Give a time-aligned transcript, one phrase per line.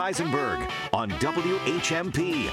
[0.00, 2.48] Eisenberg on WHMP.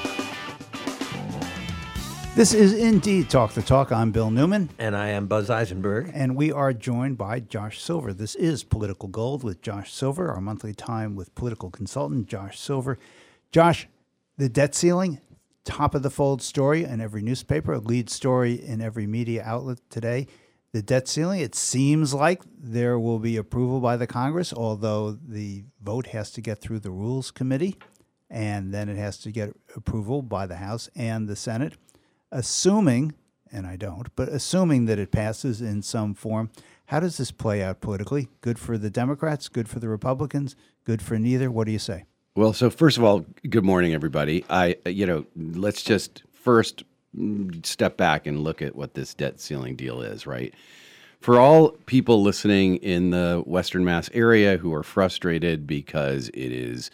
[2.34, 3.92] This is indeed Talk the Talk.
[3.92, 4.72] I'm Bill Newman.
[4.80, 6.10] And I am Buzz Eisenberg.
[6.12, 8.14] And we are joined by Josh Silver.
[8.14, 12.98] This is Political Gold with Josh Silver, our monthly time with political consultant Josh Silver.
[13.52, 13.88] Josh,
[14.38, 15.22] the debt ceiling,
[15.66, 20.26] top of the fold story in every newspaper, lead story in every media outlet today.
[20.76, 25.64] The debt ceiling, it seems like there will be approval by the Congress, although the
[25.82, 27.78] vote has to get through the Rules Committee
[28.30, 31.78] and then it has to get approval by the House and the Senate.
[32.30, 33.14] Assuming,
[33.54, 36.50] and I don't, but assuming that it passes in some form,
[36.88, 38.28] how does this play out politically?
[38.42, 41.50] Good for the Democrats, good for the Republicans, good for neither?
[41.50, 42.04] What do you say?
[42.36, 44.44] Well, so first of all, good morning, everybody.
[44.50, 46.84] I, you know, let's just first
[47.64, 50.54] step back and look at what this debt ceiling deal is, right?
[51.20, 56.92] For all people listening in the Western Mass area who are frustrated because it is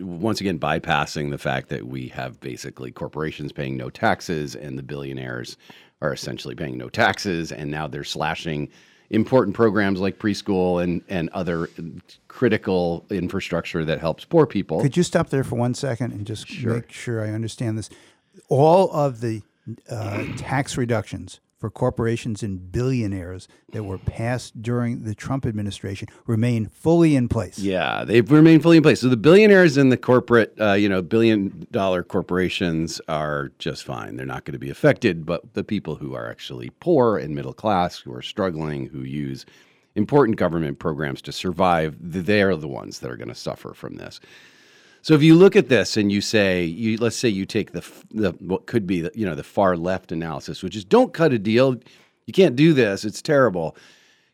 [0.00, 4.82] once again bypassing the fact that we have basically corporations paying no taxes and the
[4.82, 5.56] billionaires
[6.00, 8.68] are essentially paying no taxes and now they're slashing
[9.10, 11.68] important programs like preschool and, and other
[12.28, 14.80] critical infrastructure that helps poor people.
[14.80, 16.74] Could you stop there for one second and just sure.
[16.74, 17.88] make sure I understand this?
[18.48, 19.42] All of the
[19.90, 26.66] uh, tax reductions for corporations and billionaires that were passed during the Trump administration remain
[26.66, 27.58] fully in place.
[27.58, 29.00] Yeah, they've remained fully in place.
[29.00, 34.16] So the billionaires and the corporate, uh, you know, billion dollar corporations are just fine.
[34.16, 35.24] They're not going to be affected.
[35.24, 39.46] But the people who are actually poor and middle class, who are struggling, who use
[39.94, 44.20] important government programs to survive, they're the ones that are going to suffer from this.
[45.06, 47.84] So if you look at this and you say, you, let's say you take the,
[48.10, 51.32] the what could be the, you know the far left analysis, which is don't cut
[51.32, 51.76] a deal,
[52.26, 53.76] you can't do this, it's terrible.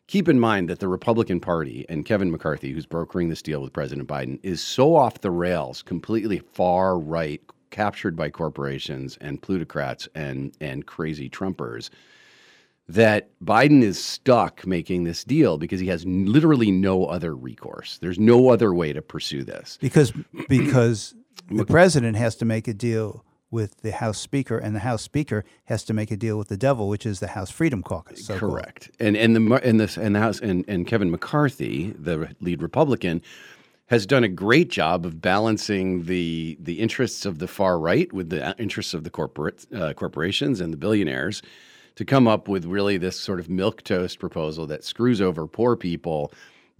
[0.07, 3.71] Keep in mind that the Republican Party and Kevin McCarthy, who's brokering this deal with
[3.71, 10.09] President Biden, is so off the rails, completely far right, captured by corporations and plutocrats
[10.15, 11.91] and and crazy Trumpers
[12.87, 17.97] that Biden is stuck making this deal because he has literally no other recourse.
[17.99, 19.77] There's no other way to pursue this.
[19.81, 20.11] Because
[20.49, 21.15] because
[21.49, 25.45] the president has to make a deal with the House Speaker, and the House Speaker
[25.65, 28.25] has to make a deal with the devil, which is the House Freedom Caucus.
[28.25, 28.89] So Correct.
[28.99, 33.21] And and the and this and the House and, and Kevin McCarthy, the lead Republican,
[33.87, 38.29] has done a great job of balancing the the interests of the far right with
[38.29, 41.41] the interests of the corporate uh, corporations and the billionaires
[41.95, 45.75] to come up with really this sort of milk toast proposal that screws over poor
[45.75, 46.31] people.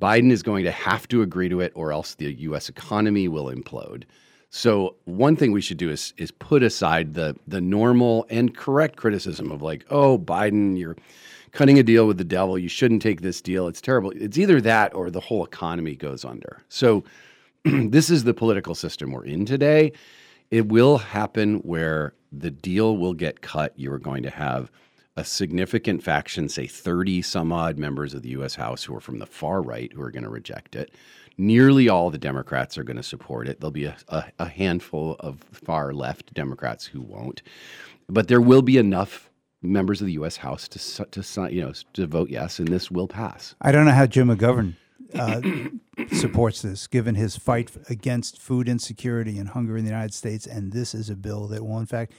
[0.01, 2.69] Biden is going to have to agree to it, or else the U.S.
[2.69, 4.03] economy will implode.
[4.49, 8.97] So one thing we should do is is put aside the the normal and correct
[8.97, 10.95] criticism of like, oh, Biden, you're
[11.53, 12.57] cutting a deal with the devil.
[12.57, 13.67] You shouldn't take this deal.
[13.67, 14.11] It's terrible.
[14.15, 16.61] It's either that or the whole economy goes under.
[16.69, 17.03] So
[17.63, 19.91] this is the political system we're in today.
[20.51, 23.73] It will happen where the deal will get cut.
[23.75, 24.69] You are going to have
[25.15, 28.55] a significant faction, say 30 some odd members of the U.S.
[28.55, 30.91] House who are from the far right who are going to reject it.
[31.37, 33.59] Nearly all the Democrats are going to support it.
[33.59, 37.41] There'll be a, a, a handful of far left Democrats who won't.
[38.07, 39.29] But there will be enough
[39.61, 40.37] members of the U.S.
[40.37, 43.55] House to, to, you know, to vote yes, and this will pass.
[43.61, 44.75] I don't know how Jim McGovern
[45.15, 45.41] uh,
[46.15, 50.45] supports this, given his fight against food insecurity and hunger in the United States.
[50.45, 52.13] And this is a bill that will, in fact,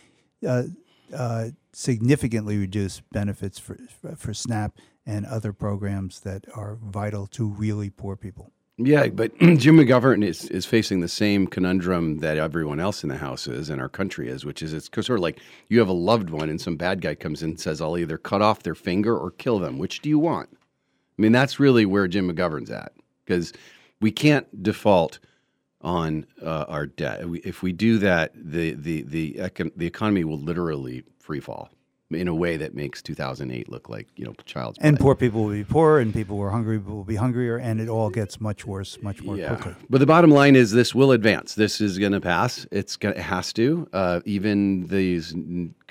[0.47, 0.65] uh,
[1.13, 3.79] uh, significantly reduce benefits for,
[4.17, 8.53] for SNAP and other programs that are vital to really poor people.
[8.77, 13.17] Yeah, but Jim McGovern is, is facing the same conundrum that everyone else in the
[13.17, 15.93] House is and our country is, which is it's sort of like you have a
[15.93, 18.75] loved one and some bad guy comes in and says, I'll either cut off their
[18.75, 19.79] finger or kill them.
[19.79, 20.49] Which do you want?
[20.53, 22.93] I mean, that's really where Jim McGovern's at
[23.25, 23.53] because
[24.01, 25.21] we can't default
[25.85, 27.21] on uh, our debt.
[27.45, 31.71] If we do that, the, the, the, econ- the economy will literally free fall
[32.11, 35.53] in a way that makes 2008 look like you know child's and poor people will
[35.53, 38.67] be poorer and people who are hungry will be hungrier and it all gets much
[38.67, 39.49] worse much more yeah.
[39.49, 39.75] quickly.
[39.89, 41.55] But the bottom line is this will advance.
[41.55, 42.67] This is going to pass.
[42.71, 43.89] It's gonna, it has to.
[43.93, 45.35] Uh, even these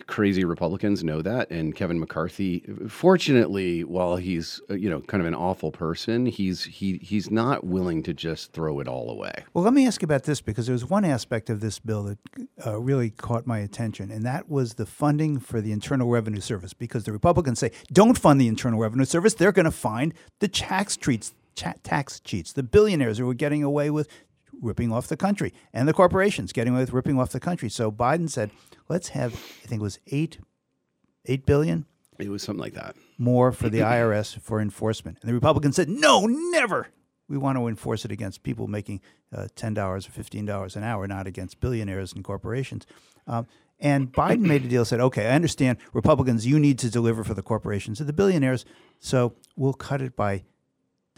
[0.07, 5.27] crazy republicans know that and kevin mccarthy fortunately while he's uh, you know kind of
[5.27, 9.63] an awful person he's he he's not willing to just throw it all away well
[9.63, 12.17] let me ask you about this because there was one aspect of this bill that
[12.65, 16.73] uh, really caught my attention and that was the funding for the internal Revenue Service
[16.73, 19.33] because the Republicans say don't fund the Internal Revenue Service.
[19.33, 23.89] They're going to find the tax treats, tax cheats, the billionaires who are getting away
[23.89, 24.07] with
[24.61, 27.69] ripping off the country, and the corporations getting away with ripping off the country.
[27.69, 28.51] So Biden said,
[28.89, 30.39] let's have, I think it was eight,
[31.25, 31.85] eight billion.
[32.19, 32.95] It was something like that.
[33.17, 35.17] More for the IRS for enforcement.
[35.21, 36.88] And the Republicans said, no, never.
[37.27, 39.01] we want to enforce it against people making
[39.35, 42.85] uh, $10 or $15 an hour, not against billionaires and corporations.
[43.27, 43.47] Um,
[43.79, 47.33] and Biden made a deal, said, okay, I understand Republicans, you need to deliver for
[47.33, 48.65] the corporations and the billionaires,
[49.00, 50.44] so we'll cut it by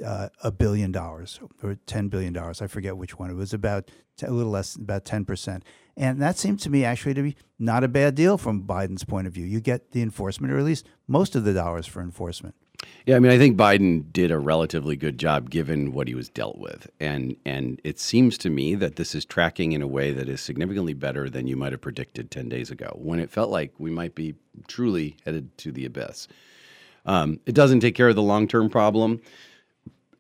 [0.04, 2.36] uh, a billion dollars or $10 billion.
[2.38, 3.30] I forget which one.
[3.30, 3.92] It was about
[4.24, 5.62] a little less, about 10%.
[5.98, 9.28] And that seemed to me actually to be not a bad deal from Biden's point
[9.28, 9.46] of view.
[9.46, 12.56] You get the enforcement, or at least most of the dollars for enforcement.
[13.06, 16.30] Yeah, I mean, I think Biden did a relatively good job given what he was
[16.30, 20.12] dealt with, and and it seems to me that this is tracking in a way
[20.12, 23.50] that is significantly better than you might have predicted ten days ago, when it felt
[23.50, 24.36] like we might be
[24.68, 26.28] truly headed to the abyss.
[27.06, 29.22] Um, it doesn't take care of the long term problem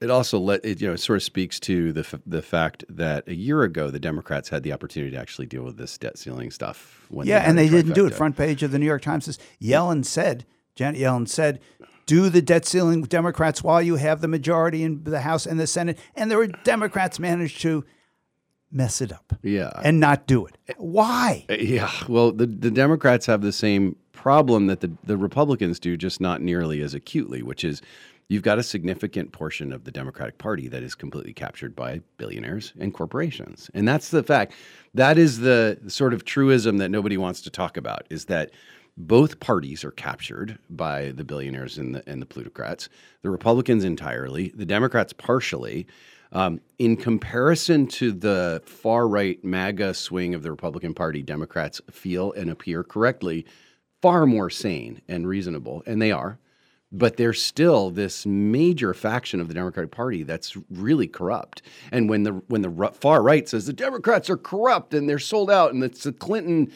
[0.01, 2.85] it also let it you know it sort of speaks to the f- the fact
[2.89, 6.17] that a year ago the Democrats had the opportunity to actually deal with this debt
[6.17, 7.07] ceiling stuff.
[7.11, 8.13] yeah, they and they didn't do it.
[8.13, 10.45] Front page of the New York Times says Yellen said
[10.75, 11.59] Janet Yellen said.
[12.07, 15.59] Do the debt ceiling with Democrats while you have the majority in the House and
[15.59, 15.97] the Senate.
[16.15, 17.83] And there were Democrats managed to
[18.71, 19.33] mess it up.
[19.41, 19.71] Yeah.
[19.83, 20.55] And not do it.
[20.77, 21.45] Why?
[21.49, 21.89] Uh, yeah.
[22.07, 26.41] Well, the, the Democrats have the same problem that the, the Republicans do, just not
[26.41, 27.81] nearly as acutely, which is
[28.27, 32.73] you've got a significant portion of the Democratic Party that is completely captured by billionaires
[32.79, 33.69] and corporations.
[33.73, 34.53] And that's the fact.
[34.93, 38.51] That is the sort of truism that nobody wants to talk about is that
[38.97, 42.87] both parties are captured by the billionaires and the, and the plutocrats,
[43.23, 45.85] the Republicans entirely, the Democrats partially.
[46.31, 52.31] Um, in comparison to the far right MAGA swing of the Republican Party, Democrats feel
[52.33, 53.45] and appear correctly
[54.01, 56.39] far more sane and reasonable, and they are
[56.91, 61.61] but there's still this major faction of the Democratic Party that's really corrupt.
[61.91, 65.51] And when the when the far right says the Democrats are corrupt and they're sold
[65.51, 66.71] out and it's the Clinton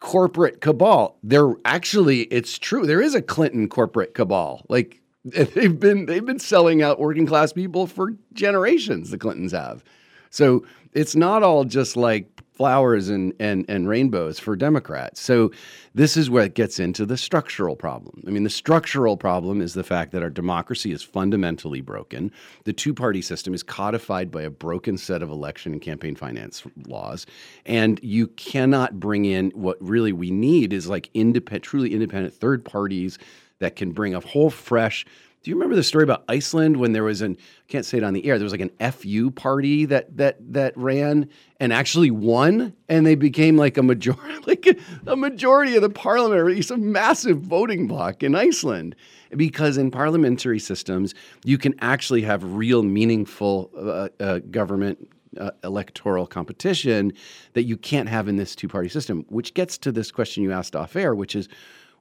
[0.00, 2.86] corporate cabal, they're actually it's true.
[2.86, 4.64] There is a Clinton corporate cabal.
[4.68, 9.10] Like they've been they've been selling out working class people for generations.
[9.10, 9.84] The Clintons have.
[10.30, 15.20] So it's not all just like flowers and, and, and rainbows for Democrats.
[15.20, 15.52] So
[15.94, 18.24] this is where it gets into the structural problem.
[18.26, 22.32] I mean, the structural problem is the fact that our democracy is fundamentally broken.
[22.64, 26.64] The two party system is codified by a broken set of election and campaign finance
[26.86, 27.26] laws.
[27.64, 32.64] And you cannot bring in what really we need is like independent, truly independent third
[32.64, 33.18] parties
[33.60, 35.06] that can bring a whole fresh
[35.42, 38.04] do you remember the story about Iceland when there was an I can't say it
[38.04, 38.38] on the air.
[38.38, 41.28] There was like an FU party that that that ran
[41.60, 44.66] and actually won, and they became like a majority, like
[45.06, 46.58] a, majority of the parliament.
[46.58, 48.96] It's a massive voting bloc in Iceland
[49.36, 51.14] because in parliamentary systems
[51.44, 55.08] you can actually have real meaningful uh, uh, government
[55.38, 57.12] uh, electoral competition
[57.52, 60.52] that you can't have in this two party system, which gets to this question you
[60.52, 61.48] asked off air, which is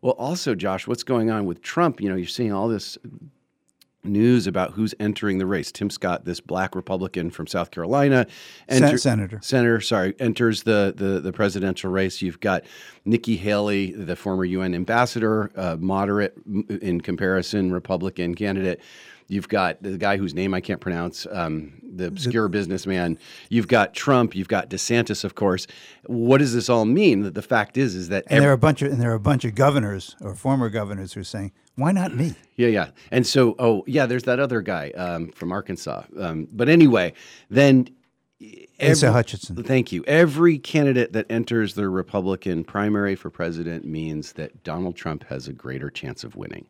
[0.01, 2.01] well, also, Josh, what's going on with Trump?
[2.01, 2.97] You know, you're seeing all this
[4.03, 5.71] news about who's entering the race.
[5.71, 8.25] Tim Scott, this black Republican from South Carolina,
[8.69, 12.21] enter, senator, senator, sorry, enters the, the the presidential race.
[12.21, 12.63] You've got
[13.05, 16.35] Nikki Haley, the former UN ambassador, uh, moderate
[16.69, 18.81] in comparison Republican candidate.
[19.27, 23.19] You've got the guy whose name I can't pronounce, um, the obscure businessman.
[23.49, 24.35] You've got Trump.
[24.35, 25.67] You've got DeSantis, of course.
[26.05, 27.33] What does this all mean?
[27.33, 29.15] The fact is, is that and every, there are a bunch of and there are
[29.15, 32.89] a bunch of governors or former governors who are saying, "Why not me?" Yeah, yeah.
[33.11, 36.03] And so, oh, yeah, there's that other guy um, from Arkansas.
[36.17, 37.13] Um, but anyway,
[37.49, 37.89] then
[38.79, 39.63] Every, Asa Hutchinson.
[39.63, 40.03] Thank you.
[40.05, 45.53] Every candidate that enters the Republican primary for president means that Donald Trump has a
[45.53, 46.67] greater chance of winning.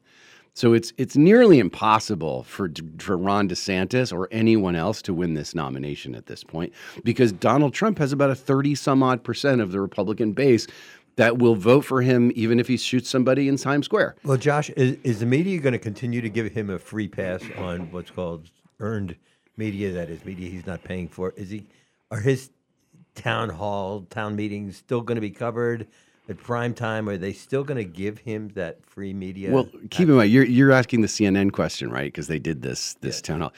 [0.57, 5.53] So it's it's nearly impossible for for Ron DeSantis or anyone else to win this
[5.53, 6.73] nomination at this point
[7.03, 10.65] because Donald Trump has about a 30 some odd percent of the Republican base
[11.15, 14.15] that will vote for him even if he shoots somebody in Times Square.
[14.23, 17.43] Well, Josh, is, is the media going to continue to give him a free pass
[17.59, 18.49] on what's called
[18.79, 19.15] earned
[19.57, 21.35] media that is media he's not paying for?
[21.37, 21.67] Is he
[22.09, 22.49] are his
[23.13, 25.85] town hall town meetings still going to be covered?
[26.29, 29.51] At prime time, are they still going to give him that free media?
[29.51, 32.11] Well, keep in mind you're you're asking the CNN question, right?
[32.11, 33.27] Because they did this this yeah.
[33.27, 33.53] town hall.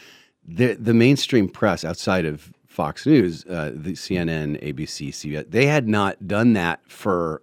[0.45, 5.87] The the mainstream press outside of Fox News, uh, the CNN, ABC, CBS, they had
[5.87, 7.41] not done that for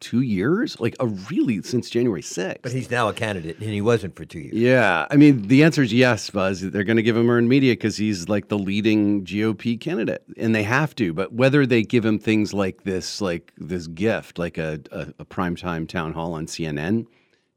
[0.00, 2.58] two years, like a really since January 6th.
[2.62, 4.54] But he's now a candidate, and he wasn't for two years.
[4.54, 6.60] Yeah, I mean the answer is yes, Buzz.
[6.60, 10.54] They're going to give him earned media because he's like the leading GOP candidate, and
[10.54, 11.12] they have to.
[11.12, 15.24] But whether they give him things like this, like this gift, like a, a, a
[15.24, 17.06] primetime town hall on CNN,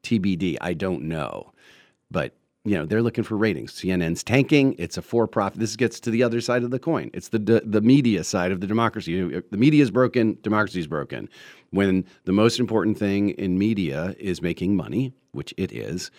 [0.03, 0.57] TBD.
[0.61, 1.51] I don't know,
[2.11, 3.73] but you know they're looking for ratings.
[3.73, 4.75] CNN's tanking.
[4.79, 5.59] It's a for-profit.
[5.59, 7.11] This gets to the other side of the coin.
[7.13, 9.41] It's the the media side of the democracy.
[9.51, 10.37] The media is broken.
[10.41, 11.29] Democracy is broken.
[11.75, 16.09] When the most important thing in media is making money, which it is,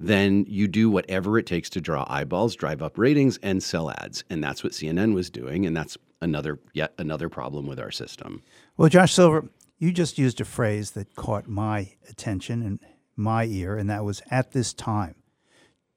[0.00, 4.24] then you do whatever it takes to draw eyeballs, drive up ratings, and sell ads.
[4.28, 5.66] And that's what CNN was doing.
[5.66, 8.42] And that's another yet another problem with our system.
[8.76, 12.80] Well, Josh Silver, you just used a phrase that caught my attention and
[13.14, 15.14] my ear, and that was at this time.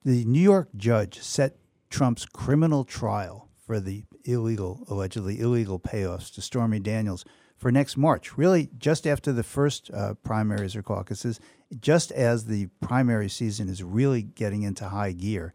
[0.04, 1.56] The New York judge set
[1.90, 7.24] Trump's criminal trial for the illegal, allegedly illegal payoffs to Stormy Daniels
[7.58, 11.40] for next March, really just after the first uh, primaries or caucuses,
[11.80, 15.52] just as the primary season is really getting into high gear.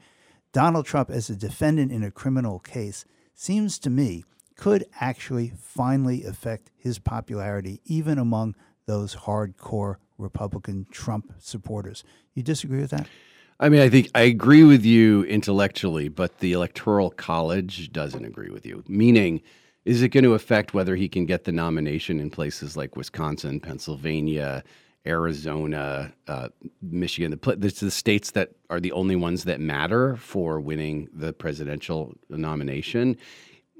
[0.52, 4.24] Donald Trump, as a defendant in a criminal case, seems to me
[4.56, 8.56] could actually finally affect his popularity, even among
[8.86, 12.04] those hardcore Republican Trump supporters.
[12.36, 13.08] You disagree with that?
[13.60, 18.50] I mean, I think I agree with you intellectually, but the Electoral College doesn't agree
[18.50, 18.84] with you.
[18.88, 19.42] Meaning,
[19.86, 23.60] is it going to affect whether he can get the nomination in places like Wisconsin,
[23.60, 24.64] Pennsylvania,
[25.06, 26.48] Arizona, uh,
[26.82, 31.34] Michigan, the, the, the states that are the only ones that matter for winning the
[31.34, 33.18] presidential nomination?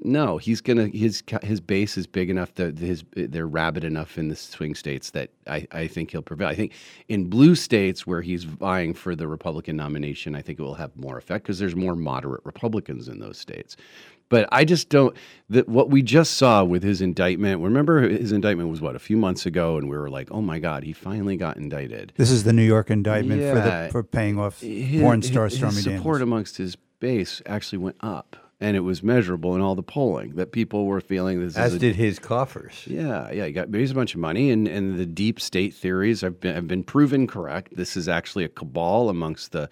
[0.02, 4.28] No, he's gonna his his base is big enough that his they're rabid enough in
[4.28, 6.48] the swing states that I, I think he'll prevail.
[6.48, 6.72] I think
[7.08, 10.94] in blue states where he's vying for the Republican nomination, I think it will have
[10.96, 13.76] more effect because there's more moderate Republicans in those states.
[14.28, 15.16] But I just don't
[15.50, 17.60] that what we just saw with his indictment.
[17.60, 20.58] Remember, his indictment was what a few months ago, and we were like, "Oh my
[20.58, 23.52] God, he finally got indicted." This is the New York indictment yeah.
[23.52, 26.22] for the for paying off his, porn star Stormy his support Daniels.
[26.22, 30.52] amongst his base actually went up and it was measurable in all the polling that
[30.52, 31.56] people were feeling this.
[31.56, 32.84] As did his coffers.
[32.86, 36.20] Yeah, yeah, he got raised a bunch of money, and, and the deep state theories
[36.20, 37.76] have been have been proven correct.
[37.76, 39.68] This is actually a cabal amongst the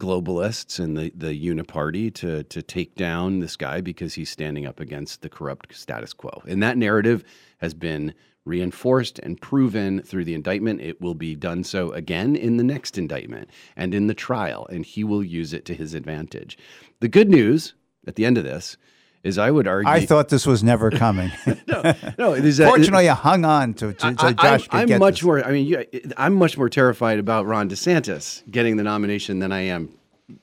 [0.00, 4.80] globalists and the the uniparty to to take down this guy because he's standing up
[4.80, 7.22] against the corrupt status quo, and that narrative
[7.58, 8.14] has been
[8.46, 10.80] reinforced and proven through the indictment.
[10.80, 14.84] It will be done so again in the next indictment and in the trial, and
[14.84, 16.58] he will use it to his advantage.
[17.00, 17.74] The good news
[18.06, 18.76] at the end of this
[19.22, 19.90] is I would argue.
[19.90, 21.30] I thought this was never coming.
[21.66, 22.32] no, no.
[22.34, 24.68] Is, Fortunately, I hung on to, to, to Josh.
[24.70, 25.22] I, am much this.
[25.24, 25.44] more.
[25.44, 25.84] I mean,
[26.16, 29.90] I'm much more terrified about Ron DeSantis getting the nomination than I am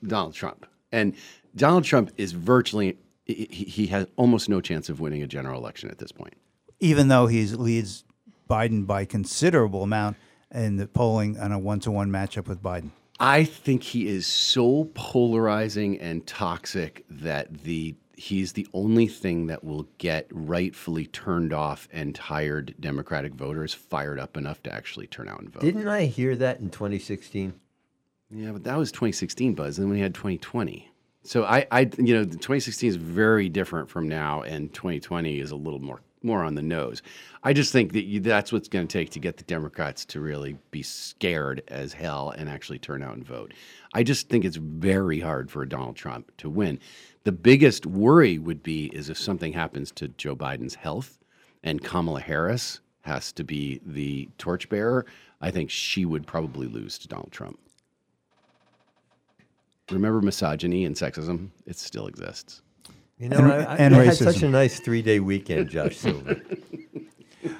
[0.06, 0.66] Donald Trump.
[0.92, 1.14] And
[1.56, 5.90] Donald Trump is virtually he, he has almost no chance of winning a general election
[5.90, 6.34] at this point.
[6.80, 8.04] Even though he leads
[8.48, 10.16] Biden by considerable amount
[10.52, 12.90] in the polling on a one-to-one matchup with Biden.
[13.20, 19.62] I think he is so polarizing and toxic that the he's the only thing that
[19.62, 25.28] will get rightfully turned off and tired Democratic voters fired up enough to actually turn
[25.28, 25.62] out and vote.
[25.62, 27.54] Didn't I hear that in 2016?
[28.30, 29.78] Yeah, but that was 2016, Buzz.
[29.78, 30.90] And then we had 2020.
[31.22, 35.56] So I, I, you know, 2016 is very different from now, and 2020 is a
[35.56, 37.02] little more more on the nose.
[37.42, 40.20] I just think that you, that's what's going to take to get the Democrats to
[40.20, 43.54] really be scared as hell and actually turn out and vote.
[43.94, 46.80] I just think it's very hard for Donald Trump to win.
[47.28, 51.18] The biggest worry would be is if something happens to Joe Biden's health
[51.62, 55.04] and Kamala Harris has to be the torchbearer.
[55.42, 57.58] I think she would probably lose to Donald Trump.
[59.90, 61.50] Remember misogyny and sexism?
[61.66, 62.62] It still exists.
[63.18, 65.98] You know, and, I, I, and I had such a nice three day weekend, Josh
[65.98, 66.40] Silver.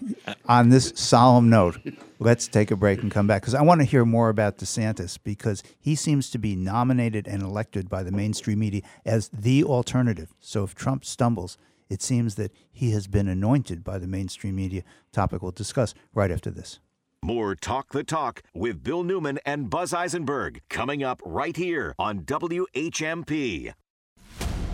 [0.48, 1.78] On this solemn note,
[2.18, 5.18] let's take a break and come back because I want to hear more about DeSantis
[5.22, 10.34] because he seems to be nominated and elected by the mainstream media as the alternative.
[10.40, 11.58] So if Trump stumbles,
[11.88, 14.82] it seems that he has been anointed by the mainstream media.
[15.12, 16.78] Topic we'll discuss right after this.
[17.24, 22.22] More Talk the Talk with Bill Newman and Buzz Eisenberg coming up right here on
[22.22, 23.72] WHMP.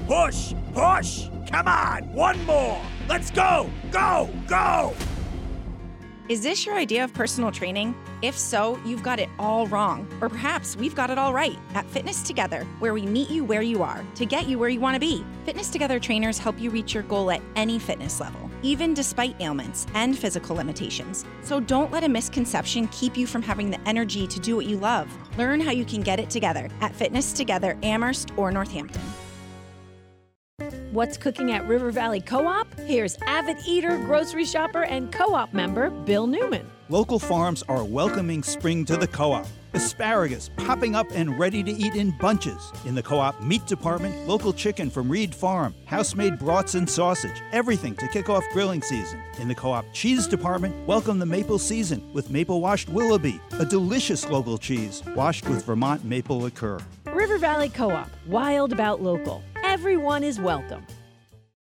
[0.09, 1.29] Push, push.
[1.51, 2.81] Come on, one more.
[3.11, 4.95] Let's go, go, go.
[6.31, 7.95] Is this your idea of personal training?
[8.23, 10.09] If so, you've got it all wrong.
[10.23, 13.61] Or perhaps we've got it all right at Fitness Together, where we meet you where
[13.61, 15.27] you are to get you where you want to be.
[15.45, 19.87] Fitness Together trainers help you reach your goal at any fitness level, even despite ailments
[19.93, 21.27] and physical limitations.
[21.43, 24.79] So don't let a misconception keep you from having the energy to do what you
[24.79, 25.15] love.
[25.37, 29.03] Learn how you can get it together at Fitness Together Amherst or Northampton.
[30.91, 32.67] What's cooking at River Valley Co op?
[32.81, 36.69] Here's avid eater, grocery shopper, and co op member Bill Newman.
[36.89, 39.47] Local farms are welcoming spring to the co op.
[39.75, 42.73] Asparagus popping up and ready to eat in bunches.
[42.87, 46.91] In the co op meat department, local chicken from Reed Farm, house made brats and
[46.91, 49.23] sausage, everything to kick off grilling season.
[49.39, 53.65] In the co op cheese department, welcome the maple season with maple washed Willoughby, a
[53.65, 56.81] delicious local cheese washed with Vermont maple liqueur.
[57.19, 59.43] River Valley Co op, wild about local.
[59.65, 60.87] Everyone is welcome.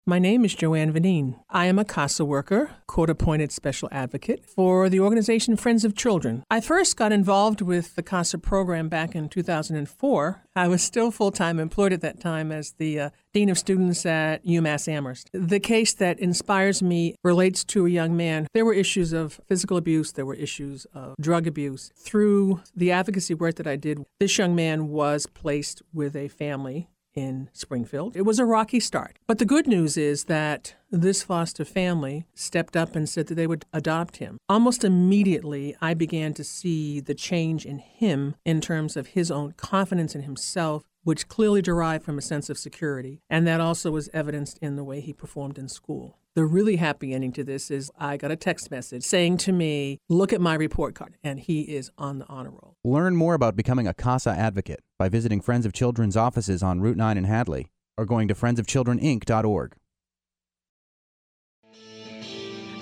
[0.08, 1.40] My name is Joanne Vanine.
[1.50, 6.44] I am a CASA worker, court appointed special advocate for the organization Friends of Children.
[6.48, 10.44] I first got involved with the CASA program back in 2004.
[10.56, 14.06] I was still full time employed at that time as the uh, Dean of Students
[14.06, 15.32] at UMass Amherst.
[15.34, 18.46] The case that inspires me relates to a young man.
[18.54, 21.92] There were issues of physical abuse, there were issues of drug abuse.
[21.98, 26.90] Through the advocacy work that I did, this young man was placed with a family
[27.16, 28.16] in Springfield.
[28.16, 29.20] It was a rocky start.
[29.28, 33.48] But the good news is that this foster family stepped up and said that they
[33.48, 34.38] would adopt him.
[34.50, 39.54] Almost immediately, I began to see the change in him in terms of his own
[39.54, 43.22] confidence in himself, which clearly derived from a sense of security.
[43.30, 46.18] And that also was evidenced in the way he performed in school.
[46.36, 50.00] The really happy ending to this is I got a text message saying to me,
[50.10, 52.76] Look at my report card, and he is on the honor roll.
[52.84, 56.98] Learn more about becoming a CASA advocate by visiting Friends of Children's offices on Route
[56.98, 59.76] 9 in Hadley or going to friendsofchildreninc.org.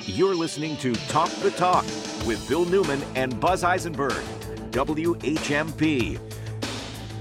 [0.05, 1.85] You're listening to Talk the Talk
[2.25, 4.23] with Bill Newman and Buzz Eisenberg,
[4.71, 6.19] WHMP.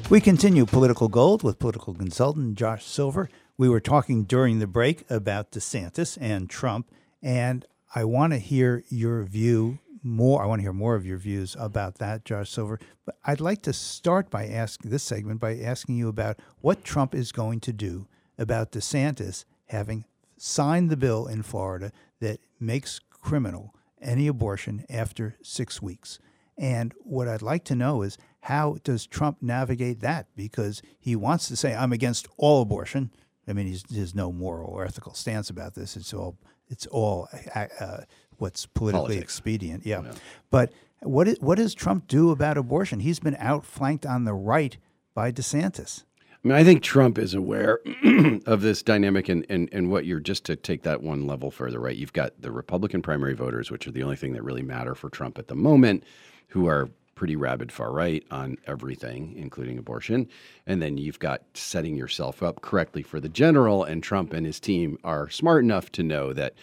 [0.09, 3.29] We continue Political Gold with political consultant Josh Silver.
[3.59, 6.91] We were talking during the break about DeSantis and Trump,
[7.23, 10.43] and I want to hear your view more.
[10.43, 12.81] I want to hear more of your views about that, Josh Silver.
[13.05, 17.15] But I'd like to start by asking this segment by asking you about what Trump
[17.15, 20.07] is going to do about DeSantis having
[20.39, 26.19] signed the bill in Florida that makes criminal any abortion after six weeks.
[26.57, 30.27] And what I'd like to know is how does Trump navigate that?
[30.35, 33.11] Because he wants to say, I'm against all abortion.
[33.49, 35.97] I mean, he's, there's no moral or ethical stance about this.
[35.97, 36.37] It's all
[36.69, 38.01] it's all uh, uh
[38.39, 39.23] what's politically Politics.
[39.23, 39.87] expedient.
[39.87, 40.13] Yeah.
[40.51, 43.01] But what what does Trump do about abortion?
[43.01, 44.77] He's been outflanked on the right
[45.15, 46.05] by DeSantis.
[46.45, 47.79] I mean, I think Trump is aware
[48.47, 51.79] of this dynamic and, and, and what you're just to take that one level further,
[51.79, 51.95] right?
[51.95, 55.09] You've got the Republican primary voters, which are the only thing that really matter for
[55.09, 56.03] Trump at the moment,
[56.49, 60.29] who are pretty rabid far right on everything, including abortion.
[60.67, 64.61] And then you've got setting yourself up correctly for the general, and Trump and his
[64.61, 66.55] team are smart enough to know that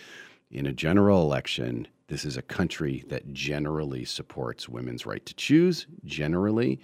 [0.52, 5.86] in a general election, this is a country that generally supports women's right to choose,
[6.06, 6.80] generally.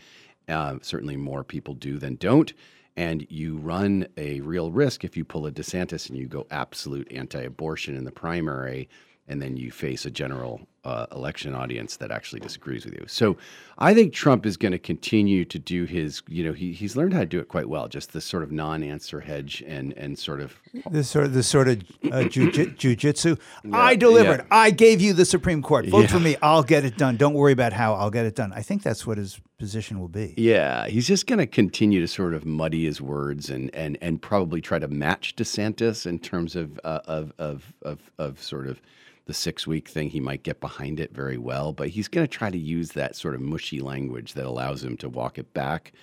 [0.48, 2.54] Uh, certainly more people do than don't.
[2.96, 7.12] And you run a real risk if you pull a DeSantis and you go absolute
[7.12, 8.88] anti abortion in the primary,
[9.28, 13.04] and then you face a general uh, election audience that actually disagrees with you.
[13.08, 13.38] So
[13.78, 17.14] I think Trump is going to continue to do his, you know, he, he's learned
[17.14, 20.18] how to do it quite well, just this sort of non answer hedge and, and
[20.18, 20.58] sort of
[20.92, 21.84] This sort of this sort of uh,
[22.30, 23.40] jujitsu.
[23.64, 24.40] Yeah, I delivered.
[24.40, 24.58] yeah.
[24.58, 25.88] I gave you the Supreme Court.
[25.88, 26.38] Vote for me.
[26.42, 27.18] I'll get it done.
[27.18, 27.96] Don't worry about how.
[27.96, 28.54] I'll get it done.
[28.54, 30.34] I think that's what his position will be.
[30.38, 34.22] Yeah, he's just going to continue to sort of muddy his words and and and
[34.22, 38.82] probably try to match DeSantis in terms of uh, of, of of of sort of
[39.26, 40.10] the six week thing.
[40.10, 43.16] He might get behind it very well, but he's going to try to use that
[43.16, 45.94] sort of mushy language that allows him to walk it back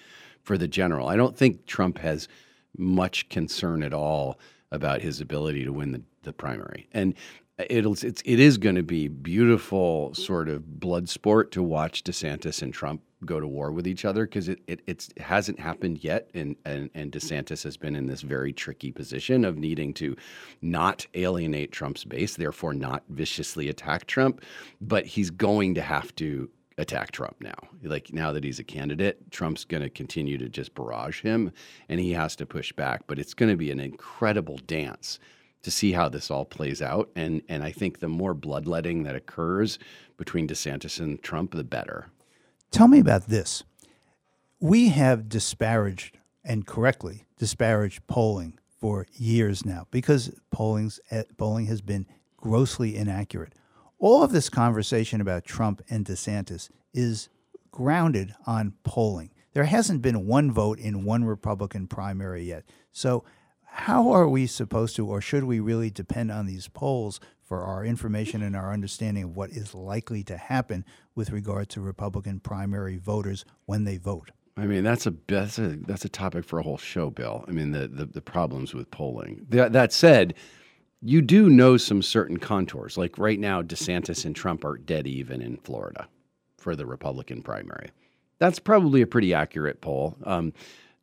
[0.42, 1.08] for the general.
[1.08, 2.28] I don't think Trump has
[2.76, 4.38] much concern at all
[4.70, 6.88] about his ability to win the, the primary.
[6.92, 7.14] And
[7.58, 12.62] it'll it's it is going to be beautiful sort of blood sport to watch DeSantis
[12.62, 16.30] and Trump go to war with each other because it, it it hasn't happened yet
[16.34, 20.16] and, and and DeSantis has been in this very tricky position of needing to
[20.60, 24.42] not alienate Trump's base therefore not viciously attack Trump
[24.80, 27.54] but he's going to have to attack Trump now.
[27.82, 31.52] Like now that he's a candidate, Trump's going to continue to just barrage him
[31.88, 35.18] and he has to push back, but it's going to be an incredible dance
[35.62, 39.16] to see how this all plays out and and I think the more bloodletting that
[39.16, 39.78] occurs
[40.16, 42.06] between DeSantis and Trump the better.
[42.70, 43.64] Tell me about this.
[44.60, 51.80] We have disparaged and correctly disparaged polling for years now because polling's, eh, polling has
[51.80, 53.54] been grossly inaccurate.
[53.98, 57.28] All of this conversation about Trump and DeSantis is
[57.70, 59.30] grounded on polling.
[59.52, 62.64] There hasn't been one vote in one Republican primary yet.
[62.90, 63.24] So,
[63.74, 67.84] how are we supposed to, or should we really depend on these polls for our
[67.84, 72.98] information and our understanding of what is likely to happen with regard to Republican primary
[72.98, 74.30] voters when they vote?
[74.58, 77.46] I mean, that's a that's a that's a topic for a whole show, Bill.
[77.48, 79.46] I mean, the the, the problems with polling.
[79.48, 80.34] That, that said,
[81.00, 82.98] you do know some certain contours.
[82.98, 86.08] Like right now, DeSantis and Trump are dead even in Florida
[86.58, 87.90] for the Republican primary.
[88.38, 90.16] That's probably a pretty accurate poll.
[90.24, 90.52] Um,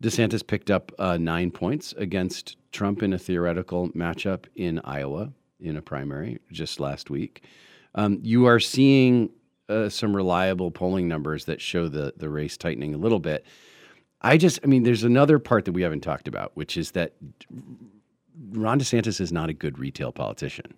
[0.04, 5.76] DeSantis picked up uh, nine points against Trump in a theoretical matchup in Iowa in
[5.76, 7.44] a primary just last week.
[7.96, 9.30] Um, you are seeing
[9.68, 13.46] uh, some reliable polling numbers that show the the race tightening a little bit.
[14.22, 17.14] I just, I mean, there's another part that we haven't talked about, which is that
[18.52, 20.74] Ron DeSantis is not a good retail politician.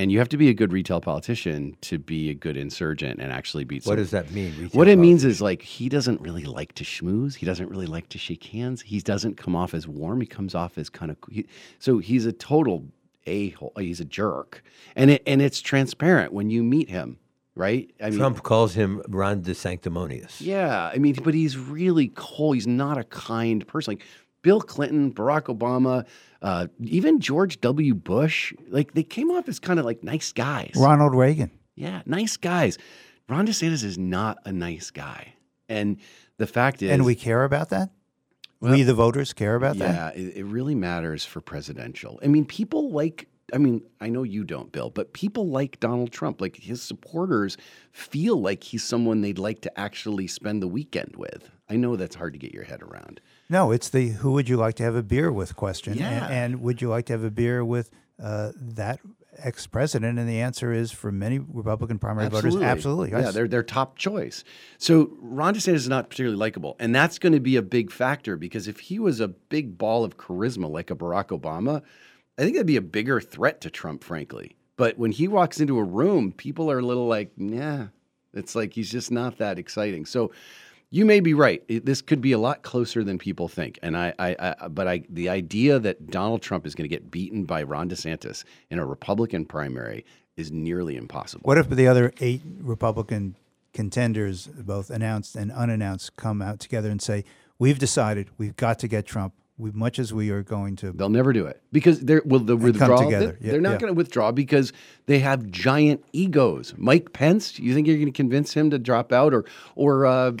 [0.00, 3.30] And you have to be a good retail politician to be a good insurgent and
[3.30, 3.84] actually beat.
[3.84, 7.34] What does that mean, What it means is like he doesn't really like to schmooze.
[7.34, 8.80] He doesn't really like to shake hands.
[8.80, 10.22] He doesn't come off as warm.
[10.22, 11.46] He comes off as kind of he,
[11.78, 12.86] so he's a total
[13.26, 13.74] a hole.
[13.76, 14.62] He's a jerk,
[14.96, 17.18] and it and it's transparent when you meet him,
[17.54, 17.90] right?
[18.02, 20.40] I Trump calls him Ron de Sanctimonious.
[20.40, 22.54] yeah, I mean, but he's really cold.
[22.54, 23.92] He's not a kind person.
[23.92, 24.04] Like
[24.42, 26.06] Bill Clinton, Barack Obama,
[26.42, 27.94] uh, even George W.
[27.94, 30.72] Bush, like they came off as kind of like nice guys.
[30.76, 31.50] Ronald Reagan.
[31.74, 32.78] Yeah, nice guys.
[33.28, 35.34] Ron DeSantis is not a nice guy,
[35.68, 35.98] and
[36.36, 37.90] the fact is, And we care about that?
[38.60, 40.16] Well, we, the voters, care about yeah, that?
[40.16, 42.18] it, it really matters for presidential.
[42.22, 43.26] I mean, people like.
[43.52, 46.40] I mean, I know you don't, Bill, but people like Donald Trump.
[46.40, 47.56] Like his supporters
[47.90, 51.50] feel like he's someone they'd like to actually spend the weekend with.
[51.68, 53.20] I know that's hard to get your head around.
[53.50, 55.98] No, it's the who would you like to have a beer with question.
[55.98, 56.24] Yeah.
[56.26, 57.90] And, and would you like to have a beer with
[58.22, 59.00] uh, that
[59.38, 60.20] ex president?
[60.20, 63.10] And the answer is for many Republican primary voters, absolutely.
[63.10, 64.44] Yeah, they're their top choice.
[64.78, 68.36] So Ron DeSantis is not particularly likable, and that's going to be a big factor
[68.36, 71.82] because if he was a big ball of charisma like a Barack Obama,
[72.38, 74.56] I think that'd be a bigger threat to Trump, frankly.
[74.76, 77.88] But when he walks into a room, people are a little like, yeah,
[78.32, 80.06] it's like he's just not that exciting.
[80.06, 80.30] So
[80.90, 81.62] you may be right.
[81.68, 83.78] It- this could be a lot closer than people think.
[83.82, 87.10] And I, I, I but I, the idea that Donald Trump is going to get
[87.10, 90.04] beaten by Ron DeSantis in a Republican primary
[90.36, 91.42] is nearly impossible.
[91.44, 93.36] What if the other eight Republican
[93.72, 97.24] contenders, both announced and unannounced, come out together and say,
[97.58, 99.34] "We've decided we've got to get Trump.
[99.60, 102.54] We, much as we are going to." They'll never do it because they're will the
[102.54, 103.04] And come withdrawal.
[103.04, 103.36] together.
[103.40, 103.78] They, Yeah, are not yeah.
[103.78, 104.72] going to withdraw because
[105.06, 106.74] they have giant egos.
[106.76, 109.44] Mike Pence, you think you're going to convince him to drop out, or
[109.76, 110.32] or uh,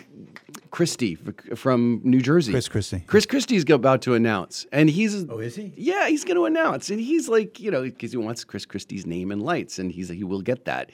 [0.70, 1.16] Christie
[1.56, 2.52] from New Jersey?
[2.52, 3.02] Chris Christie.
[3.06, 5.72] Chris Christie's about to announce, and he's Oh, is he?
[5.76, 9.06] yeah, he's going to announce, and he's like, you know, because he wants Chris Christie's
[9.06, 10.90] name in lights, and he's he will get that.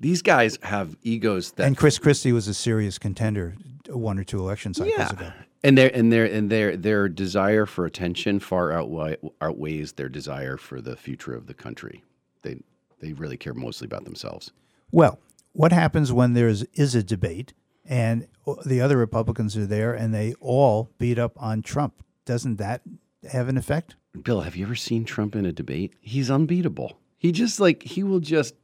[0.00, 3.54] These guys have egos that And Chris Christie was a serious contender
[3.88, 5.10] one or two election cycles yeah.
[5.12, 5.32] ago.
[5.64, 10.58] And their and their and their their desire for attention far outweigh, outweighs their desire
[10.58, 12.04] for the future of the country.
[12.42, 12.60] They
[13.00, 14.52] they really care mostly about themselves.
[14.92, 15.18] Well,
[15.52, 18.28] what happens when there is, is a debate and
[18.66, 22.04] the other Republicans are there and they all beat up on Trump?
[22.24, 22.82] Doesn't that
[23.30, 23.96] have an effect?
[24.22, 25.94] Bill, have you ever seen Trump in a debate?
[26.00, 26.98] He's unbeatable.
[27.16, 28.54] He just like he will just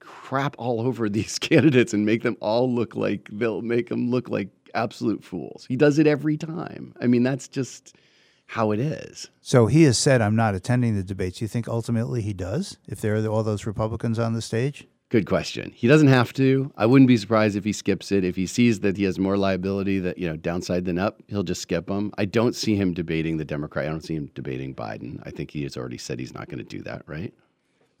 [0.00, 4.28] crap all over these candidates and make them all look like they'll make them look
[4.28, 5.66] like absolute fools.
[5.68, 6.94] He does it every time.
[7.00, 7.94] I mean, that's just
[8.46, 9.30] how it is.
[9.40, 11.40] So he has said, I'm not attending the debates.
[11.40, 14.86] You think ultimately he does if there are all those Republicans on the stage?
[15.10, 15.70] Good question.
[15.74, 16.72] He doesn't have to.
[16.76, 18.24] I wouldn't be surprised if he skips it.
[18.24, 21.44] If he sees that he has more liability that, you know, downside than up, he'll
[21.44, 22.10] just skip them.
[22.18, 23.86] I don't see him debating the Democrat.
[23.86, 25.20] I don't see him debating Biden.
[25.24, 27.32] I think he has already said he's not going to do that, right?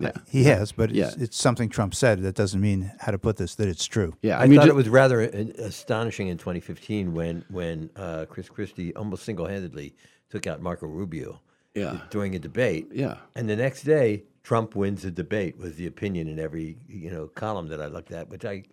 [0.04, 0.22] Yeah.
[0.28, 1.10] He has, but it's, Yeah.
[1.24, 2.22] it's something Trump said.
[2.22, 4.14] That doesn't mean how to put this that it's true.
[4.22, 4.38] Yeah.
[4.38, 5.26] I, I, mean, thought ju- it was rather uh,
[5.62, 9.94] astonishing in 2015 when when uh, Chris Christie almost single-handedly
[10.30, 11.40] took out Marco Rubio
[11.74, 12.00] Yeah.
[12.10, 12.88] during a debate.
[12.92, 13.16] Yeah.
[13.34, 17.28] And the next day, Trump wins the debate was the opinion in every you know
[17.28, 18.64] column that I looked at, which I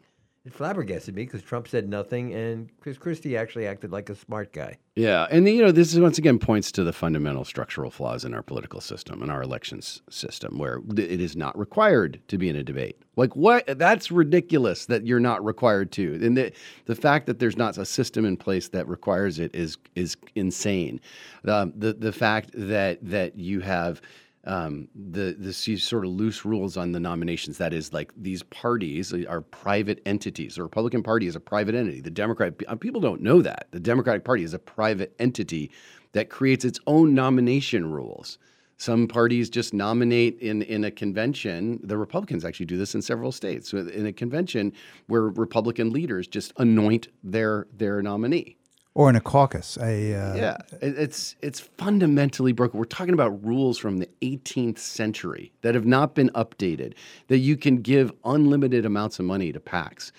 [0.43, 4.51] it flabbergasted me because Trump said nothing and Chris Christie actually acted like a smart
[4.51, 4.77] guy.
[4.95, 8.33] Yeah, and you know this is once again points to the fundamental structural flaws in
[8.33, 12.55] our political system and our elections system, where it is not required to be in
[12.55, 12.99] a debate.
[13.15, 13.77] Like what?
[13.77, 16.51] That's ridiculous that you're not required to, and the
[16.85, 20.99] the fact that there's not a system in place that requires it is is insane.
[21.45, 24.01] Um, the the fact that that you have
[24.45, 27.57] um, the the these sort of loose rules on the nominations.
[27.57, 30.55] That is, like these parties are private entities.
[30.55, 32.01] The Republican Party is a private entity.
[32.01, 35.71] The Democrat uh, people don't know that the Democratic Party is a private entity
[36.13, 38.37] that creates its own nomination rules.
[38.77, 41.79] Some parties just nominate in, in a convention.
[41.83, 43.73] The Republicans actually do this in several states.
[43.73, 44.73] In a convention
[45.05, 48.57] where Republican leaders just anoint their their nominee.
[48.93, 49.77] Or in a caucus.
[49.77, 52.77] A, uh, Yeah, it's it's fundamentally broken.
[52.77, 56.93] We're talking about rules from the 18th century that have not been updated.
[57.27, 60.11] That you can give unlimited amounts of money to PACs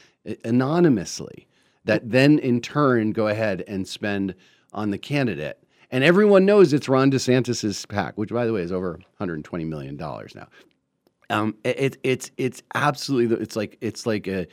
[0.44, 1.46] anonymously,
[1.84, 4.34] that then in turn go ahead and spend
[4.72, 5.58] on the candidate.
[5.90, 9.96] And everyone knows it's Ron DeSantis's PAC, which by the way is over 120 million
[9.98, 10.48] dollars now.
[11.28, 14.46] Um, it, it, it's it's absolutely it's like it's like a,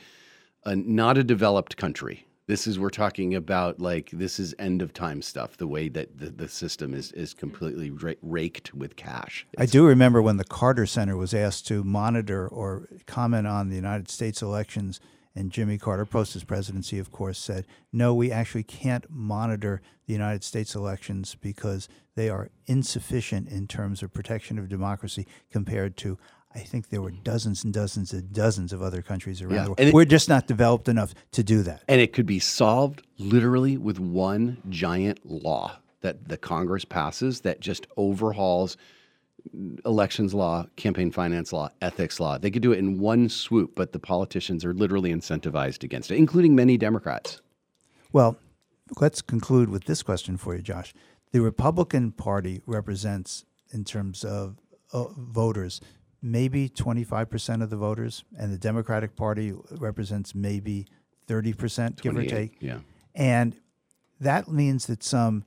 [0.66, 2.26] a not a developed country.
[2.50, 5.56] This is we're talking about like this is end of time stuff.
[5.56, 7.38] The way that the, the system is is mm-hmm.
[7.38, 9.46] completely ra- raked with cash.
[9.56, 13.76] I do remember when the Carter Center was asked to monitor or comment on the
[13.76, 14.98] United States elections,
[15.34, 20.12] And Jimmy Carter, post his presidency, of course, said, no, we actually can't monitor the
[20.12, 26.18] United States elections because they are insufficient in terms of protection of democracy compared to.
[26.54, 29.68] I think there were dozens and dozens and dozens of other countries around Yeah, the
[29.70, 29.80] world.
[29.80, 31.84] it- We're just not developed enough to do that.
[31.86, 37.60] And it could be solved literally with one giant law that the Congress passes that
[37.60, 38.76] just overhauls
[39.86, 42.36] elections law, campaign finance law, ethics law.
[42.36, 46.16] They could do it in one swoop, but the politicians are literally incentivized against it,
[46.16, 47.40] including many Democrats.
[48.12, 48.36] Well,
[49.00, 50.92] let's conclude with this question for you, Josh.
[51.32, 54.56] The Republican Party represents, in terms of
[54.92, 55.80] uh, voters,
[56.22, 60.86] maybe 25% of the voters, and the Democratic Party represents maybe
[61.28, 62.56] 30%, give or take.
[62.60, 62.78] yeah.
[63.14, 63.56] And
[64.20, 65.44] that means that some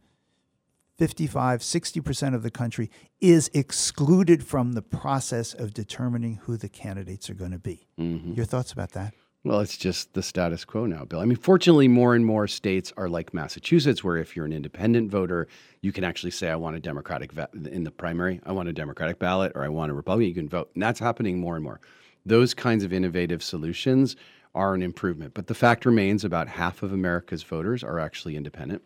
[0.98, 7.30] 55, 60% of the country is excluded from the process of determining who the candidates
[7.30, 7.88] are going to be.
[8.00, 8.34] Mm-hmm.
[8.34, 9.14] Your thoughts about that?
[9.46, 11.20] Well, it's just the status quo now, Bill.
[11.20, 15.12] I mean, fortunately, more and more states are like Massachusetts, where if you're an independent
[15.12, 15.50] voter,
[15.82, 18.74] you can actually say, I want a Democratic va- in the primary, I want a
[18.74, 20.30] Democratic ballot, or I want a Republican.
[20.30, 20.72] You can vote.
[20.76, 21.82] And that's happening more and more.
[22.26, 24.16] Those kinds of innovative solutions
[24.56, 25.34] are an improvement.
[25.34, 28.82] But the fact remains about half of America's voters are actually independent.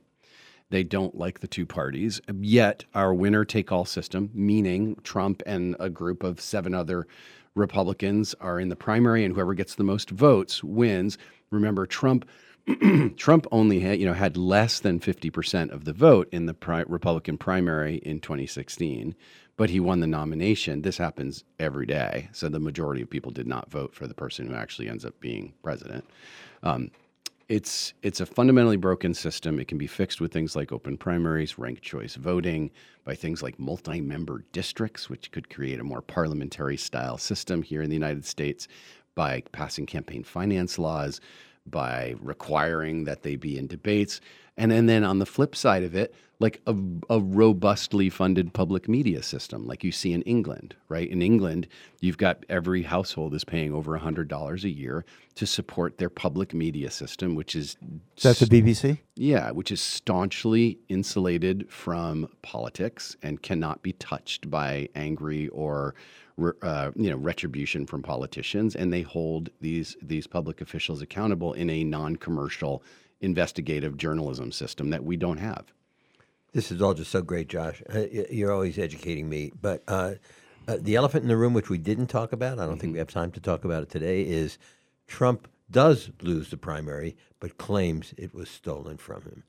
[0.71, 2.19] They don't like the two parties.
[2.41, 7.07] Yet, our winner take all system, meaning Trump and a group of seven other
[7.57, 11.17] Republicans are in the primary, and whoever gets the most votes wins.
[11.51, 12.27] Remember, Trump.
[13.15, 16.83] Trump only had, you know, had less than 50% of the vote in the pri-
[16.87, 19.15] Republican primary in 2016,
[19.55, 20.81] but he won the nomination.
[20.81, 22.27] This happens every day.
[22.33, 25.17] So the majority of people did not vote for the person who actually ends up
[25.21, 26.03] being president.
[26.61, 26.91] Um,
[27.49, 29.59] it's it's a fundamentally broken system.
[29.59, 32.71] It can be fixed with things like open primaries, ranked choice voting,
[33.05, 37.89] by things like multi-member districts, which could create a more parliamentary style system here in
[37.89, 38.67] the United States,
[39.15, 41.21] by passing campaign finance laws,
[41.65, 44.19] by requiring that they be in debates,
[44.57, 46.75] and, and then on the flip side of it, like a,
[47.09, 51.09] a robustly funded public media system, like you see in England, right?
[51.09, 51.67] In England,
[51.99, 55.03] you've got every household is paying over $100 a year
[55.35, 57.75] to support their public media system, which is
[58.21, 58.99] That's that the BBC?
[59.15, 65.95] yeah, which is staunchly insulated from politics and cannot be touched by angry or
[66.61, 68.75] uh, you know retribution from politicians.
[68.75, 72.83] And they hold these these public officials accountable in a non-commercial
[73.21, 75.65] investigative journalism system that we don't have.
[76.53, 77.83] This is all just so great, Josh.
[77.93, 79.51] Uh, you're always educating me.
[79.61, 80.13] But uh,
[80.67, 82.99] uh, the elephant in the room, which we didn't talk about, I don't think we
[82.99, 84.57] have time to talk about it today, is
[85.07, 89.43] Trump does lose the primary, but claims it was stolen from him.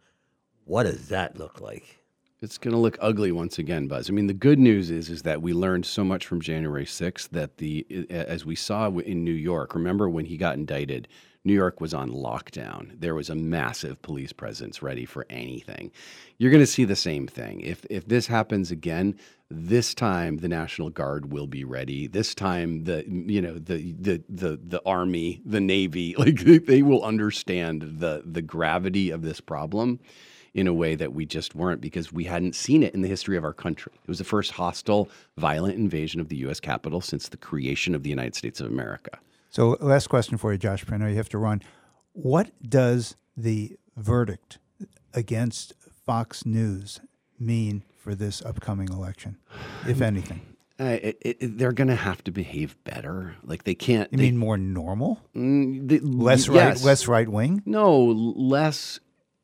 [0.64, 1.98] What does that look like?
[2.40, 4.08] It's going to look ugly once again, Buzz.
[4.08, 7.30] I mean, the good news is is that we learned so much from January 6th
[7.30, 9.74] that the as we saw in New York.
[9.74, 11.08] Remember when he got indicted,
[11.48, 12.92] New York was on lockdown.
[13.00, 15.90] There was a massive police presence ready for anything.
[16.36, 17.62] You're going to see the same thing.
[17.62, 19.18] If if this happens again,
[19.50, 22.06] this time the National Guard will be ready.
[22.06, 27.02] This time the you know the the the the army, the navy, like they will
[27.02, 30.00] understand the the gravity of this problem
[30.52, 33.38] in a way that we just weren't because we hadn't seen it in the history
[33.38, 33.92] of our country.
[33.94, 35.08] It was the first hostile,
[35.38, 36.60] violent invasion of the U.S.
[36.60, 39.18] Capitol since the creation of the United States of America.
[39.50, 40.84] So, last question for you, Josh.
[40.90, 41.62] I you have to run.
[42.12, 44.58] What does the verdict
[45.14, 45.72] against
[46.06, 47.00] Fox News
[47.38, 49.38] mean for this upcoming election,
[49.86, 50.42] if anything?
[50.80, 53.34] Uh, it, it, they're going to have to behave better.
[53.42, 54.12] Like they can't.
[54.12, 55.20] You they- mean more normal?
[55.34, 57.62] Mm, Less right, less right wing?
[57.66, 59.00] No, less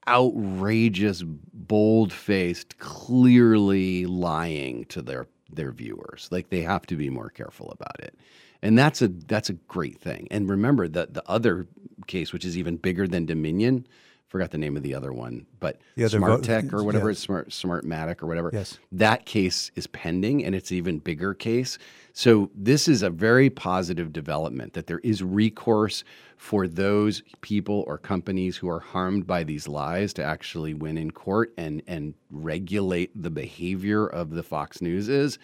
[0.07, 6.29] outrageous, bold faced, clearly lying to their their viewers.
[6.31, 8.15] Like they have to be more careful about it.
[8.63, 10.29] And that's a that's a great thing.
[10.31, 11.67] And remember that the other
[12.07, 13.87] case, which is even bigger than Dominion,
[14.35, 17.21] forgot the name of the other one, but The other Smart Tech or whatever, it's
[17.21, 18.51] Smart Smartmatic or whatever.
[18.53, 18.81] Yes.
[18.91, 21.79] That case is pending and it's an even bigger case.
[22.15, 26.03] So this is a very positive development that there is recourse
[26.37, 31.13] for those people or companies who are harmed by these lies to actually win in
[31.13, 35.39] court and and regulate the behavior of the Fox News is.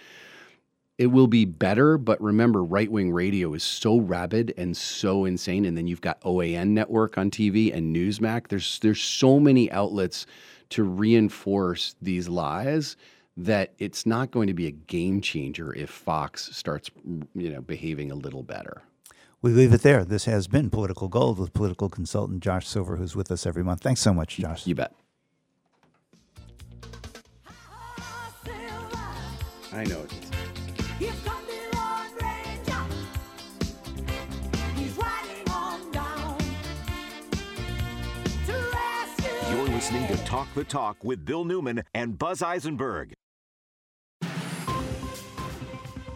[1.01, 5.65] It will be better, but remember, right wing radio is so rabid and so insane.
[5.65, 8.49] And then you've got OAN network on TV and Newsmax.
[8.49, 10.27] There's there's so many outlets
[10.69, 12.99] to reinforce these lies
[13.39, 16.91] that it's not going to be a game changer if Fox starts,
[17.35, 18.83] you know, behaving a little better.
[19.41, 20.05] We leave it there.
[20.05, 23.81] This has been Political Gold with political consultant Josh Silver, who's with us every month.
[23.81, 24.67] Thanks so much, Josh.
[24.67, 24.93] You bet.
[29.73, 30.05] I know.
[39.91, 43.13] Listening to Talk the Talk with Bill Newman and Buzz Eisenberg.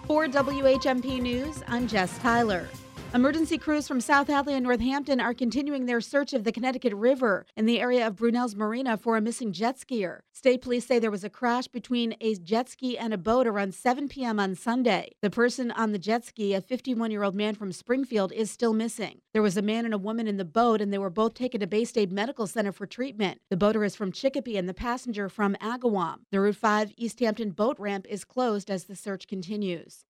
[0.07, 2.69] For WHMP News, I'm Jess Tyler.
[3.15, 7.47] Emergency crews from South Hadley and Northampton are continuing their search of the Connecticut River
[7.57, 10.23] in the area of Brunelle's Marina for a missing jet skier.
[10.33, 13.73] State police say there was a crash between a jet ski and a boat around
[13.73, 14.41] 7 p.m.
[14.41, 15.13] on Sunday.
[15.23, 18.73] The person on the jet ski, a 51 year old man from Springfield, is still
[18.73, 19.21] missing.
[19.33, 21.61] There was a man and a woman in the boat, and they were both taken
[21.61, 23.39] to Baystate Medical Center for treatment.
[23.49, 26.23] The boater is from Chicopee and the passenger from Agawam.
[26.33, 30.05] The Route 5 Easthampton boat ramp is closed as the search continues.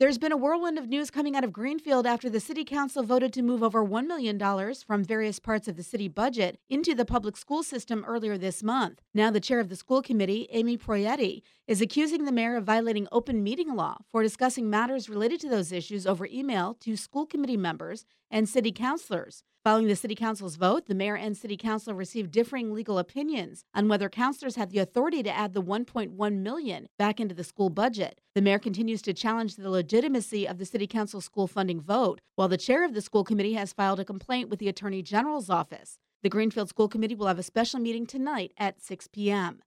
[0.00, 3.34] There's been a whirlwind of news coming out of Greenfield after the City Council voted
[3.34, 4.40] to move over $1 million
[4.86, 9.02] from various parts of the city budget into the public school system earlier this month.
[9.12, 13.08] Now, the chair of the school committee, Amy Proietti, is accusing the mayor of violating
[13.12, 17.58] open meeting law for discussing matters related to those issues over email to school committee
[17.58, 19.44] members and city councilors.
[19.62, 23.88] Following the City Council's vote, the mayor and City Council received differing legal opinions on
[23.88, 28.22] whether councilors had the authority to add the 1.1 million back into the school budget.
[28.34, 32.48] The mayor continues to challenge the legitimacy of the City Council school funding vote, while
[32.48, 35.98] the chair of the school committee has filed a complaint with the Attorney General's office.
[36.22, 39.60] The Greenfield School Committee will have a special meeting tonight at 6 p.m.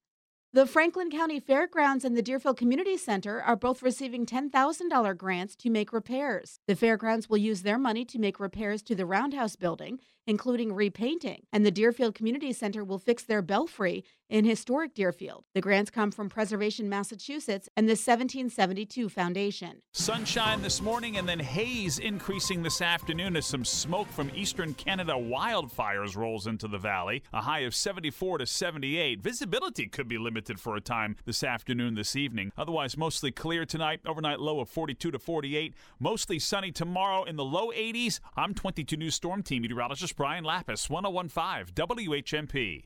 [0.55, 5.71] The Franklin County Fairgrounds and the Deerfield Community Center are both receiving $10,000 grants to
[5.71, 6.59] make repairs.
[6.67, 11.47] The fairgrounds will use their money to make repairs to the Roundhouse building, including repainting,
[11.51, 15.43] and the Deerfield Community Center will fix their belfry in historic Deerfield.
[15.53, 19.81] The grants come from Preservation Massachusetts and the 1772 Foundation.
[19.93, 25.13] Sunshine this morning and then haze increasing this afternoon as some smoke from eastern Canada
[25.13, 27.23] wildfires rolls into the valley.
[27.33, 29.21] A high of 74 to 78.
[29.21, 32.51] Visibility could be limited for a time this afternoon, this evening.
[32.57, 34.01] Otherwise, mostly clear tonight.
[34.05, 35.73] Overnight low of 42 to 48.
[35.99, 38.19] Mostly sunny tomorrow in the low 80s.
[38.35, 42.83] I'm 22 News Storm Team meteorologist Brian Lapis, 1015 WHMP.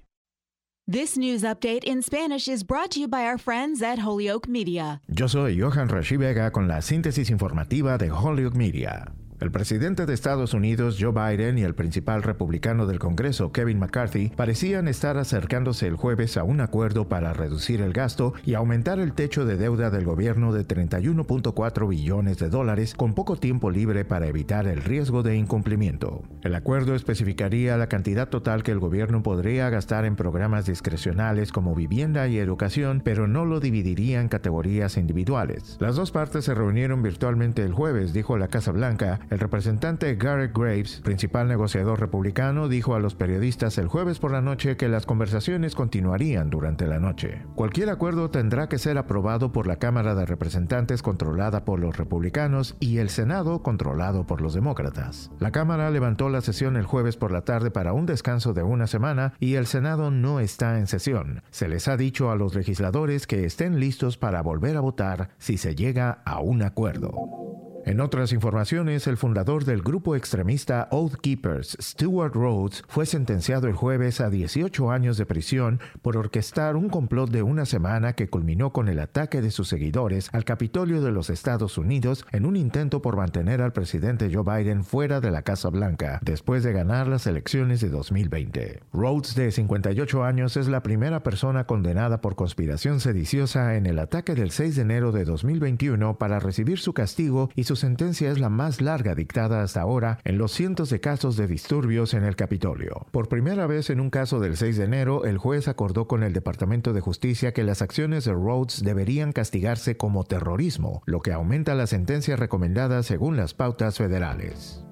[0.90, 5.02] This news update in Spanish is brought to you by our friends at Holyoke Media.
[5.10, 9.12] Yo soy Johan Rashi Vega con la síntesis informativa de Holyoke Media.
[9.40, 14.30] El presidente de Estados Unidos, Joe Biden, y el principal republicano del Congreso, Kevin McCarthy,
[14.36, 19.14] parecían estar acercándose el jueves a un acuerdo para reducir el gasto y aumentar el
[19.14, 24.26] techo de deuda del gobierno de 31.4 billones de dólares con poco tiempo libre para
[24.26, 26.24] evitar el riesgo de incumplimiento.
[26.42, 31.76] El acuerdo especificaría la cantidad total que el gobierno podría gastar en programas discrecionales como
[31.76, 35.78] vivienda y educación, pero no lo dividiría en categorías individuales.
[35.80, 40.58] Las dos partes se reunieron virtualmente el jueves, dijo la Casa Blanca, el representante Garrett
[40.58, 45.06] Graves, principal negociador republicano, dijo a los periodistas el jueves por la noche que las
[45.06, 47.44] conversaciones continuarían durante la noche.
[47.56, 52.76] Cualquier acuerdo tendrá que ser aprobado por la Cámara de Representantes controlada por los republicanos
[52.80, 55.32] y el Senado controlado por los demócratas.
[55.40, 58.88] La Cámara levantó la sesión el jueves por la tarde para un descanso de una
[58.88, 61.44] semana y el Senado no está en sesión.
[61.52, 65.58] Se les ha dicho a los legisladores que estén listos para volver a votar si
[65.58, 67.67] se llega a un acuerdo.
[67.88, 73.76] En otras informaciones, el fundador del grupo extremista Oath Keepers, Stuart Rhodes, fue sentenciado el
[73.76, 78.74] jueves a 18 años de prisión por orquestar un complot de una semana que culminó
[78.74, 83.02] con el ataque de sus seguidores al Capitolio de los Estados Unidos en un intento
[83.02, 87.26] por mantener al presidente Joe Biden fuera de la Casa Blanca después de ganar las
[87.26, 88.82] elecciones de 2020.
[88.92, 94.36] Rhodes, de 58 años, es la primera persona condenada por conspiración sediciosa en el ataque
[94.36, 98.50] del 6 de enero de 2021 para recibir su castigo y su sentencia es la
[98.50, 103.08] más larga dictada hasta ahora en los cientos de casos de disturbios en el Capitolio.
[103.12, 106.34] Por primera vez en un caso del 6 de enero, el juez acordó con el
[106.34, 111.74] Departamento de Justicia que las acciones de Rhodes deberían castigarse como terrorismo, lo que aumenta
[111.74, 114.84] la sentencia recomendada según las pautas federales.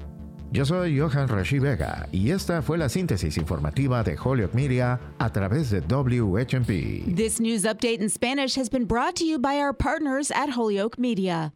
[0.51, 5.29] Yo soy Johan Rashi Vega y esta fue la síntesis informativa de Holyoke Media a
[5.31, 7.13] través de WHMP.
[7.13, 10.97] This news update in Spanish has been brought to you by our partners at Holyoke
[10.97, 11.51] Media.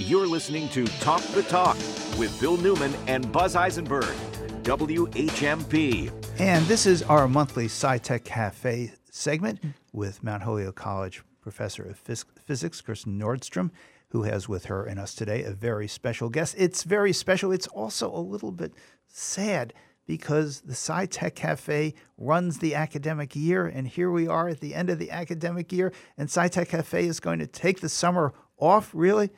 [0.00, 1.76] You're listening to Talk the Talk
[2.18, 4.16] with Bill Newman and Buzz Eisenberg,
[4.62, 6.10] WHMP.
[6.40, 9.60] And this is our monthly SciTech Cafe segment
[9.92, 13.72] with Mount Holyoke College professor of phys- physics, Kerstin Nordstrom,
[14.08, 16.54] who has with her and us today a very special guest.
[16.56, 17.52] It's very special.
[17.52, 18.72] It's also a little bit
[19.06, 19.74] sad
[20.06, 24.88] because the SciTech Cafe runs the academic year, and here we are at the end
[24.88, 28.90] of the academic year, and SciTech Cafe is going to take the summer off.
[28.94, 29.28] Really,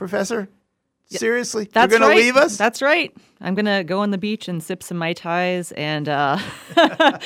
[0.00, 0.48] Professor?
[1.10, 1.68] Seriously?
[1.70, 2.16] That's You're going right.
[2.16, 2.56] to leave us?
[2.56, 3.14] That's right.
[3.42, 5.72] I'm going to go on the beach and sip some Mai Tais.
[5.76, 6.38] And uh,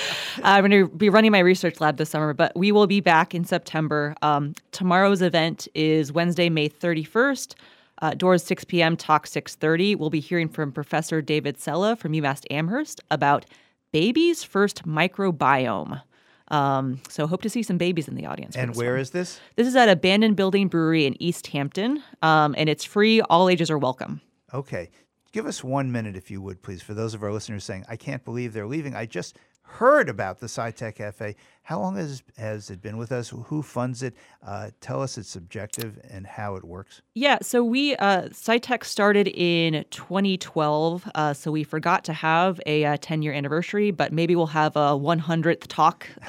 [0.43, 3.33] I'm going to be running my research lab this summer, but we will be back
[3.33, 4.17] in September.
[4.23, 7.55] Um, tomorrow's event is Wednesday, May 31st.
[8.03, 9.97] Uh, doors 6 p.m., talk 6.30.
[9.97, 13.47] We'll be hearing from Professor David Sela from UMass Amherst about
[13.93, 16.03] baby's first microbiome.
[16.49, 18.57] Um, so hope to see some babies in the audience.
[18.57, 19.01] And where one.
[19.01, 19.41] is this?
[19.57, 23.21] This is at Abandoned Building Brewery in Easthampton, um, and it's free.
[23.23, 24.21] All ages are welcome.
[24.53, 24.91] Okay.
[25.33, 27.97] Give us one minute, if you would, please, for those of our listeners saying, I
[27.97, 28.95] can't believe they're leaving.
[28.95, 31.35] I just heard about the SciTech Cafe.
[31.63, 33.31] How long has, has it been with us?
[33.31, 34.15] Who funds it?
[34.47, 37.03] Uh, tell us its objective and how it works.
[37.15, 41.11] Yeah, so we uh, SciTech started in 2012.
[41.15, 44.77] Uh, so we forgot to have a uh, 10 year anniversary, but maybe we'll have
[44.77, 46.07] a 100th talk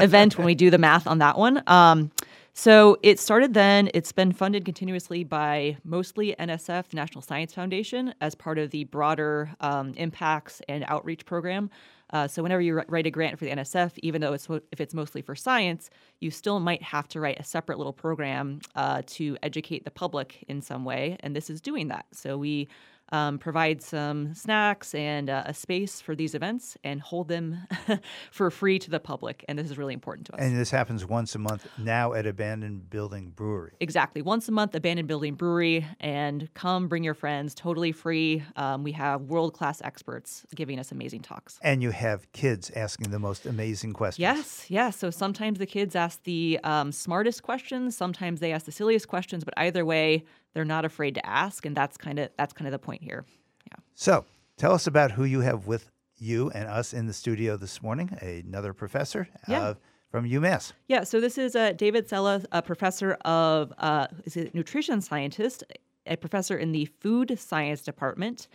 [0.00, 1.62] event when we do the math on that one.
[1.66, 2.10] Um,
[2.54, 3.90] so it started then.
[3.94, 8.84] It's been funded continuously by mostly NSF, the National Science Foundation, as part of the
[8.84, 11.70] broader um, impacts and outreach program.
[12.12, 14.94] Uh, so whenever you write a grant for the NSF, even though it's if it's
[14.94, 15.90] mostly for science,
[16.20, 20.44] you still might have to write a separate little program uh, to educate the public
[20.48, 22.06] in some way, and this is doing that.
[22.12, 22.68] So we
[23.12, 27.58] um, provide some snacks and uh, a space for these events and hold them
[28.32, 30.40] for free to the public, and this is really important to us.
[30.40, 33.72] And this happens once a month now at Abandoned Building Brewery.
[33.80, 34.22] Exactly.
[34.22, 38.42] Once a month, Abandoned Building Brewery, and come bring your friends, totally free.
[38.56, 41.58] Um, we have world class experts giving us amazing talks.
[41.62, 44.20] And you have kids asking the most amazing questions.
[44.20, 44.96] Yes, yes.
[44.96, 49.44] So sometimes the kids ask the um, smartest questions, sometimes they ask the silliest questions,
[49.44, 50.24] but either way,
[50.54, 53.24] they're not afraid to ask, and that's kind of that's kind of the point here.
[53.70, 53.78] Yeah.
[53.94, 54.24] So
[54.56, 58.10] tell us about who you have with you and us in the studio this morning.
[58.20, 59.60] Another professor Yeah.
[59.60, 59.74] uh,
[60.10, 60.72] from UMass.
[60.88, 65.64] Yeah, so this is uh, David Sela, a professor of uh, is it nutrition scientist,
[66.06, 68.46] a professor in the food science department,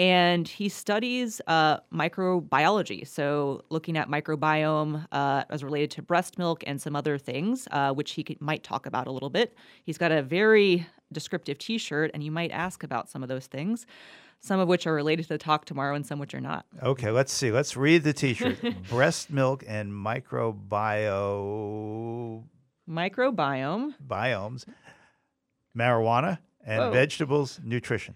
[0.00, 3.06] and he studies uh, microbiology.
[3.06, 7.92] So looking at microbiome uh, as related to breast milk and some other things, uh,
[7.92, 9.54] which he could, might talk about a little bit.
[9.84, 13.84] He's got a very descriptive T-shirt, and you might ask about some of those things.
[14.40, 16.64] Some of which are related to the talk tomorrow, and some which are not.
[16.82, 17.52] Okay, let's see.
[17.52, 18.56] Let's read the T-shirt.
[18.88, 20.64] Breast milk and microbiome.
[22.88, 23.94] Microbiome.
[24.08, 24.64] biomes,
[25.76, 26.90] marijuana, and Whoa.
[26.90, 28.14] vegetables nutrition.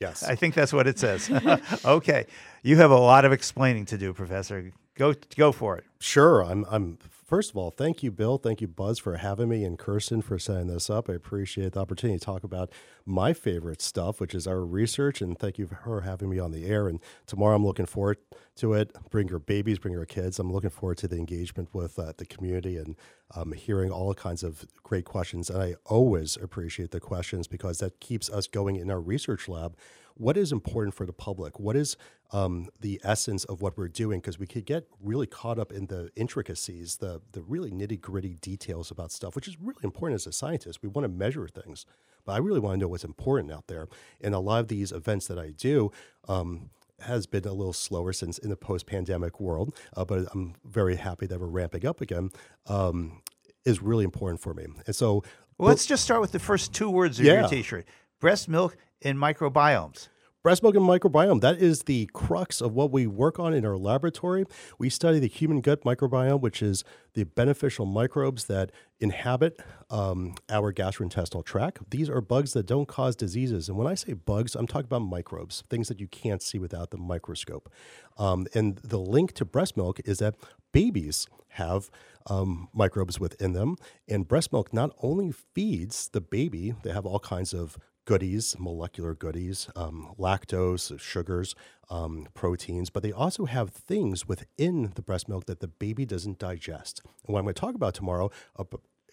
[0.00, 0.22] Yes.
[0.22, 1.30] I think that's what it says.
[1.84, 2.26] okay,
[2.62, 4.72] you have a lot of explaining to do, Professor.
[4.96, 5.84] Go go for it.
[6.00, 6.42] Sure.
[6.42, 6.64] I'm.
[6.70, 6.98] I'm.
[7.30, 8.38] First of all, thank you, Bill.
[8.38, 11.08] Thank you, Buzz, for having me, and Kerstin for setting this up.
[11.08, 12.72] I appreciate the opportunity to talk about
[13.06, 15.22] my favorite stuff, which is our research.
[15.22, 16.88] And thank you for having me on the air.
[16.88, 18.16] And tomorrow, I'm looking forward
[18.56, 18.90] to it.
[19.10, 20.40] Bring your babies, bring your kids.
[20.40, 22.96] I'm looking forward to the engagement with uh, the community and
[23.36, 25.48] um, hearing all kinds of great questions.
[25.48, 29.76] And I always appreciate the questions because that keeps us going in our research lab.
[30.20, 31.58] What is important for the public?
[31.58, 31.96] What is
[32.30, 34.20] um, the essence of what we're doing?
[34.20, 38.34] Because we could get really caught up in the intricacies, the the really nitty gritty
[38.34, 40.80] details about stuff, which is really important as a scientist.
[40.82, 41.86] We want to measure things,
[42.26, 43.88] but I really want to know what's important out there.
[44.20, 45.90] And a lot of these events that I do.
[46.28, 46.68] Um,
[47.04, 51.24] has been a little slower since in the post-pandemic world, uh, but I'm very happy
[51.28, 52.28] that we're ramping up again.
[52.66, 53.22] Um,
[53.64, 55.24] is really important for me, and so
[55.56, 57.40] Well, let's just start with the first two words of Yeah.
[57.40, 57.86] your T-shirt:
[58.20, 60.08] breast milk and microbiomes.
[60.42, 63.76] Breast milk and microbiome, that is the crux of what we work on in our
[63.76, 64.46] laboratory.
[64.78, 66.82] We study the human gut microbiome, which is
[67.12, 71.90] the beneficial microbes that inhabit um, our gastrointestinal tract.
[71.90, 73.68] These are bugs that don't cause diseases.
[73.68, 76.90] And when I say bugs, I'm talking about microbes, things that you can't see without
[76.90, 77.70] the microscope.
[78.16, 80.36] Um, and the link to breast milk is that
[80.72, 81.90] babies have
[82.28, 83.76] um, microbes within them.
[84.08, 87.76] And breast milk not only feeds the baby, they have all kinds of
[88.10, 91.54] goodies, molecular goodies, um, lactose, sugars,
[91.90, 96.36] um, proteins, but they also have things within the breast milk that the baby doesn't
[96.36, 97.02] digest.
[97.04, 98.64] And what I'm going to talk about tomorrow uh,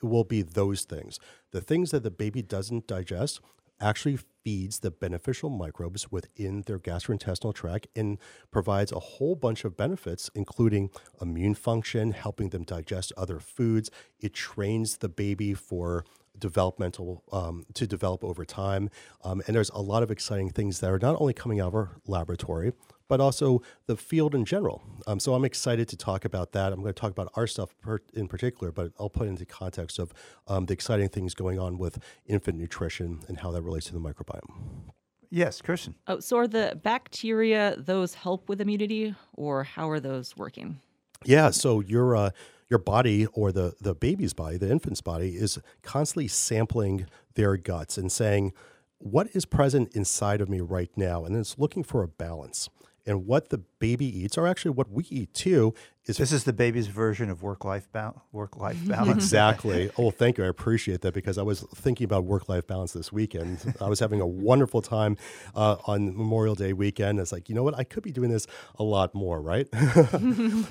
[0.02, 1.20] will be those things.
[1.52, 3.40] The things that the baby doesn't digest
[3.80, 8.18] actually feeds the beneficial microbes within their gastrointestinal tract and
[8.50, 10.90] provides a whole bunch of benefits, including
[11.22, 13.92] immune function, helping them digest other foods.
[14.20, 16.04] It trains the baby for
[16.40, 18.90] developmental um, to develop over time.
[19.24, 21.76] Um, and there's a lot of exciting things that are not only coming out of
[21.76, 22.74] our laboratory,
[23.08, 24.84] but also the field in general.
[25.06, 26.74] Um, so I'm excited to talk about that.
[26.74, 29.46] I'm going to talk about our stuff per, in particular, but I'll put it into
[29.46, 30.14] context of
[30.48, 34.00] um, the exciting things going on with infant nutrition and how that relates to the
[34.00, 34.92] microbiome.
[35.30, 35.96] Yes, Kerstin.
[36.08, 40.80] Oh, so are the bacteria those help with immunity, or how are those working?
[41.26, 42.30] Yeah, so your uh,
[42.70, 47.06] your body or the the baby's body, the infant's body, is constantly sampling
[47.36, 48.54] their guts and saying,
[48.98, 52.70] "What is present inside of me right now?" And it's looking for a balance.
[53.08, 55.74] And what the baby eats, are actually what we eat too,
[56.06, 59.16] is This is the baby's version of work-life ba- work-life balance.
[59.24, 59.90] exactly.
[59.98, 60.44] Oh, thank you.
[60.44, 63.74] I appreciate that because I was thinking about work-life balance this weekend.
[63.82, 65.18] I was having a wonderful time
[65.56, 67.20] uh, on Memorial Day weekend.
[67.20, 67.78] It's like, you know what?
[67.78, 68.46] I could be doing this
[68.78, 69.68] a lot more, right?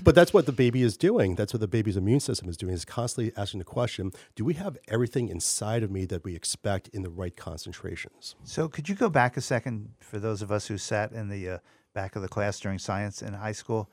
[0.03, 1.34] but that's what the baby is doing.
[1.37, 2.74] That's what the baby's immune system is doing.
[2.74, 6.89] Is constantly asking the question: Do we have everything inside of me that we expect
[6.89, 8.34] in the right concentrations?
[8.45, 11.49] So, could you go back a second for those of us who sat in the
[11.49, 11.59] uh,
[11.97, 13.91] back of the class during science in high school?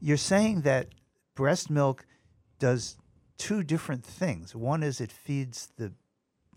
[0.00, 0.86] You're saying that
[1.34, 2.06] breast milk
[2.60, 2.96] does
[3.36, 4.54] two different things.
[4.54, 5.92] One is it feeds the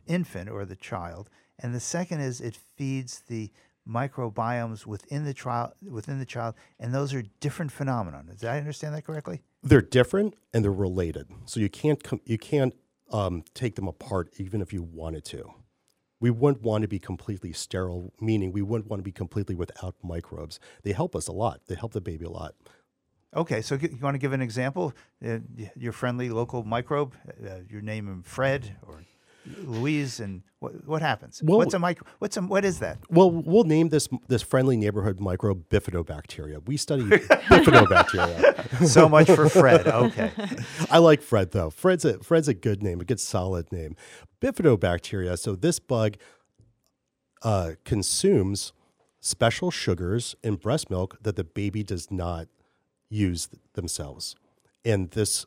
[0.05, 1.29] infant or the child,
[1.59, 3.51] and the second is it feeds the
[3.85, 8.23] microbiomes within the child within the child and those are different phenomena.
[8.39, 9.41] Did I understand that correctly?
[9.61, 12.73] They're different and they're related, so you can't com- you can't
[13.11, 15.53] um, take them apart even if you wanted to.
[16.23, 19.95] We wouldn't want to be completely sterile, meaning we wouldn't want to be completely without
[20.01, 20.57] microbes.
[20.83, 21.59] They help us a lot.
[21.67, 22.55] They help the baby a lot.
[23.35, 24.93] Okay, so you want to give an example?
[25.21, 25.39] Uh,
[25.75, 27.13] your friendly local microbe,
[27.45, 29.03] uh, you name him Fred or
[29.63, 31.41] Louise, and what what happens?
[31.43, 32.07] Well- what's a micro?
[32.19, 32.97] What's a what is that?
[33.09, 36.65] Well, we'll name this this friendly neighborhood microbe bifidobacteria.
[36.65, 38.51] We study bifidobacteria.
[38.87, 39.87] So much for Fred.
[39.87, 40.31] Okay.
[40.89, 41.69] I like Fred though.
[41.69, 43.95] Fred's a Fred's a good name, a good solid name.
[44.41, 45.37] Bifidobacteria.
[45.37, 46.15] So this bug
[47.43, 48.73] uh, consumes
[49.19, 52.47] special sugars in breast milk that the baby does not
[53.09, 54.35] use th- themselves.
[54.85, 55.45] And this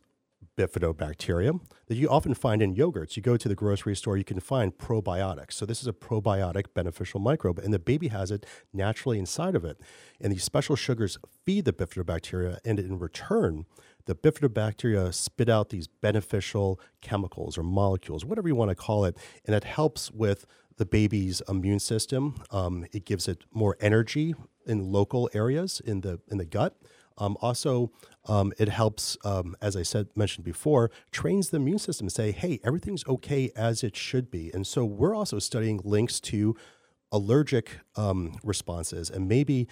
[0.57, 3.17] bifidobacterium that you often find in yogurts.
[3.17, 5.53] You go to the grocery store, you can find probiotics.
[5.53, 9.65] So this is a probiotic beneficial microbe, and the baby has it naturally inside of
[9.65, 9.81] it.
[10.21, 13.67] And these special sugars feed the bifidobacteria, and in return,
[14.07, 19.17] the bifidobacteria spit out these beneficial chemicals or molecules, whatever you want to call it,
[19.45, 20.47] and it helps with
[20.77, 22.43] the baby's immune system.
[22.51, 24.35] Um, it gives it more energy
[24.67, 26.77] in local areas in the in the gut.
[27.19, 27.93] Um, also,
[28.27, 32.33] um, it helps, um, as I said mentioned before, trains the immune system to say,
[32.33, 36.57] "Hey, everything's okay as it should be." And so we're also studying links to
[37.13, 39.69] allergic um, responses and maybe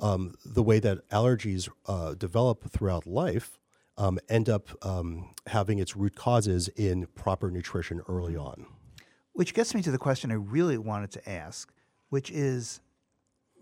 [0.00, 3.58] um, the way that allergies uh, develop throughout life
[3.96, 4.68] um, end up
[5.46, 8.66] having its root causes in proper nutrition early on.
[9.32, 11.72] Which gets me to the question I really wanted to ask,
[12.08, 12.80] which is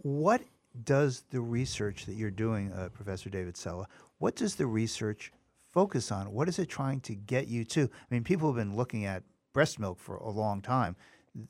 [0.03, 0.43] what
[0.85, 3.87] does the research that you're doing, uh, Professor David Sela,
[4.19, 5.33] what does the research
[5.73, 6.33] focus on?
[6.33, 7.83] What is it trying to get you to?
[7.83, 10.97] I mean, people have been looking at breast milk for a long time.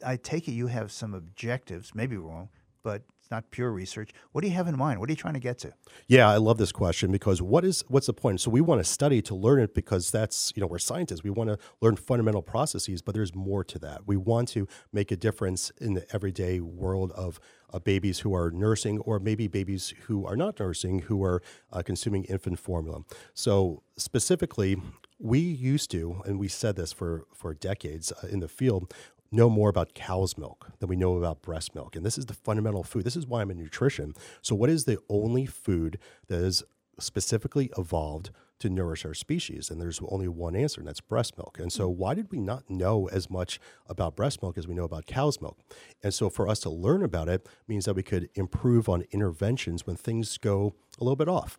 [0.05, 2.51] I take it you have some objectives, maybe wrong,
[2.83, 4.11] but it's not pure research.
[4.33, 5.01] What do you have in mind?
[5.01, 5.73] What are you trying to get to?
[6.07, 8.41] Yeah, I love this question because what is what's the point?
[8.41, 11.23] So we want to study to learn it because that's you know we're scientists.
[11.23, 14.07] We want to learn fundamental processes, but there's more to that.
[14.07, 17.41] We want to make a difference in the everyday world of
[17.73, 21.43] uh, babies who are nursing, or maybe babies who are not nursing, who are
[21.73, 23.01] uh, consuming infant formula.
[23.35, 24.77] So specifically,
[25.19, 28.93] we used to, and we said this for for decades uh, in the field
[29.33, 31.95] know more about cow's milk than we know about breast milk.
[31.95, 33.05] And this is the fundamental food.
[33.05, 34.15] This is why I'm in nutrition.
[34.43, 35.99] So, what is the only food
[36.29, 36.63] that is
[36.99, 38.31] specifically evolved
[38.61, 39.71] to nourish our species?
[39.71, 41.59] And there's only one answer, and that's breast milk.
[41.59, 44.85] And so, why did we not know as much about breast milk as we know
[44.85, 45.59] about cow's milk?
[46.03, 49.87] And so, for us to learn about it means that we could improve on interventions
[49.87, 51.59] when things go a little bit off.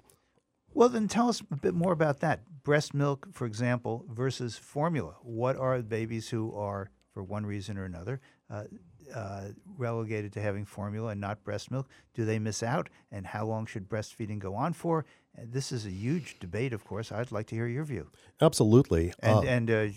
[0.73, 2.63] Well, then tell us a bit more about that.
[2.63, 5.15] Breast milk, for example, versus formula.
[5.21, 8.63] What are babies who are, for one reason or another, uh,
[9.13, 11.87] uh, relegated to having formula and not breast milk?
[12.13, 12.89] Do they miss out?
[13.11, 15.05] And how long should breastfeeding go on for?
[15.37, 17.11] This is a huge debate, of course.
[17.11, 18.09] I'd like to hear your view.
[18.41, 19.13] Absolutely.
[19.19, 19.87] And, Uh, and uh,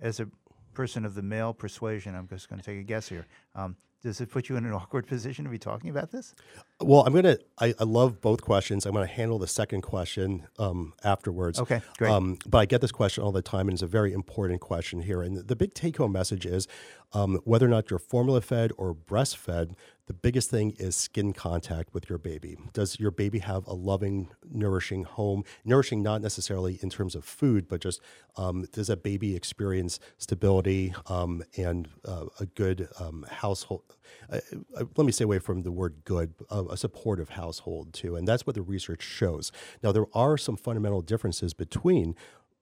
[0.00, 0.28] as a
[0.72, 3.26] person of the male persuasion, I'm just going to take a guess here.
[3.54, 6.34] Um, does it put you in an awkward position to be talking about this?
[6.80, 7.38] Well, I'm gonna.
[7.58, 8.84] I, I love both questions.
[8.86, 11.58] I'm gonna handle the second question um, afterwards.
[11.60, 12.10] Okay, great.
[12.10, 15.02] Um, but I get this question all the time, and it's a very important question
[15.02, 15.22] here.
[15.22, 16.66] And the big take-home message is
[17.12, 19.74] um, whether or not you're formula-fed or breastfed.
[20.12, 22.58] The biggest thing is skin contact with your baby.
[22.74, 25.42] Does your baby have a loving, nourishing home?
[25.64, 28.02] Nourishing not necessarily in terms of food, but just
[28.36, 33.96] um, does that baby experience stability um, and uh, a good um, household?
[34.30, 34.40] Uh,
[34.76, 38.14] uh, let me stay away from the word good, a supportive household too.
[38.14, 39.50] And that's what the research shows.
[39.82, 42.16] Now, there are some fundamental differences between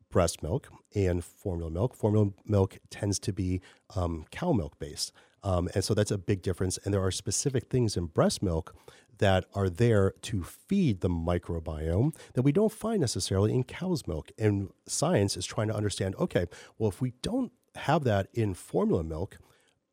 [0.08, 1.96] breast milk and formula milk.
[1.96, 3.60] Formula milk tends to be
[3.96, 5.12] um, cow milk based.
[5.42, 6.78] Um, and so that's a big difference.
[6.84, 8.74] And there are specific things in breast milk
[9.18, 14.32] that are there to feed the microbiome that we don't find necessarily in cow's milk.
[14.38, 16.46] And science is trying to understand okay,
[16.78, 19.38] well, if we don't have that in formula milk,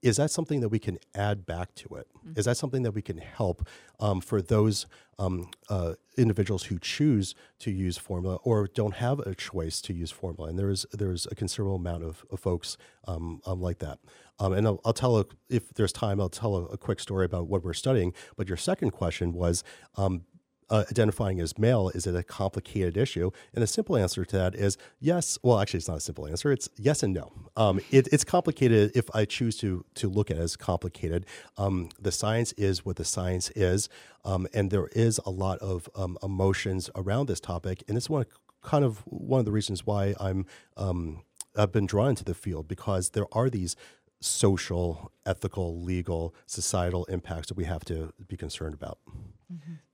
[0.08, 2.08] is that something that we can add back to it?
[2.36, 3.68] Is that something that we can help
[3.99, 4.86] um, for those
[5.20, 10.10] um, uh, individuals who choose to use formula or don't have a choice to use
[10.10, 10.49] formula?
[10.49, 13.99] And there's there's a considerable amount of, of folks um, um, like that.
[14.39, 17.26] Um, and I'll, I'll tell a, if there's time, I'll tell a, a quick story
[17.26, 18.14] about what we're studying.
[18.38, 19.64] But your second question was
[19.95, 20.24] um,
[20.70, 23.32] uh, identifying as male is it a complicated issue?
[23.53, 25.38] And the simple answer to that is yes.
[25.41, 26.51] Well, actually, it's not a simple answer.
[26.51, 27.32] It's yes and no.
[27.55, 31.26] Um, it, it's complicated if I choose to to look at it as complicated.
[31.57, 33.89] Um, the science is what the science is,
[34.26, 38.26] um, and there is a lot of um, emotions around this topic, and it's one
[38.61, 40.45] kind of one of the reasons why I'm
[40.76, 41.22] um,
[41.55, 43.76] I've been drawn into the field because there are these
[44.20, 48.99] social, ethical, legal, societal impacts that we have to be concerned about.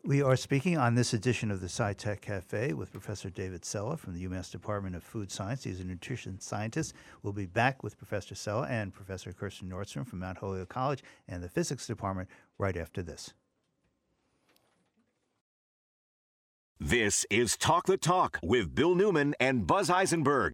[0.06, 4.14] We are speaking on this edition of the SciTech Cafe with Professor David Sela from
[4.14, 5.64] the UMass Department of Food Science.
[5.64, 6.94] He's a nutrition scientist.
[7.22, 11.42] We'll be back with Professor Sela and Professor Kerstin Nordstrom from Mount Holyoke College and
[11.42, 12.28] the Physics Department
[12.58, 13.34] right after this.
[16.82, 20.52] This is Talk the Talk with Bill Newman and Buzz Eisenberg.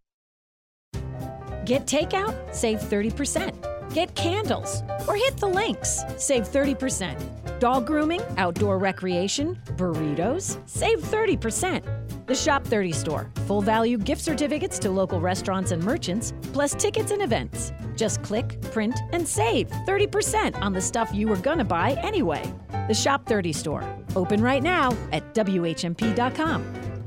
[1.66, 2.54] Get takeout?
[2.54, 3.79] Save 30%.
[3.94, 6.04] Get candles or hit the links.
[6.18, 7.60] Save 30%.
[7.60, 11.84] Dog grooming, outdoor recreation, burritos, save 30%.
[12.28, 13.32] The Shop 30 store.
[13.48, 17.74] Full value gift certificates to local restaurants and merchants, plus tickets and events.
[17.96, 22.44] Just click, print, and save 30% on the stuff you were gonna buy anyway.
[22.88, 23.84] The Shop 30 store.
[24.16, 26.99] Open right now at WHMP.com.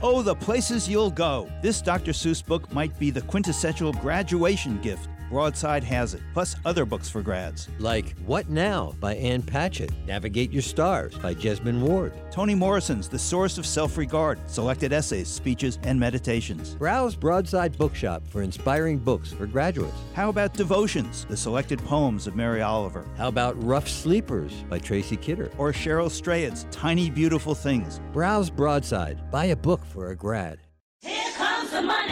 [0.00, 1.50] Oh, the places you'll go.
[1.60, 2.12] This Dr.
[2.12, 5.08] Seuss book might be the quintessential graduation gift.
[5.28, 7.68] Broadside has it, plus other books for grads.
[7.78, 12.12] Like What Now by Ann Patchett, Navigate Your Stars by Jesmyn Ward.
[12.30, 16.74] Toni Morrison's The Source of Self Regard, selected essays, speeches, and meditations.
[16.74, 19.96] Browse Broadside Bookshop for inspiring books for graduates.
[20.14, 23.04] How about Devotions, the selected poems of Mary Oliver?
[23.16, 25.50] How about Rough Sleepers by Tracy Kidder?
[25.58, 28.00] Or Cheryl Strayed's Tiny Beautiful Things.
[28.12, 30.58] Browse Broadside, buy a book for a grad.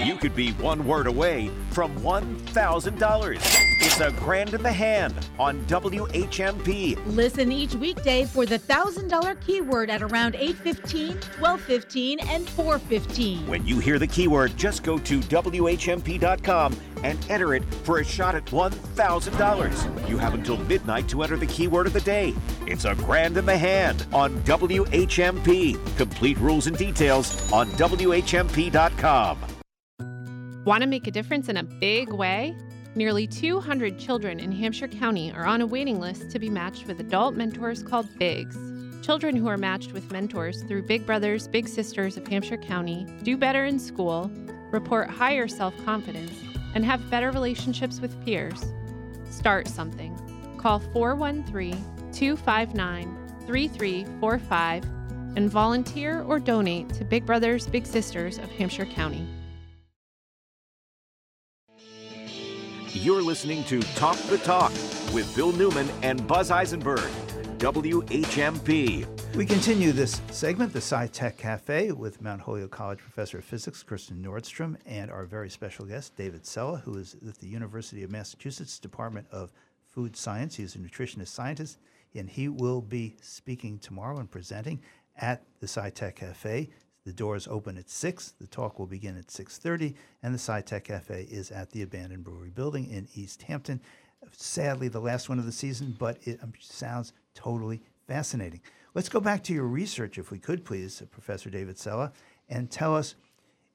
[0.05, 3.66] You could be one word away from $1,000.
[3.87, 6.99] It's a grand in the hand on WHMP.
[7.07, 13.47] Listen each weekday for the $1,000 keyword at around 8:15, 12:15, and 4:15.
[13.47, 18.35] When you hear the keyword, just go to WHMP.com and enter it for a shot
[18.35, 20.09] at $1,000.
[20.09, 22.35] You have until midnight to enter the keyword of the day.
[22.67, 25.79] It's a grand in the hand on WHMP.
[25.97, 29.39] Complete rules and details on WHMP.com.
[30.65, 32.57] Want to make a difference in a big way?
[32.97, 36.99] Nearly 200 children in Hampshire County are on a waiting list to be matched with
[36.99, 39.05] adult mentors called BIGS.
[39.05, 43.37] Children who are matched with mentors through Big Brothers Big Sisters of Hampshire County do
[43.37, 44.31] better in school,
[44.71, 46.33] report higher self confidence,
[46.75, 48.65] and have better relationships with peers.
[49.29, 50.17] Start something.
[50.57, 51.75] Call 413
[52.13, 53.15] 259
[53.47, 54.85] 3345
[55.37, 59.29] and volunteer or donate to Big Brothers Big Sisters of Hampshire County.
[62.97, 64.73] You're listening to Talk the Talk
[65.13, 67.11] with Bill Newman and Buzz Eisenberg.
[67.59, 69.07] WHMP.
[69.37, 74.25] We continue this segment, the SciTech Cafe, with Mount Holyoke College Professor of Physics Kristen
[74.25, 78.79] Nordstrom and our very special guest, David Sela, who is at the University of Massachusetts
[78.79, 79.53] Department of
[79.85, 80.57] Food Science.
[80.57, 81.79] He's a nutritionist scientist,
[82.15, 84.81] and he will be speaking tomorrow and presenting
[85.19, 86.71] at the SciTech Cafe.
[87.07, 88.35] The doors open at 6.
[88.41, 89.95] The talk will begin at 6.30,
[90.25, 93.79] and the SciTech Cafe is at the abandoned brewery building in Easthampton.
[94.33, 98.61] Sadly, the last one of the season, but it um, sounds totally fascinating.
[98.93, 102.13] Let's go back to your research, if we could, please, Professor David Sela,
[102.49, 103.15] and tell us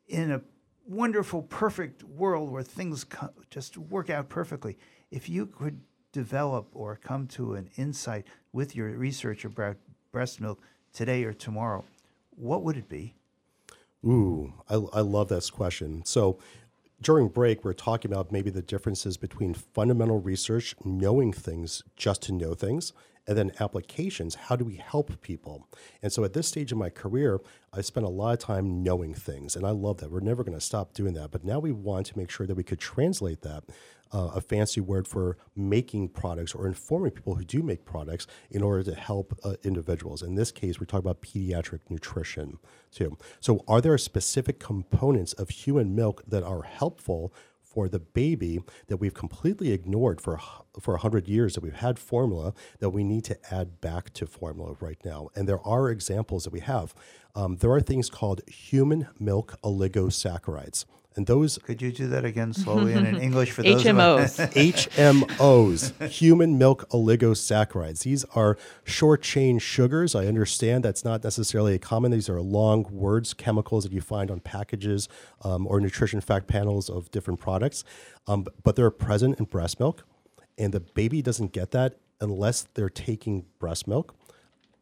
[0.09, 0.41] in a
[0.85, 4.77] wonderful, perfect world where things co- just work out perfectly,
[5.09, 5.79] if you could
[6.11, 9.77] develop or come to an insight with your research about
[10.11, 10.59] breast milk
[10.91, 11.85] today or tomorrow,
[12.31, 13.15] what would it be?
[14.05, 16.03] Ooh, I, I love this question.
[16.05, 16.39] So
[17.01, 22.31] during break, we're talking about maybe the differences between fundamental research, knowing things just to
[22.31, 22.93] know things,
[23.27, 24.35] and then applications.
[24.35, 25.67] How do we help people?
[26.01, 27.39] And so at this stage in my career,
[27.73, 30.11] I spent a lot of time knowing things, and I love that.
[30.11, 31.31] We're never going to stop doing that.
[31.31, 33.63] But now we want to make sure that we could translate that.
[34.13, 38.61] Uh, a fancy word for making products or informing people who do make products in
[38.61, 40.21] order to help uh, individuals.
[40.21, 42.57] In this case, we're talking about pediatric nutrition
[42.91, 43.17] too.
[43.39, 47.33] So, are there specific components of human milk that are helpful
[47.71, 50.39] for the baby that we've completely ignored for
[50.79, 54.75] for 100 years that we've had formula that we need to add back to formula
[54.79, 56.93] right now and there are examples that we have
[57.33, 60.85] um, there are things called human milk oligosaccharides
[61.15, 64.37] And those Could you do that again slowly and in English for those of us?
[64.37, 68.03] HMOs, human milk oligosaccharides.
[68.03, 70.15] These are short chain sugars.
[70.15, 72.11] I understand that's not necessarily a common.
[72.11, 75.09] These are long words, chemicals that you find on packages
[75.41, 77.83] um, or nutrition fact panels of different products,
[78.27, 80.05] um, but they're present in breast milk,
[80.57, 84.15] and the baby doesn't get that unless they're taking breast milk.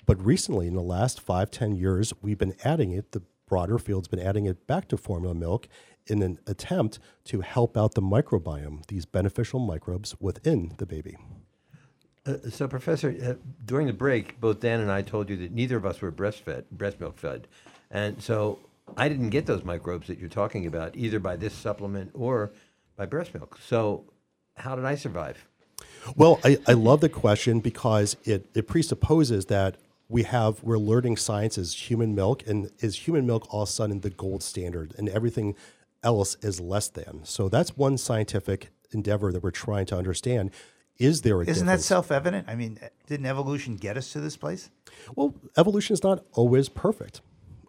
[0.05, 3.13] But recently, in the last five, 10 years, we've been adding it.
[3.13, 5.67] The broader field's been adding it back to formula milk
[6.09, 11.17] in an attempt to help out the microbiome, these beneficial microbes within the baby.
[12.25, 13.33] Uh, so, Professor, uh,
[13.65, 16.65] during the break, both Dan and I told you that neither of us were breastfed,
[16.71, 17.47] breast milk fed,
[17.89, 18.59] and so
[18.97, 22.51] I didn't get those microbes that you're talking about either by this supplement or
[22.95, 23.57] by breast milk.
[23.65, 24.05] So,
[24.57, 25.47] how did I survive?
[26.15, 29.77] Well, I, I love the question because it, it presupposes that
[30.09, 33.71] we have we're learning science is human milk and is human milk all of a
[33.71, 35.55] sudden the gold standard and everything
[36.03, 37.21] else is less than.
[37.23, 40.51] So that's one scientific endeavor that we're trying to understand.
[40.97, 42.47] Is there a Isn't that self-evident?
[42.49, 44.69] I mean, didn't evolution get us to this place?
[45.15, 47.21] Well, evolution is not always perfect.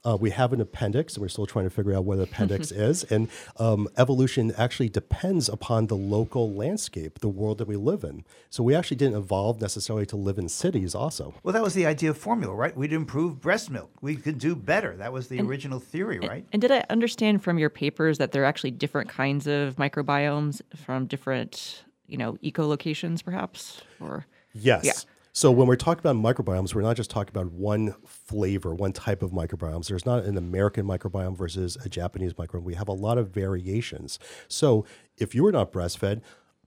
[0.05, 2.71] Uh, we have an appendix, and we're still trying to figure out what an appendix
[2.73, 3.05] is.
[3.05, 3.29] And
[3.59, 8.25] um, evolution actually depends upon the local landscape, the world that we live in.
[8.49, 11.35] So we actually didn't evolve necessarily to live in cities, also.
[11.43, 12.77] Well, that was the idea of formula, right?
[12.77, 13.91] We'd improve breast milk.
[14.01, 14.97] We could do better.
[14.97, 16.47] That was the original theory, right?
[16.53, 20.63] And did I understand from your papers that there are actually different kinds of microbiomes
[20.77, 23.83] from different, you know, eco locations, perhaps?
[24.01, 24.85] Or Yes.
[24.85, 24.93] Yeah.
[25.33, 29.23] So when we're talking about microbiomes, we're not just talking about one flavor, one type
[29.23, 29.87] of microbiomes.
[29.87, 32.65] There's not an American microbiome versus a Japanese microbiome.
[32.65, 34.19] We have a lot of variations.
[34.49, 34.85] So
[35.19, 36.21] if you were not breastfed,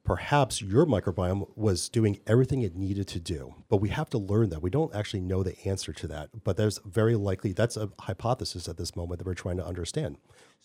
[0.05, 3.53] perhaps your microbiome was doing everything it needed to do.
[3.67, 4.61] But we have to learn that.
[4.61, 6.29] We don't actually know the answer to that.
[6.45, 10.17] But there's very likely that's a hypothesis at this moment that we're trying to understand.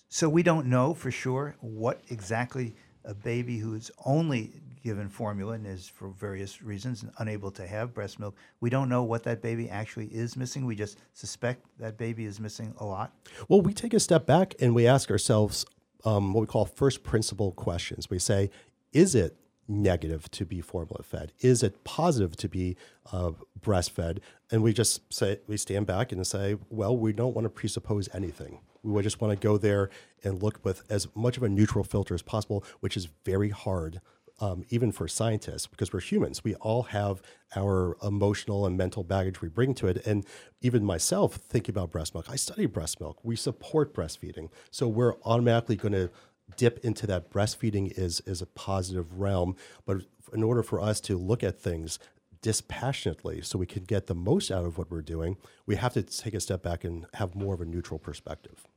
[0.09, 5.55] So we don't know for sure what exactly a baby who is only given formula
[5.55, 9.43] and is for various reasons unable to have breast milk, we don't know what that
[9.43, 10.65] baby actually is missing.
[10.65, 13.13] We just suspect that baby is missing a lot.
[13.49, 15.67] Well, we take a step back and we ask ourselves
[16.05, 18.09] um, what we call first principle questions.
[18.09, 18.51] We say,
[18.93, 19.37] is it
[19.67, 21.33] negative to be formula fed?
[21.41, 22.77] Is it positive to be
[23.13, 24.21] uh, breastfed?
[24.51, 28.09] And we just say, we stand back and say, well, we don't want to presuppose
[28.15, 28.61] anything.
[28.83, 29.91] We would just want to go there
[30.23, 34.01] and look with as much of a neutral filter as possible, which is very hard.
[34.41, 37.21] Um, even for scientists, because we're humans, we all have
[37.57, 40.07] our emotional and mental baggage we bring to it.
[40.07, 40.25] And
[40.61, 43.19] even myself, thinking about breast milk, I study breast milk.
[43.25, 46.11] We support breastfeeding, so we're automatically going to
[46.57, 49.57] dip into that breastfeeding is is a positive realm.
[49.85, 50.03] But
[50.33, 51.99] in order for us to look at things
[52.41, 56.03] dispassionately, so we can get the most out of what we're doing, we have to
[56.03, 58.68] take a step back and have more of a neutral perspective.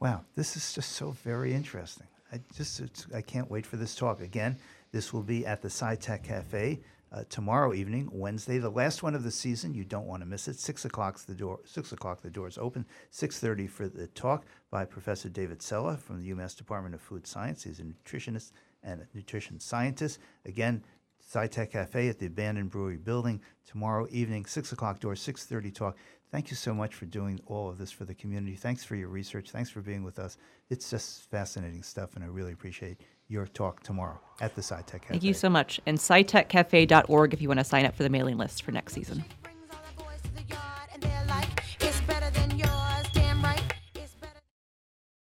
[0.00, 2.08] Wow, this is just so very interesting.
[2.32, 4.20] I just I can't wait for this talk.
[4.20, 4.56] Again,
[4.90, 6.80] this will be at the SciTech Cafe
[7.12, 9.74] uh, tomorrow evening, Wednesday, the last one of the season.
[9.74, 10.58] You don't want to miss it.
[10.58, 11.60] Six o'clock's the door.
[11.64, 12.84] Six o'clock the doors open.
[13.10, 17.26] Six thirty for the talk by Professor David Sela from the UMass Department of Food
[17.26, 17.62] Science.
[17.62, 18.50] He's a nutritionist
[18.82, 20.18] and a nutrition scientist.
[20.44, 20.82] Again,
[21.32, 25.96] SciTech Cafe at the Abandoned Brewery Building tomorrow evening, six o'clock door, six thirty talk.
[26.30, 28.56] Thank you so much for doing all of this for the community.
[28.56, 29.50] Thanks for your research.
[29.50, 30.36] Thanks for being with us.
[30.70, 35.08] It's just fascinating stuff, and I really appreciate your talk tomorrow at the SciTech Cafe.
[35.08, 35.80] Thank you so much.
[35.86, 39.24] And scitechcafe.org if you want to sign up for the mailing list for next season.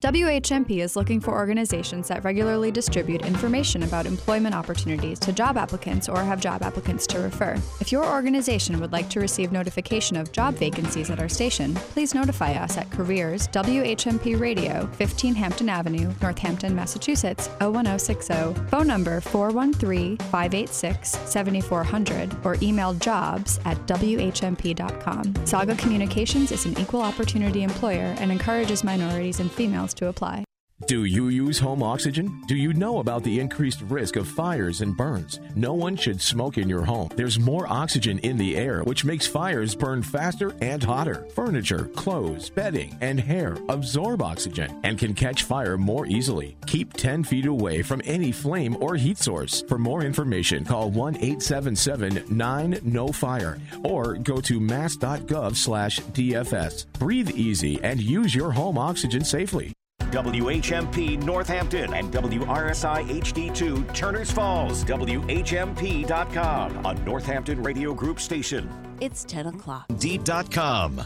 [0.03, 6.09] WHMP is looking for organizations that regularly distribute information about employment opportunities to job applicants
[6.09, 7.57] or have job applicants to refer.
[7.78, 12.16] If your organization would like to receive notification of job vacancies at our station, please
[12.16, 20.16] notify us at Careers WHMP Radio, 15 Hampton Avenue, Northampton, Massachusetts 01060, phone number 413
[20.16, 25.46] 586 7400, or email jobs at WHMP.com.
[25.46, 30.45] Saga Communications is an equal opportunity employer and encourages minorities and females to apply.
[30.86, 32.43] Do you use home oxygen?
[32.49, 35.38] Do you know about the increased risk of fires and burns?
[35.55, 37.09] No one should smoke in your home.
[37.14, 41.26] There's more oxygen in the air, which makes fires burn faster and hotter.
[41.34, 46.57] Furniture, clothes, bedding, and hair absorb oxygen and can catch fire more easily.
[46.66, 49.62] Keep 10 feet away from any flame or heat source.
[49.68, 56.86] For more information, call 1 877 9 No Fire or go to mass.gov slash DFS.
[56.95, 59.72] Breathe easy and use your home oxygen safely.
[60.12, 68.68] WHMP Northampton and WRSI HD2 Turners Falls, WHMP.com, a Northampton Radio Group station.
[69.00, 69.86] It's 10 o'clock.
[69.98, 71.00] Deed.com.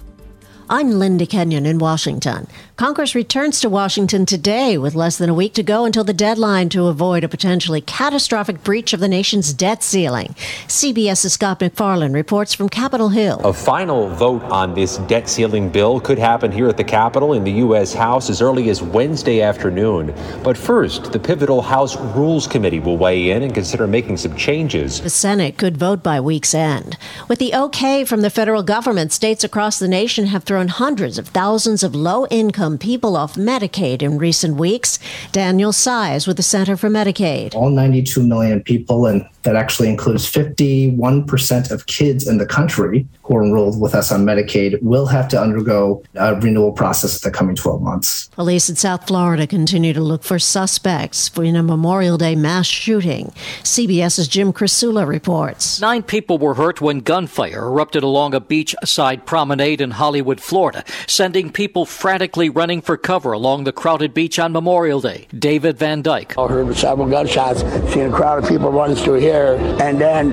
[0.68, 2.48] I'm Linda Kenyon in Washington.
[2.76, 6.68] Congress returns to Washington today with less than a week to go until the deadline
[6.68, 10.34] to avoid a potentially catastrophic breach of the nation's debt ceiling.
[10.68, 13.40] CBS's Scott MacFarlane reports from Capitol Hill.
[13.44, 17.44] A final vote on this debt ceiling bill could happen here at the Capitol in
[17.44, 17.94] the U.S.
[17.94, 20.14] House as early as Wednesday afternoon.
[20.44, 25.00] But first, the pivotal House Rules Committee will weigh in and consider making some changes.
[25.00, 26.98] The Senate could vote by week's end.
[27.26, 31.28] With the okay from the federal government, states across the nation have thrown hundreds of
[31.28, 34.98] thousands of low income people off Medicaid in recent weeks.
[35.30, 37.54] Daniel Tsai with the Center for Medicaid.
[37.54, 43.36] All 92 million people, and that actually includes 51% of kids in the country who
[43.36, 47.36] are enrolled with us on Medicaid, will have to undergo a renewal process in the
[47.36, 48.28] coming 12 months.
[48.28, 53.32] Police in South Florida continue to look for suspects in a Memorial Day mass shooting.
[53.62, 55.80] CBS's Jim Krasula reports.
[55.80, 61.52] Nine people were hurt when gunfire erupted along a beachside promenade in Hollywood, Florida, sending
[61.52, 65.28] people frantically running for cover along the crowded beach on Memorial Day.
[65.36, 66.36] David Van Dyke.
[66.36, 67.60] I heard several gunshots,
[67.92, 70.32] seeing a crowd of people running through here, and then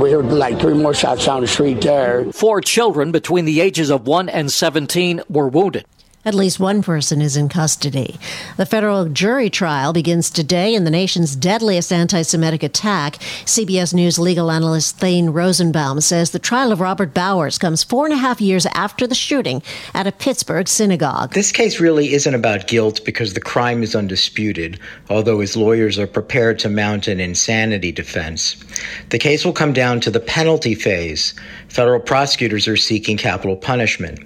[0.00, 2.30] we heard like three more shots down the street there.
[2.32, 5.86] Four children between the ages of 1 and 17 were wounded.
[6.26, 8.18] At least one person is in custody.
[8.56, 13.16] The federal jury trial begins today in the nation's deadliest anti Semitic attack.
[13.44, 18.14] CBS News legal analyst Thane Rosenbaum says the trial of Robert Bowers comes four and
[18.14, 19.62] a half years after the shooting
[19.92, 21.34] at a Pittsburgh synagogue.
[21.34, 26.06] This case really isn't about guilt because the crime is undisputed, although his lawyers are
[26.06, 28.56] prepared to mount an insanity defense.
[29.10, 31.34] The case will come down to the penalty phase.
[31.68, 34.20] Federal prosecutors are seeking capital punishment.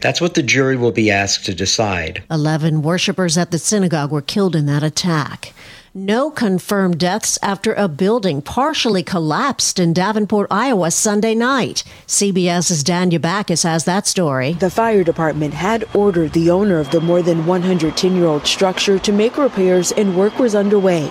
[0.00, 2.24] That's what the jury will be asked to decide.
[2.30, 5.52] Eleven worshippers at the synagogue were killed in that attack.
[5.96, 11.84] No confirmed deaths after a building partially collapsed in Davenport, Iowa Sunday night.
[12.08, 14.54] CBS's Dan Yabakis has that story.
[14.54, 18.98] The fire department had ordered the owner of the more than 110 year old structure
[18.98, 21.08] to make repairs, and work was underway.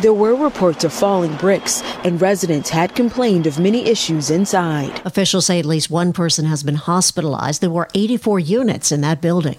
[0.00, 5.02] There were reports of falling bricks, and residents had complained of many issues inside.
[5.04, 7.60] Officials say at least one person has been hospitalized.
[7.60, 9.58] There were 84 units in that building.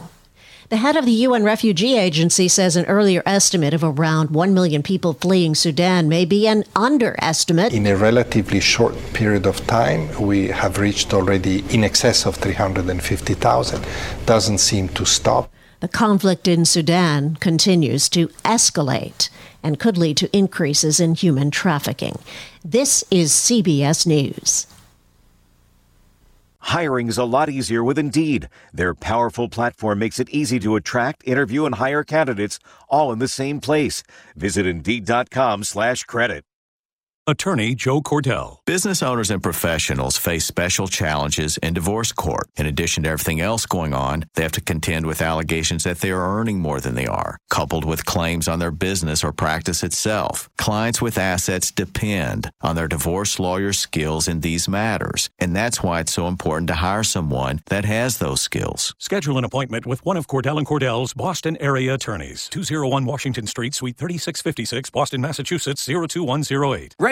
[0.74, 4.82] The head of the UN Refugee Agency says an earlier estimate of around 1 million
[4.82, 7.72] people fleeing Sudan may be an underestimate.
[7.72, 13.86] In a relatively short period of time, we have reached already in excess of 350,000.
[14.26, 15.54] Doesn't seem to stop.
[15.82, 19.30] The conflict in Sudan continues to escalate
[19.62, 22.18] and could lead to increases in human trafficking.
[22.66, 24.66] This is CBS News.
[26.64, 28.50] Hiring's a lot easier with Indeed.
[28.74, 32.60] Their powerful platform makes it easy to attract, interview, and hire candidates
[32.90, 34.04] all in the same place.
[34.36, 36.44] Visit Indeed.com slash credit.
[37.26, 38.58] Attorney Joe Cordell.
[38.66, 42.50] Business owners and professionals face special challenges in divorce court.
[42.58, 46.12] In addition to everything else going on, they have to contend with allegations that they
[46.12, 50.50] are earning more than they are, coupled with claims on their business or practice itself.
[50.58, 56.02] Clients with assets depend on their divorce lawyer's skills in these matters, and that's why
[56.02, 58.96] it's so important to hire someone that has those skills.
[58.98, 62.50] Schedule an appointment with one of Cordell and Cordell's Boston area attorneys.
[62.50, 66.96] 201 Washington Street, Suite 3656, Boston, Massachusetts 02108.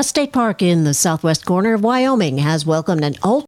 [0.00, 3.44] A state park in the southwest corner of Wyoming has welcomed an old.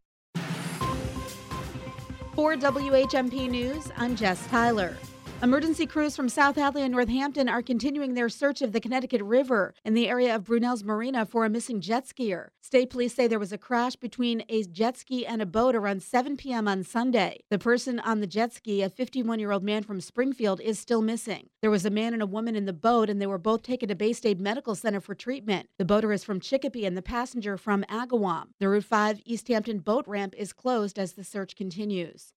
[2.35, 4.95] For WHMP News, I'm Jess Tyler.
[5.43, 9.73] Emergency crews from South Hadley and Northampton are continuing their search of the Connecticut River
[9.83, 12.47] in the area of Brunelle's Marina for a missing jet skier.
[12.61, 16.01] State police say there was a crash between a jet ski and a boat around
[16.01, 16.65] 7 p.m.
[16.65, 17.41] on Sunday.
[17.49, 21.01] The person on the jet ski, a 51 year old man from Springfield, is still
[21.01, 21.49] missing.
[21.61, 23.89] There was a man and a woman in the boat, and they were both taken
[23.89, 25.67] to Baystate Medical Center for treatment.
[25.77, 28.51] The boater is from Chicopee and the passenger from Agawam.
[28.61, 32.31] The Route 5 Easthampton boat ramp is closed as the search continues.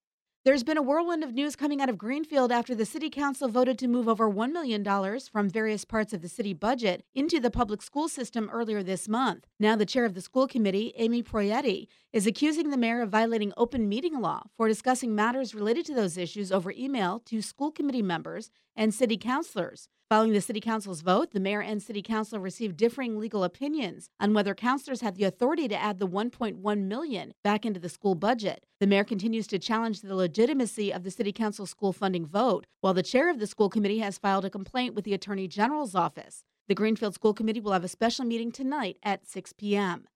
[0.47, 3.81] There's been a whirlwind of news coming out of Greenfield after the city council voted
[3.81, 4.85] to move over $1 million
[5.33, 9.49] from various parts of the city budget into the public school system earlier this month.
[9.59, 13.53] Now, the chair of the school committee, Amy Proietti, is accusing the mayor of violating
[13.59, 18.01] open meeting law for discussing matters related to those issues over email to school committee
[18.01, 19.91] members and city councilors.
[20.09, 24.33] Following the City Council's vote, the mayor and City Council received differing legal opinions on
[24.33, 28.65] whether councilors had the authority to add the 1.1 million back into the school budget.
[28.81, 32.95] The mayor continues to challenge the legitimacy of the City Council school funding vote, while
[32.95, 36.45] the chair of the school committee has filed a complaint with the Attorney General's office.
[36.67, 40.07] The Greenfield School Committee will have a special meeting tonight at 6 p.m.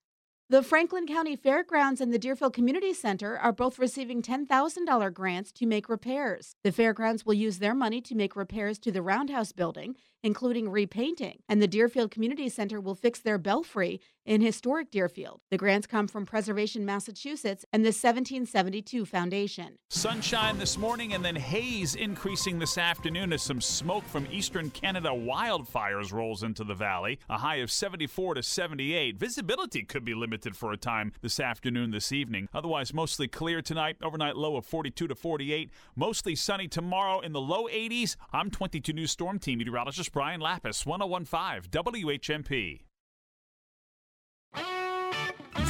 [0.51, 5.65] The Franklin County Fairgrounds and the Deerfield Community Center are both receiving $10,000 grants to
[5.65, 6.57] make repairs.
[6.65, 9.95] The fairgrounds will use their money to make repairs to the Roundhouse building,
[10.25, 15.41] including repainting, and the Deerfield Community Center will fix their belfry in historic Deerfield.
[15.51, 19.77] The grants come from Preservation Massachusetts and the 1772 Foundation.
[19.89, 25.09] Sunshine this morning and then haze increasing this afternoon as some smoke from eastern Canada
[25.09, 27.19] wildfires rolls into the valley.
[27.29, 29.17] A high of 74 to 78.
[29.17, 32.49] Visibility could be limited for a time this afternoon, this evening.
[32.53, 33.97] Otherwise, mostly clear tonight.
[34.03, 35.71] Overnight low of 42 to 48.
[35.97, 38.17] Mostly sunny tomorrow in the low 80s.
[38.33, 42.81] I'm 22 News Storm Team meteorologist Brian Lapis, 1015 WHMP.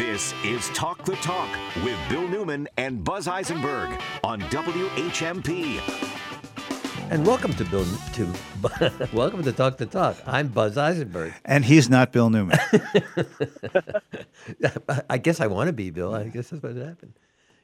[0.01, 1.47] This is Talk the Talk
[1.85, 5.79] with Bill Newman and Buzz Eisenberg on WHMP.
[7.11, 7.85] And welcome to Bill
[8.15, 10.17] to welcome to Talk the Talk.
[10.27, 12.59] I'm Buzz Eisenberg, and he's not Bill Newman.
[15.11, 16.15] I guess I want to be Bill.
[16.15, 17.13] I guess that's what happened.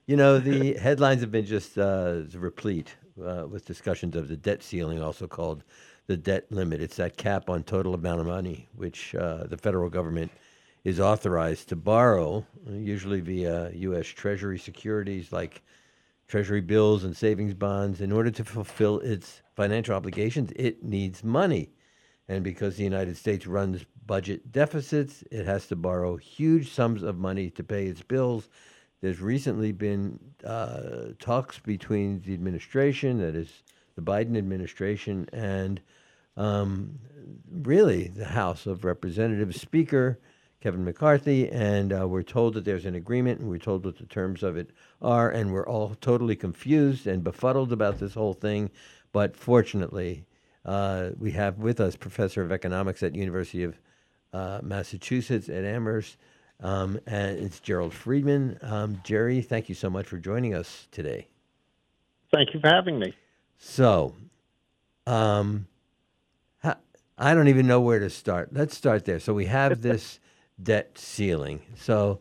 [0.05, 4.63] You know, the headlines have been just uh, replete uh, with discussions of the debt
[4.63, 5.65] ceiling, also called
[6.07, 6.83] the debt limit.
[6.83, 10.31] It's that cap on total amount of money which uh, the federal government
[10.87, 14.07] is authorized to borrow, usually via U.S.
[14.07, 15.61] Treasury securities like
[16.29, 18.01] Treasury bills and savings bonds.
[18.01, 21.71] In order to fulfill its financial obligations, it needs money.
[22.29, 27.19] And because the United States runs budget deficits, it has to borrow huge sums of
[27.19, 28.49] money to pay its bills.
[29.01, 33.65] There's recently been uh, talks between the administration, that is
[33.97, 35.81] the Biden administration, and
[36.37, 37.01] um,
[37.51, 40.21] really the House of Representatives Speaker
[40.67, 44.07] Kevin McCarthy, and uh, we're told that there's an agreement, and we're told what the
[44.07, 48.69] terms of it are, and we're all totally confused and befuddled about this whole thing.
[49.13, 50.25] But fortunately,
[50.65, 53.79] uh, we have with us Professor of Economics at University of
[54.33, 56.17] uh, Massachusetts at Amherst,
[56.59, 58.59] um, and it's Gerald Friedman.
[58.61, 61.29] Um, Jerry, thank you so much for joining us today.
[62.35, 63.15] Thank you for having me.
[63.57, 64.17] So,
[65.07, 65.69] um,
[67.19, 68.53] I don't even know where to start.
[68.53, 69.21] Let's start there.
[69.21, 70.19] So we have this
[70.63, 71.63] debt ceiling.
[71.77, 72.21] So,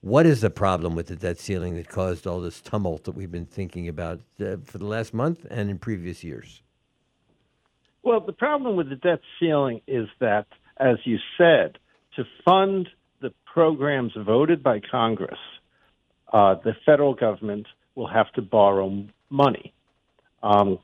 [0.00, 3.30] what is the problem with the debt ceiling that caused all this tumult that we've
[3.30, 6.62] been thinking about uh, for the last month and in previous years?
[8.02, 11.78] Well, the problem with the debt ceiling is that, as you said,
[12.14, 12.88] to fund
[13.20, 15.38] the programs voted by Congress,
[16.32, 17.66] uh, the federal government
[17.96, 19.72] will have to borrow money.
[20.42, 20.78] Um,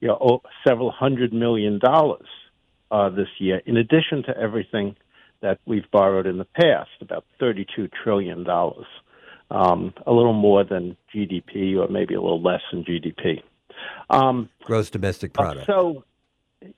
[0.00, 2.26] you know, several hundred million dollars
[2.90, 4.96] uh, this year, in addition to everything
[5.42, 8.46] that we've borrowed in the past, about $32 trillion,
[9.50, 13.42] um, a little more than GDP or maybe a little less than GDP.
[14.08, 15.68] Um, gross domestic product.
[15.68, 16.04] Uh, so,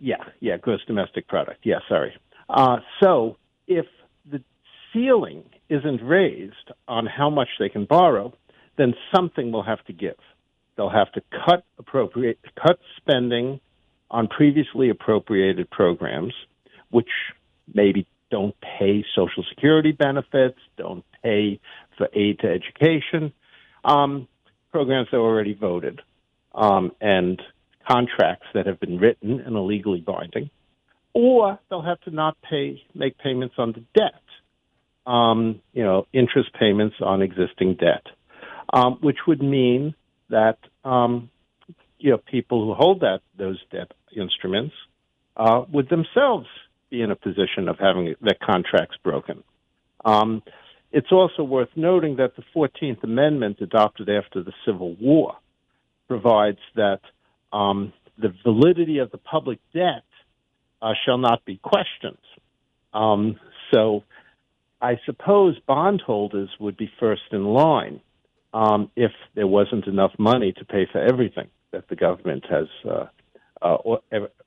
[0.00, 1.60] yeah, yeah, gross domestic product.
[1.64, 2.14] Yeah, sorry.
[2.48, 3.36] Uh, so,
[3.66, 3.86] if
[4.30, 4.42] the
[4.92, 8.32] ceiling isn't raised on how much they can borrow,
[8.76, 10.16] then something will have to give.
[10.76, 13.60] They'll have to cut appropriate cut spending
[14.10, 16.34] on previously appropriated programs,
[16.90, 17.08] which
[17.72, 21.60] maybe don't pay Social Security benefits, don't pay
[21.96, 23.32] for aid to education,
[23.84, 24.26] um,
[24.72, 26.00] programs that are already voted,
[26.52, 27.40] um, and
[27.88, 30.50] contracts that have been written and are legally binding,
[31.12, 34.24] or they'll have to not pay make payments on the debt,
[35.06, 38.04] um, you know, interest payments on existing debt,
[38.72, 39.94] um, which would mean
[40.28, 41.30] that um,
[41.98, 44.74] you know people who hold that those debt instruments
[45.36, 46.48] uh, would themselves
[46.94, 49.42] be in a position of having their contracts broken.
[50.04, 50.42] Um,
[50.92, 55.34] it's also worth noting that the 14th Amendment, adopted after the Civil War,
[56.06, 57.00] provides that
[57.52, 60.04] um, the validity of the public debt
[60.80, 62.16] uh, shall not be questioned.
[62.92, 63.40] Um,
[63.72, 64.04] so
[64.80, 68.00] I suppose bondholders would be first in line
[68.52, 73.06] um, if there wasn't enough money to pay for everything that the government has, uh,
[73.60, 74.00] uh, all,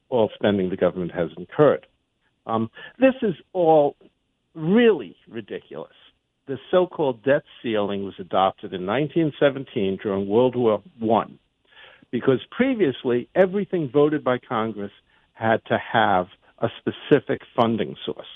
[0.08, 1.86] all spending the government has incurred.
[2.48, 3.96] Um, this is all
[4.56, 5.94] really ridiculous.
[6.48, 11.38] The so-called debt ceiling was adopted in 1917 during World War One,
[12.10, 14.94] because previously everything voted by Congress
[15.34, 16.28] had to have
[16.60, 18.28] a specific funding source.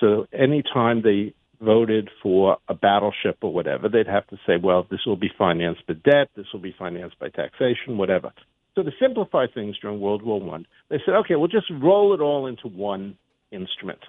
[0.00, 5.00] So anytime they voted for a battleship or whatever, they'd have to say, well, this
[5.06, 8.32] will be financed by debt, this will be financed by taxation, whatever.
[8.74, 12.20] So to simplify things during World War One, they said, okay, we'll just roll it
[12.20, 13.16] all into one
[13.50, 14.00] instrument.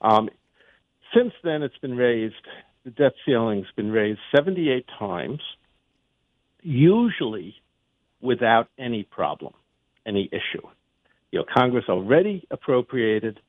[0.00, 0.28] Um,
[1.14, 2.34] since then, it's been raised.
[2.84, 5.40] The debt ceiling's been raised 78 times,
[6.62, 7.54] usually
[8.20, 9.54] without any problem,
[10.06, 10.66] any issue.
[11.30, 13.40] You know, Congress already appropriated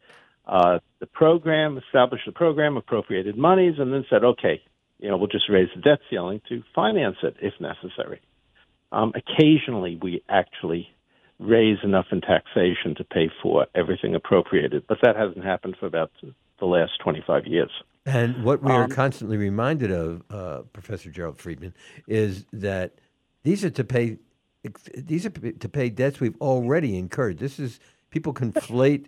[0.46, 4.62] uh, the program, established the program, appropriated monies, and then said, okay,
[4.98, 8.20] you know, we'll just raise the debt ceiling to finance it if necessary.
[8.92, 10.90] Um, occasionally, we actually
[11.40, 16.12] raise enough in taxation to pay for everything appropriated, but that hasn't happened for about
[16.22, 17.72] the last 25 years.
[18.06, 21.74] And what we are Um, constantly reminded of, uh, Professor Gerald Friedman,
[22.08, 23.00] is that
[23.44, 24.18] these are to pay
[24.94, 27.38] these are to pay debts we've already incurred.
[27.38, 27.80] This is
[28.10, 29.06] people conflate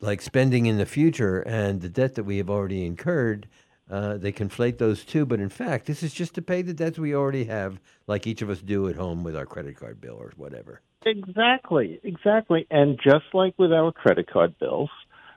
[0.00, 3.48] like spending in the future and the debt that we have already incurred.
[3.90, 6.98] Uh, they conflate those two, but in fact, this is just to pay the debts
[6.98, 10.16] we already have, like each of us do at home with our credit card bill
[10.16, 10.80] or whatever.
[11.08, 12.66] Exactly, exactly.
[12.70, 14.90] And just like with our credit card bills,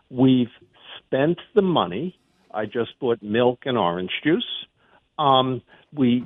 [0.09, 0.51] we've
[0.99, 2.17] spent the money.
[2.53, 4.45] I just bought milk and orange juice.
[5.17, 5.61] Um,
[5.93, 6.25] we,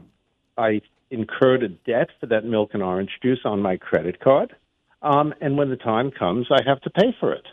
[0.57, 0.81] I
[1.11, 4.55] incurred a debt for that milk and orange juice on my credit card,
[5.01, 7.45] um, and when the time comes, I have to pay for it.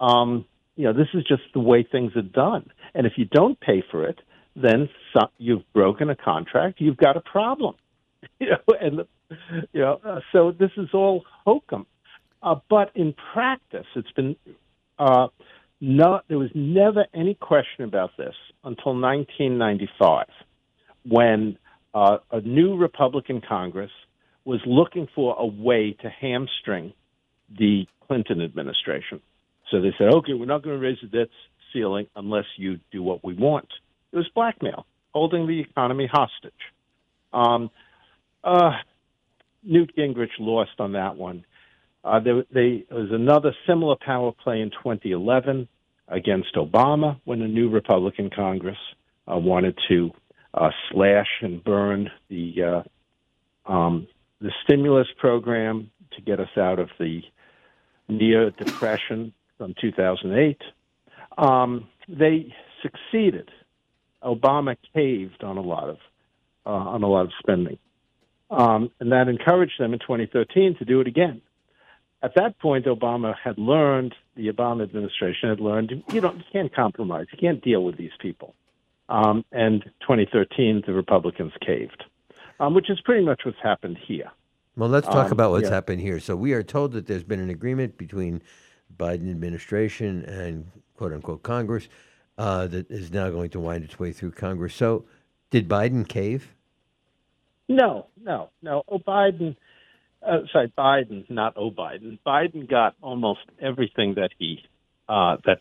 [0.00, 0.44] Um,
[0.76, 2.70] you know, this is just the way things are done.
[2.94, 4.18] And if you don't pay for it,
[4.56, 6.80] then so, you've broken a contract.
[6.80, 7.76] You've got a problem.
[8.38, 9.00] You know, and
[9.72, 11.86] you know, uh, so this is all hokum.
[12.42, 14.36] Uh, but in practice, it's been
[14.98, 15.28] uh,
[15.80, 16.24] not.
[16.28, 20.26] There was never any question about this until 1995,
[21.04, 21.56] when
[21.94, 23.90] uh, a new Republican Congress
[24.44, 26.92] was looking for a way to hamstring
[27.56, 29.20] the Clinton administration.
[29.70, 31.28] So they said, okay, we're not going to raise the debt
[31.72, 33.68] ceiling unless you do what we want.
[34.12, 36.52] It was blackmail, holding the economy hostage.
[37.32, 37.70] Um,
[38.44, 38.72] uh,
[39.62, 41.44] Newt Gingrich lost on that one.
[42.04, 45.68] Uh, there, they, there was another similar power play in 2011
[46.08, 48.78] against Obama when a new Republican Congress
[49.30, 50.10] uh, wanted to
[50.54, 52.84] uh, slash and burn the
[53.68, 54.08] uh, um,
[54.40, 57.22] the stimulus program to get us out of the
[58.08, 60.60] near depression from 2008.
[61.38, 62.52] Um, they
[62.82, 63.50] succeeded.
[64.22, 65.98] Obama caved on a lot of
[66.66, 67.78] uh, on a lot of spending,
[68.52, 71.40] um, and that encouraged them in 2013 to do it again.
[72.22, 76.72] At that point, Obama had learned the Obama administration had learned you don't you can't
[76.72, 78.54] compromise, you can't deal with these people.
[79.08, 82.04] Um, and 2013, the Republicans caved,
[82.60, 84.30] um, which is pretty much what's happened here.
[84.76, 85.74] Well, let's talk Um, about what's yeah.
[85.74, 86.20] happened here.
[86.20, 88.40] So we are told that there's been an agreement between
[88.96, 91.88] Biden administration and quote unquote Congress
[92.38, 94.74] uh, that is now going to wind its way through Congress.
[94.74, 95.04] So
[95.50, 96.54] did Biden cave?
[97.68, 98.82] No, no, no.
[98.88, 99.56] Oh, Biden,
[100.26, 102.18] uh, sorry, Biden, not oh Biden.
[102.26, 104.62] Biden got almost everything that he
[105.08, 105.60] uh, that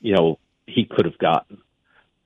[0.00, 1.58] you know he could have gotten.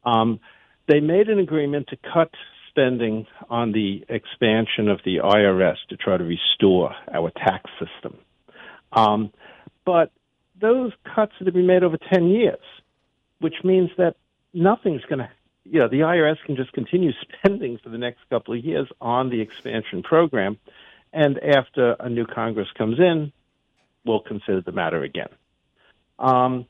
[0.04, 0.40] Um,
[0.88, 2.30] they made an agreement to cut
[2.70, 8.18] spending on the expansion of the IRS to try to restore our tax system.
[8.92, 9.32] Um,
[9.84, 10.10] but
[10.60, 12.60] those cuts are to be made over 10 years,
[13.40, 14.16] which means that
[14.52, 15.28] nothing's going to,
[15.70, 19.30] you know, the IRS can just continue spending for the next couple of years on
[19.30, 20.58] the expansion program.
[21.12, 23.32] And after a new Congress comes in,
[24.04, 25.28] we'll consider the matter again.
[26.18, 26.66] Um,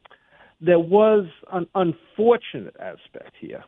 [0.60, 3.64] there was an unfortunate aspect here.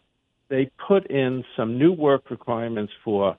[0.49, 3.37] They put in some new work requirements for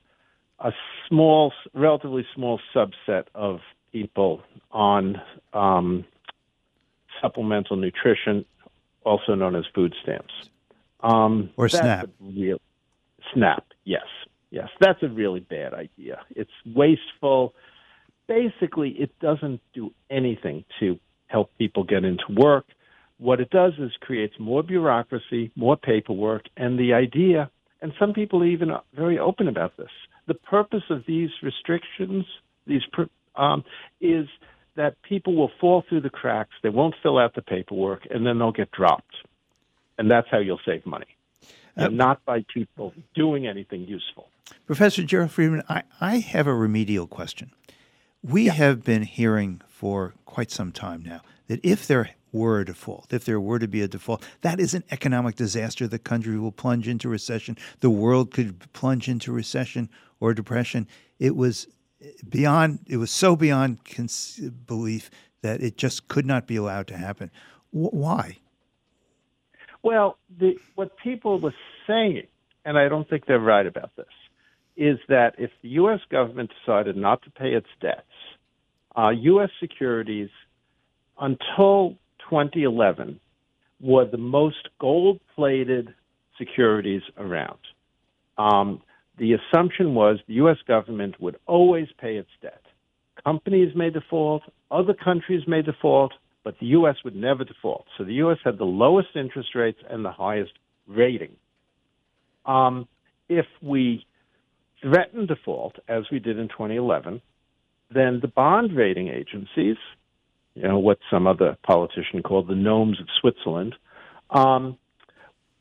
[0.60, 0.72] a
[1.08, 3.60] small, relatively small subset of
[3.92, 5.20] people on
[5.54, 6.06] um,
[7.22, 8.46] supplemental nutrition,
[9.04, 10.34] also known as food stamps.
[11.02, 12.10] Um, Or SNAP.
[12.20, 12.60] Real,
[13.34, 14.06] SNAP, yes,
[14.52, 14.68] yes.
[14.80, 16.22] That's a really bad idea.
[16.36, 17.54] It's wasteful.
[18.28, 22.66] Basically, it doesn't do anything to help people get into work.
[23.18, 27.50] What it does is creates more bureaucracy, more paperwork, and the idea,
[27.82, 29.90] and some people are even very open about this.
[30.28, 32.26] The purpose of these restrictions,
[32.66, 32.82] these
[33.36, 33.64] um,
[34.00, 34.28] is
[34.76, 36.52] that people will fall through the cracks.
[36.64, 39.16] They won't fill out the paperwork, and then they'll get dropped.
[40.00, 41.06] And that's how you'll save money,
[41.78, 44.30] uh, and not by people doing anything useful.
[44.66, 47.52] Professor Gerald Friedman, I, I have a remedial question.
[48.24, 53.14] We have been hearing for quite some time now that if there were a default,
[53.14, 55.86] if there were to be a default, that is an economic disaster.
[55.86, 57.58] The country will plunge into recession.
[57.82, 59.90] The world could plunge into recession
[60.22, 60.88] or depression.
[61.20, 61.68] It was
[62.30, 65.12] beyond, it was so beyond cons- belief
[65.42, 67.32] that it just could not be allowed to happen.
[67.72, 68.38] Wh- why?
[69.84, 71.54] Well, the, what people were
[71.88, 72.28] saying,
[72.66, 74.06] and I don't think they're right about this,
[74.76, 76.00] is that if the U.S.
[76.10, 78.04] government decided not to pay its debts,
[78.98, 79.50] uh, U.S.
[79.60, 80.30] securities
[81.20, 81.98] until
[82.30, 83.20] 2011
[83.82, 85.94] were the most gold plated
[86.38, 87.60] securities around.
[88.38, 88.82] Um,
[89.18, 90.58] the assumption was the U.S.
[90.68, 92.62] government would always pay its debt.
[93.24, 96.14] Companies may default, other countries may default,
[96.50, 96.96] but the U.S.
[97.06, 97.86] would never default.
[97.96, 98.40] So the U.S.
[98.44, 100.54] had the lowest interest rates and the highest
[100.88, 101.36] rating.
[102.44, 102.88] Um,
[103.28, 104.04] if we
[104.82, 107.22] threaten default, as we did in 2011,
[107.94, 109.76] then the bond rating agencies,
[110.56, 113.76] you know, what some other politician called the gnomes of Switzerland,
[114.32, 114.76] um,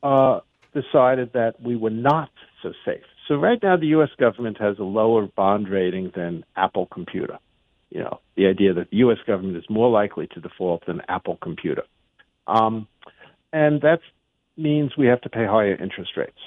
[0.03, 0.41] uh,
[0.73, 2.31] decided that we were not
[2.63, 3.05] so safe.
[3.29, 4.09] So right now, the U.S.
[4.19, 7.39] government has a lower bond rating than Apple Computer.
[7.91, 9.19] You know, the idea that the U.S.
[9.27, 11.85] government is more likely to default than Apple Computer,
[12.47, 12.87] um,
[13.53, 14.01] and that
[14.57, 16.39] means we have to pay higher interest rates.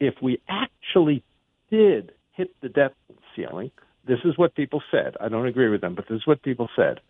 [0.00, 1.22] If we actually
[1.70, 2.94] did hit the debt
[3.36, 3.70] ceiling,
[4.06, 5.14] this is what people said.
[5.20, 7.00] I don't agree with them, but this is what people said.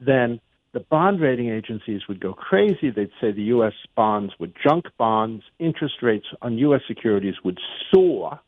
[0.00, 0.40] Then
[0.72, 2.90] the bond rating agencies would go crazy.
[2.90, 3.72] They'd say the U.S.
[3.96, 5.44] bonds were junk bonds.
[5.58, 6.82] Interest rates on U.S.
[6.86, 7.58] securities would
[7.92, 8.40] soar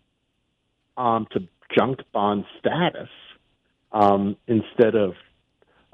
[0.96, 1.40] um, to
[1.76, 3.08] junk bond status.
[3.92, 5.12] Um, instead of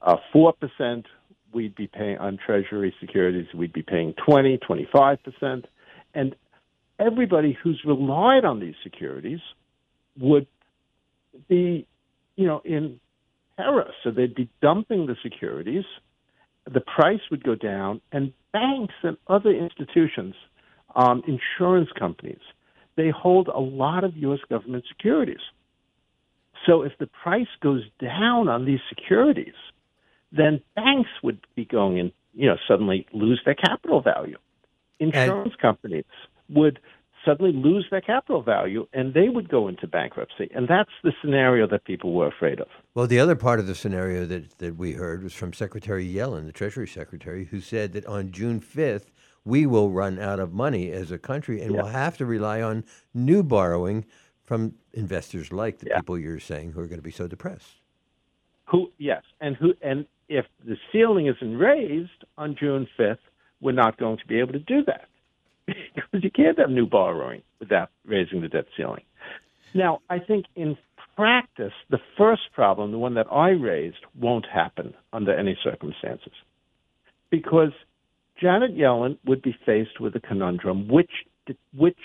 [0.03, 1.05] uh, 4%,
[1.53, 5.65] we'd be paying on Treasury securities, we'd be paying 20, 25%.
[6.15, 6.37] And
[6.99, 9.41] everybody who's relied on these securities
[10.19, 10.47] would
[11.49, 11.87] be,
[12.37, 13.01] you know, in
[13.57, 13.91] terror.
[14.05, 15.85] So they'd be dumping the securities
[16.73, 20.35] the price would go down, and banks and other institutions,
[20.95, 22.41] um, insurance companies,
[22.97, 24.41] they hold a lot of U.S.
[24.51, 25.41] government securities.
[26.69, 29.55] So if the price goes down on these securities,
[30.31, 34.37] then banks would be going and you know suddenly lose their capital value.
[35.01, 36.05] Insurance and, companies
[36.51, 36.79] would
[37.25, 40.51] suddenly lose their capital value and they would go into bankruptcy.
[40.55, 42.69] And that's the scenario that people were afraid of.
[42.95, 46.47] Well, the other part of the scenario that, that we heard was from Secretary Yellen,
[46.47, 49.07] the Treasury Secretary, who said that on June 5th,
[49.45, 51.83] we will run out of money as a country and yeah.
[51.83, 52.85] we'll have to rely on
[53.15, 54.05] new borrowing
[54.49, 55.99] from investors like the yeah.
[55.99, 57.83] people you're saying who are going to be so depressed.
[58.71, 63.19] Who yes, and who and if the ceiling isn't raised on June 5th,
[63.61, 65.07] we're not going to be able to do that
[65.67, 69.03] because you can't have new borrowing without raising the debt ceiling.
[69.75, 70.79] Now, I think in
[71.15, 76.33] practice, the first problem, the one that I raised, won't happen under any circumstances
[77.29, 77.73] because
[78.41, 81.11] Janet Yellen would be faced with a conundrum: which
[81.77, 81.99] which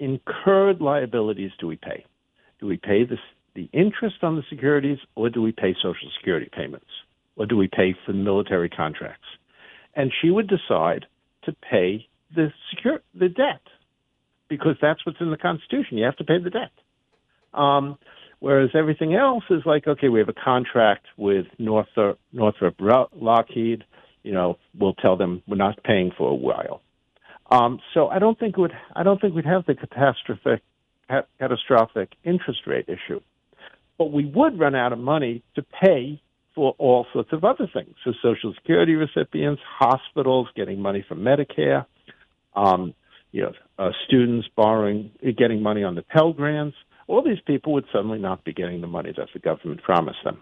[0.00, 2.04] incurred liabilities do we pay?
[2.58, 3.16] Do we pay the
[3.54, 6.86] the interest on the securities, or do we pay Social Security payments,
[7.36, 9.26] or do we pay for military contracts?
[9.94, 11.06] And she would decide
[11.44, 13.60] to pay the secure the debt
[14.48, 15.98] because that's what's in the Constitution.
[15.98, 16.70] You have to pay the debt.
[17.52, 17.98] Um,
[18.38, 23.84] whereas everything else is like, okay, we have a contract with Northrop, Northrop Lockheed.
[24.22, 26.82] You know, we'll tell them we're not paying for a while.
[27.50, 30.62] Um, so I don't think would I don't think we'd have the catastrophic
[31.38, 33.20] catastrophic interest rate issue,
[33.98, 36.22] but we would run out of money to pay
[36.54, 37.94] for all sorts of other things.
[38.04, 41.86] So Social Security recipients, hospitals getting money from Medicare
[42.54, 42.94] um,
[43.32, 46.76] you know, uh, students borrowing, getting money on the Pell Grants.
[47.06, 50.40] All these people would suddenly not be getting the money that the government promised them,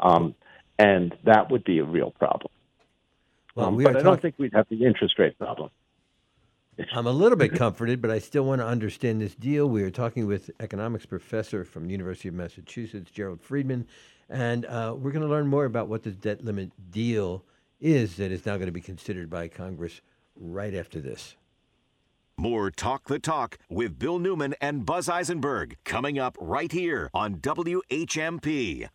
[0.00, 0.34] um,
[0.78, 2.50] and that would be a real problem.
[3.54, 5.70] Well, um, we but I don't think we'd have the interest rate problem.
[6.92, 9.68] I'm a little bit comforted, but I still want to understand this deal.
[9.68, 13.86] We are talking with economics professor from the University of Massachusetts, Gerald Friedman,
[14.28, 17.44] and uh, we're going to learn more about what the debt limit deal
[17.80, 20.00] is that is now going to be considered by Congress
[20.36, 21.36] right after this.
[22.36, 27.36] More Talk the Talk with Bill Newman and Buzz Eisenberg coming up right here on
[27.36, 28.88] WHMP.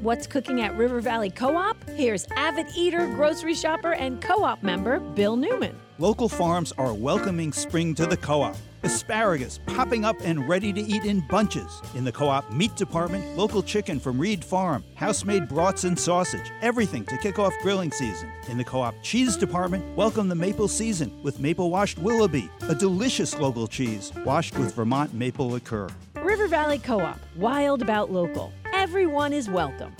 [0.00, 1.76] What's cooking at River Valley Co op?
[1.90, 5.76] Here's avid eater, grocery shopper, and co op member Bill Newman.
[5.98, 10.80] Local farms are welcoming spring to the co op Asparagus popping up and ready to
[10.80, 11.82] eat in bunches.
[11.96, 15.98] In the co op meat department, local chicken from Reed Farm, house made brats and
[15.98, 18.30] sausage, everything to kick off grilling season.
[18.48, 22.74] In the co op cheese department, welcome the maple season with maple washed Willoughby, a
[22.76, 25.88] delicious local cheese washed with Vermont maple liqueur.
[26.22, 28.52] River Valley Co op, wild about local.
[28.78, 29.96] Everyone is welcome.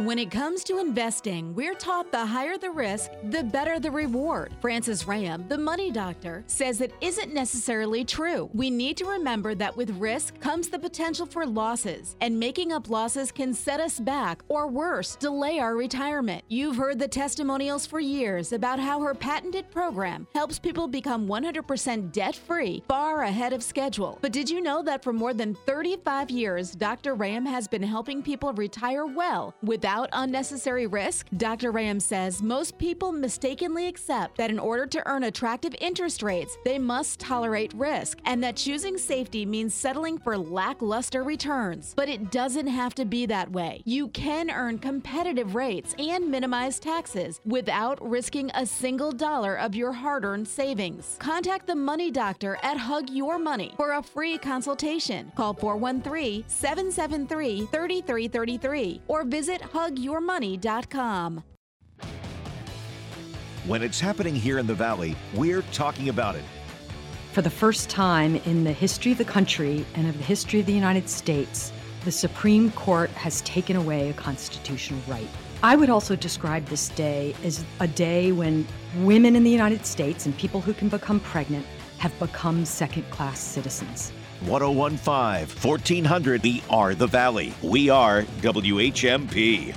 [0.00, 4.52] When it comes to investing, we're taught the higher the risk, the better the reward.
[4.60, 8.50] Francis Ram, the money doctor, says it isn't necessarily true.
[8.52, 12.90] We need to remember that with risk comes the potential for losses, and making up
[12.90, 16.44] losses can set us back or worse, delay our retirement.
[16.48, 22.12] You've heard the testimonials for years about how her patented program helps people become 100%
[22.12, 24.18] debt free far ahead of schedule.
[24.20, 27.14] But did you know that for more than 35 years, Dr.
[27.14, 31.28] Ram has been helping people retire well with without unnecessary risk?
[31.36, 31.70] Dr.
[31.70, 36.76] Ram says most people mistakenly accept that in order to earn attractive interest rates, they
[36.76, 41.94] must tolerate risk, and that choosing safety means settling for lackluster returns.
[41.94, 43.80] But it doesn't have to be that way.
[43.84, 49.92] You can earn competitive rates and minimize taxes without risking a single dollar of your
[49.92, 51.14] hard earned savings.
[51.20, 55.30] Contact the Money Doctor at Hug Your Money for a free consultation.
[55.36, 61.42] Call 413 773 3333 or visit hugyourmoney.com.
[63.66, 66.44] When it's happening here in the Valley, we're talking about it.
[67.32, 70.66] For the first time in the history of the country and of the history of
[70.66, 71.72] the United States,
[72.04, 75.28] the Supreme Court has taken away a constitutional right.
[75.62, 78.66] I would also describe this day as a day when
[79.00, 81.66] women in the United States and people who can become pregnant
[81.98, 84.12] have become second class citizens.
[84.42, 87.54] 1015 1400 We are the Valley.
[87.62, 89.74] We are WHMP.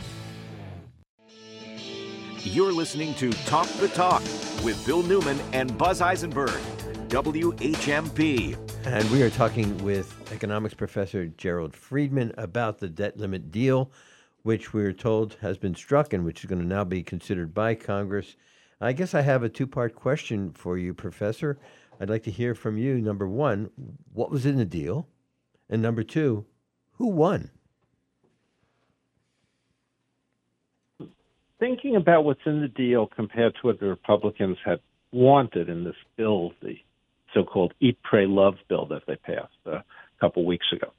[2.44, 4.22] You're listening to Talk the Talk
[4.64, 6.60] with Bill Newman and Buzz Eisenberg.
[7.10, 8.57] WHMP.
[8.86, 13.91] And we are talking with economics professor Gerald Friedman about the debt limit deal,
[14.44, 17.76] which we're told has been struck and which is going to now be considered by
[17.76, 18.36] Congress.
[18.80, 21.57] I guess I have a two part question for you, Professor.
[22.00, 23.00] I'd like to hear from you.
[23.02, 23.70] Number one,
[24.14, 25.08] what was in the deal?
[25.70, 26.46] And number two,
[26.94, 27.52] who won?
[31.60, 34.80] Thinking about what's in the deal compared to what the Republicans had
[35.12, 36.76] wanted in this bill, the
[37.34, 39.84] so-called Eat, Pray, Love bill that they passed a
[40.22, 40.94] couple weeks ago.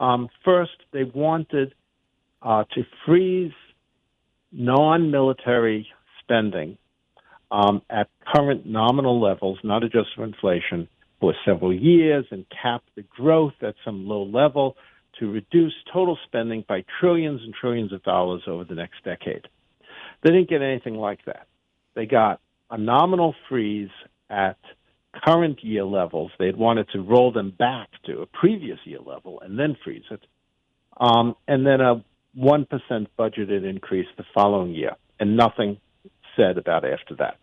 [0.00, 1.74] Um, first, they wanted
[2.40, 3.52] uh, to freeze
[4.50, 5.88] non-military
[6.22, 6.78] spending
[7.50, 10.88] um, at current nominal levels, not adjusted for inflation,
[11.20, 14.76] for several years and cap the growth at some low level
[15.18, 19.48] to reduce total spending by trillions and trillions of dollars over the next decade.
[20.22, 21.46] They didn't get anything like that.
[21.94, 23.90] They got a nominal freeze
[24.30, 24.58] at
[25.24, 26.30] current year levels.
[26.38, 30.04] They had wanted to roll them back to a previous year level and then freeze
[30.10, 30.20] it.
[31.00, 32.04] Um, and then a
[32.38, 32.66] 1%
[33.18, 35.78] budgeted increase the following year, and nothing
[36.38, 37.38] said about after that.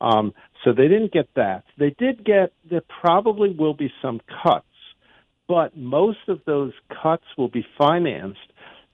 [0.00, 0.32] Um,
[0.64, 1.64] so they didn't get that.
[1.78, 4.64] They did get, there probably will be some cuts,
[5.48, 6.72] but most of those
[7.02, 8.38] cuts will be financed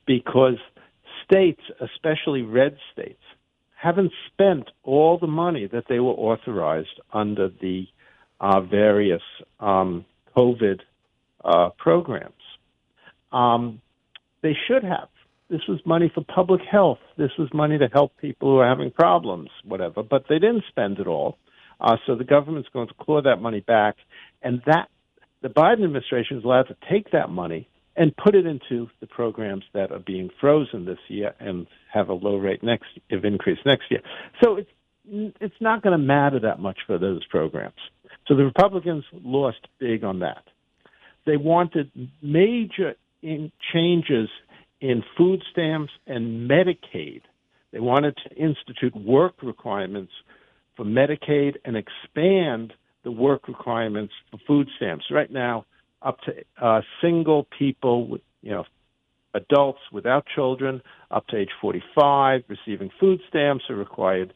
[0.07, 0.59] because
[1.25, 3.21] states, especially red states,
[3.77, 7.87] haven't spent all the money that they were authorized under the
[8.41, 9.23] uh, various
[9.61, 10.05] um,
[10.37, 10.81] COVID
[11.45, 12.33] uh, programs.
[13.31, 13.81] Um,
[14.43, 15.09] they should have.
[15.51, 16.99] This was money for public health.
[17.19, 20.03] This was money to help people who are having problems, whatever.
[20.03, 21.39] But they didn't spend it all.
[21.81, 23.97] Uh, so the government's going to claw that money back,
[24.43, 24.89] and that
[25.43, 29.65] the Biden administration is allowed to take that money and put it into the programs
[29.73, 33.91] that are being frozen this year and have a low rate next of increase next
[33.91, 34.01] year.
[34.43, 34.71] So it's
[35.07, 37.75] it's not going to matter that much for those programs.
[38.27, 40.45] So the Republicans lost big on that.
[41.27, 41.91] They wanted
[42.23, 44.29] major in changes
[44.85, 47.23] in food stamps and Medicaid.
[47.73, 50.13] They wanted to institute work requirements
[50.77, 55.07] for Medicaid and expand the work requirements for food stamps.
[55.11, 55.65] Right now,
[56.03, 56.33] up to
[56.63, 58.65] uh, single people, with, you know,
[59.33, 64.35] adults without children, up to age 45, receiving food stamps are required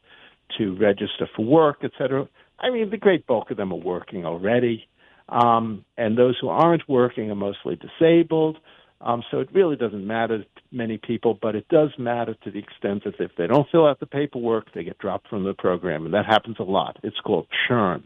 [0.56, 2.26] to register for work, et cetera.
[2.58, 4.88] I mean, the great bulk of them are working already.
[5.28, 8.56] Um, and those who aren't working are mostly disabled.
[9.00, 12.58] Um, so it really doesn't matter to many people, but it does matter to the
[12.58, 16.04] extent that if they don't fill out the paperwork, they get dropped from the program.
[16.04, 16.98] And that happens a lot.
[17.04, 18.04] It's called churn.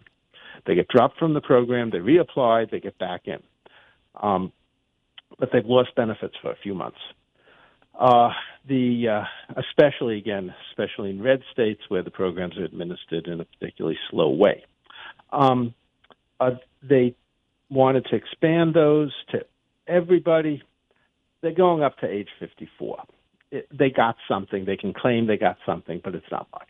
[0.66, 3.42] They get dropped from the program, they reapply, they get back in.
[4.20, 4.52] Um,
[5.38, 6.98] but they've lost benefits for a few months.
[7.98, 8.30] Uh,
[8.68, 9.24] the uh,
[9.60, 14.30] especially again, especially in red states where the programs are administered in a particularly slow
[14.30, 14.64] way.
[15.30, 15.74] Um,
[16.40, 16.52] uh,
[16.82, 17.14] they
[17.70, 19.44] wanted to expand those to
[19.86, 20.62] everybody
[21.42, 23.04] they're going up to age 54.
[23.50, 24.64] It, they got something.
[24.64, 26.68] They can claim they got something, but it's not much.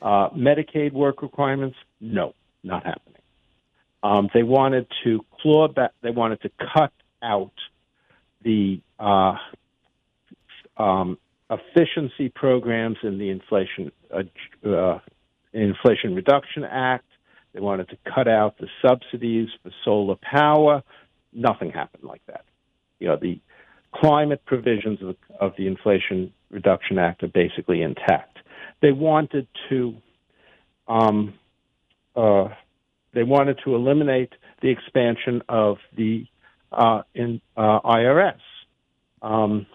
[0.00, 3.22] Uh, Medicaid work requirements, no, not happening.
[4.02, 5.92] Um, they wanted to claw back.
[6.02, 7.52] They wanted to cut out
[8.42, 9.36] the uh,
[10.76, 11.18] um,
[11.50, 14.98] efficiency programs in the Inflation uh, uh,
[15.54, 17.06] Inflation Reduction Act.
[17.54, 20.82] They wanted to cut out the subsidies for solar power.
[21.32, 22.44] Nothing happened like that.
[22.98, 23.40] You know, the
[23.94, 28.38] climate provisions of, of the Inflation Reduction Act are basically intact.
[28.82, 29.94] They wanted to
[30.86, 31.34] um,
[32.14, 32.48] uh,
[33.14, 36.26] they wanted to eliminate the expansion of the
[36.72, 38.40] uh, in uh, IRS,
[39.22, 39.66] um,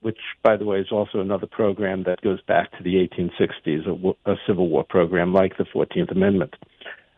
[0.00, 4.34] which, by the way, is also another program that goes back to the 1860s, a,
[4.46, 6.54] Civil War program like the 14th Amendment.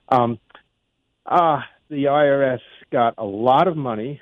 [0.08, 0.38] Um,
[1.26, 1.60] uh,
[1.90, 2.60] the IRS
[2.90, 4.20] got a lot of money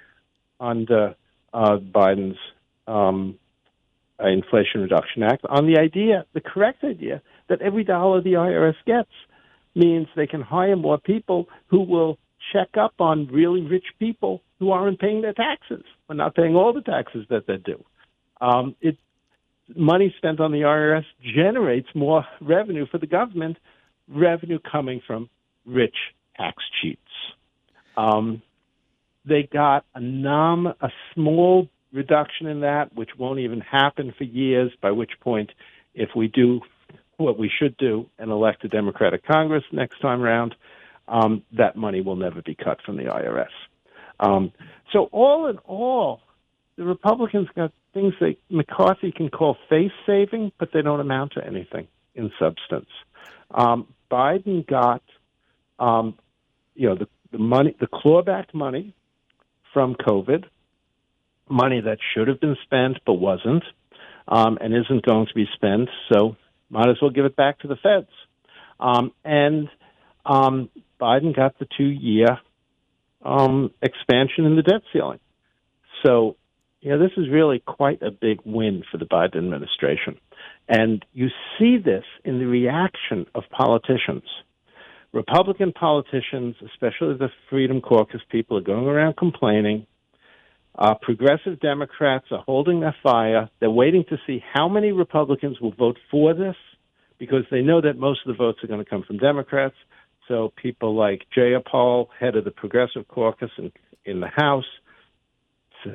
[0.58, 1.14] under
[1.54, 2.36] uh, Biden's
[2.86, 3.38] um,
[4.20, 9.10] Inflation Reduction Act on the idea, the correct idea, that every dollar the IRS gets
[9.74, 12.18] means they can hire more people who will
[12.52, 16.72] check up on really rich people who aren't paying their taxes or not paying all
[16.72, 17.82] the taxes that they do.
[18.40, 18.98] Um, it
[19.74, 21.04] money spent on the IRS
[21.34, 23.56] generates more revenue for the government,
[24.08, 25.30] revenue coming from
[25.64, 25.96] rich
[26.36, 27.00] tax cheats.
[27.96, 28.42] Um,
[29.26, 34.72] they got a num a small reduction in that, which won't even happen for years.
[34.80, 35.50] By which point,
[35.94, 36.60] if we do
[37.16, 40.54] what we should do and elect a Democratic Congress next time around,
[41.08, 43.46] um, that money will never be cut from the IRS.
[44.20, 44.52] Um,
[44.92, 46.20] so all in all,
[46.76, 51.46] the Republicans got things that McCarthy can call face saving, but they don't amount to
[51.46, 52.88] anything in substance.
[53.52, 55.02] Um, Biden got,
[55.78, 56.18] um,
[56.74, 58.94] you know, the, the money, the clawback money
[59.74, 60.44] from COVID,
[61.48, 63.64] money that should have been spent but wasn't,
[64.26, 65.90] um, and isn't going to be spent.
[66.10, 66.36] So
[66.70, 68.08] might as well give it back to the feds.
[68.80, 69.68] Um, and
[70.24, 72.38] um, Biden got the two year
[73.22, 75.20] um, expansion in the debt ceiling.
[76.04, 76.36] So,
[76.80, 80.18] you know, this is really quite a big win for the Biden administration.
[80.68, 81.28] And you
[81.58, 84.24] see this in the reaction of politicians.
[85.14, 89.86] Republican politicians, especially the Freedom Caucus people, are going around complaining.
[90.76, 93.48] Uh, progressive Democrats are holding their fire.
[93.60, 96.56] They're waiting to see how many Republicans will vote for this
[97.18, 99.76] because they know that most of the votes are going to come from Democrats.
[100.26, 103.70] So people like Jayapal, head of the Progressive Caucus in,
[104.04, 104.64] in the House,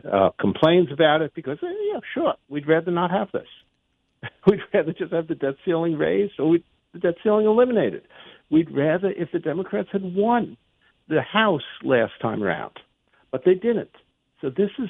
[0.10, 3.48] uh, complains about it because, eh, yeah, sure, we'd rather not have this.
[4.48, 6.58] we'd rather just have the debt ceiling raised or
[6.94, 8.04] the debt ceiling eliminated.
[8.49, 10.57] We'd rather if the Democrats had won
[11.07, 12.73] the House last time around,
[13.31, 13.91] but they didn't.
[14.41, 14.89] So this is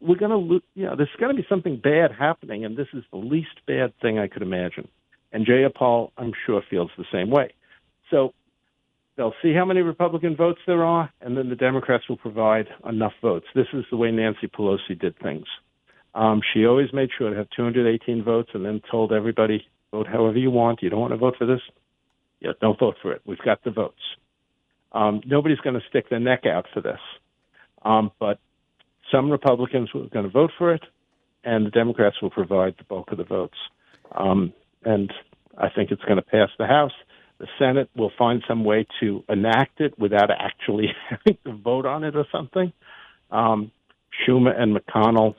[0.00, 0.62] we're going to lose.
[0.74, 3.92] You know, there's going to be something bad happening, and this is the least bad
[4.00, 4.88] thing I could imagine.
[5.32, 7.54] And Jayapal, I'm sure, feels the same way.
[8.10, 8.34] So
[9.16, 13.14] they'll see how many Republican votes there are, and then the Democrats will provide enough
[13.22, 13.46] votes.
[13.54, 15.46] This is the way Nancy Pelosi did things.
[16.14, 20.36] Um, she always made sure to have 218 votes, and then told everybody, vote however
[20.36, 20.82] you want.
[20.82, 21.60] You don't want to vote for this?
[22.42, 23.22] Yeah, don't vote for it.
[23.24, 24.00] We've got the votes.
[24.90, 26.98] Um, nobody's going to stick their neck out for this.
[27.84, 28.38] Um, but
[29.12, 30.82] some Republicans are going to vote for it,
[31.44, 33.56] and the Democrats will provide the bulk of the votes.
[34.10, 34.52] Um,
[34.84, 35.12] and
[35.56, 36.92] I think it's going to pass the House.
[37.38, 42.02] The Senate will find some way to enact it without actually having to vote on
[42.02, 42.72] it or something.
[43.30, 43.70] Um,
[44.26, 45.36] Schumer and McConnell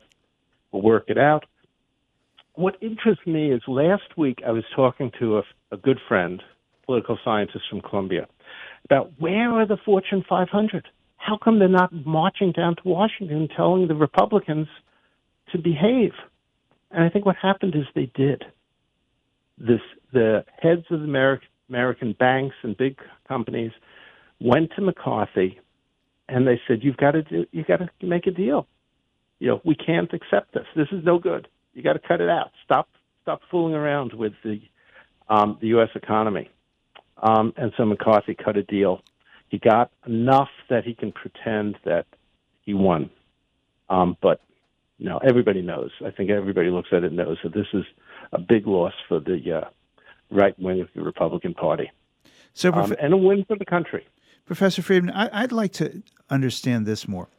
[0.72, 1.44] will work it out.
[2.56, 6.42] What interests me is last week I was talking to a, a good friend,
[6.86, 8.28] political scientist from Columbia,
[8.86, 10.88] about where are the Fortune 500?
[11.18, 14.68] How come they're not marching down to Washington telling the Republicans
[15.52, 16.12] to behave?
[16.92, 18.44] And I think what happened is they did
[19.58, 19.82] this,
[20.12, 22.98] the heads of the American, American banks and big
[23.28, 23.72] companies
[24.40, 25.60] went to McCarthy
[26.30, 28.68] and they said, "You've got to do, you've got to make a deal.
[29.40, 30.66] You know, we can't accept this.
[30.76, 31.48] This is no good.
[31.74, 32.52] You got to cut it out.
[32.64, 32.90] Stop,
[33.24, 34.62] stop fooling around with the
[35.30, 35.90] um, the U.S.
[35.96, 36.50] economy."
[37.22, 39.02] Um, and so McCarthy cut a deal.
[39.50, 42.06] He got enough that he can pretend that
[42.62, 43.10] he won,
[43.90, 44.42] um, but
[45.00, 45.92] no, everybody knows.
[46.06, 47.84] I think everybody looks at it and knows that this is
[48.32, 49.70] a big loss for the uh,
[50.32, 51.92] right wing of the Republican Party.
[52.54, 54.08] So, um, and a win for the country.
[54.46, 57.30] Professor Friedman, I, would like to understand this more.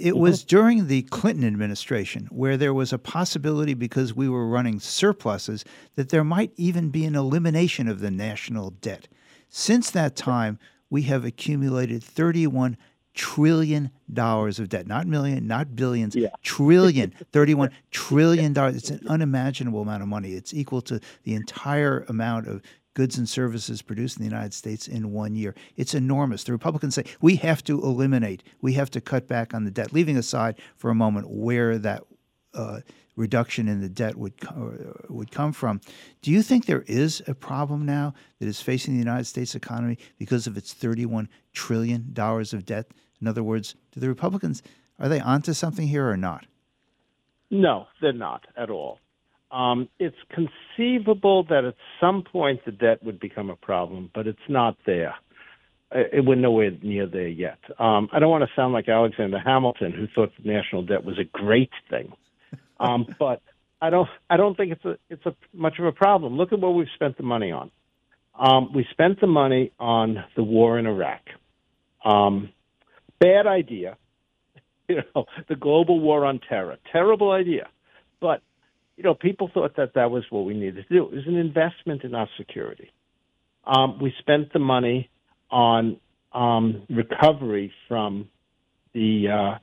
[0.00, 0.20] It mm-hmm.
[0.20, 5.64] was during the Clinton administration where there was a possibility, because we were running surpluses,
[5.96, 9.08] that there might even be an elimination of the national debt.
[9.48, 10.58] Since that time,
[10.88, 12.76] we have accumulated 31
[13.14, 14.86] trillion dollars of debt.
[14.86, 16.14] Not million not billions.
[16.14, 16.28] Yeah.
[16.42, 17.12] trillion.
[17.32, 18.76] 31 trillion dollars.
[18.76, 20.32] It's an unimaginable amount of money.
[20.32, 22.62] It's equal to the entire amount of
[22.94, 26.94] goods and services produced in the United States in one year it's enormous the republicans
[26.94, 30.58] say we have to eliminate we have to cut back on the debt leaving aside
[30.76, 32.02] for a moment where that
[32.54, 32.80] uh,
[33.20, 35.80] reduction in the debt would co- would come from.
[36.22, 39.98] Do you think there is a problem now that is facing the United States economy
[40.18, 42.86] because of its 31 trillion dollars of debt?
[43.20, 44.62] In other words, do the Republicans
[44.98, 46.46] are they onto something here or not?
[47.50, 48.98] No, they're not at all.
[49.50, 54.38] Um, it's conceivable that at some point the debt would become a problem, but it's
[54.48, 55.14] not there.
[55.92, 57.58] It, we're nowhere near there yet.
[57.78, 61.18] Um, I don't want to sound like Alexander Hamilton, who thought the national debt was
[61.18, 62.12] a great thing,
[62.80, 63.42] um, but
[63.82, 64.08] I don't.
[64.28, 66.36] I don't think it's a it's a much of a problem.
[66.36, 67.70] Look at what we've spent the money on.
[68.38, 71.22] Um, we spent the money on the war in Iraq.
[72.04, 72.50] Um,
[73.18, 73.96] bad idea.
[74.90, 76.76] You know, the global war on terror.
[76.90, 77.68] Terrible idea.
[78.20, 78.42] But
[79.00, 81.04] you know, people thought that that was what we needed to do.
[81.06, 82.90] It was an investment in our security.
[83.64, 85.08] Um, we spent the money
[85.50, 85.96] on
[86.34, 88.28] um, recovery from
[88.92, 89.58] the uh,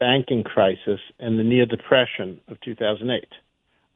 [0.00, 3.28] banking crisis and the near depression of 2008.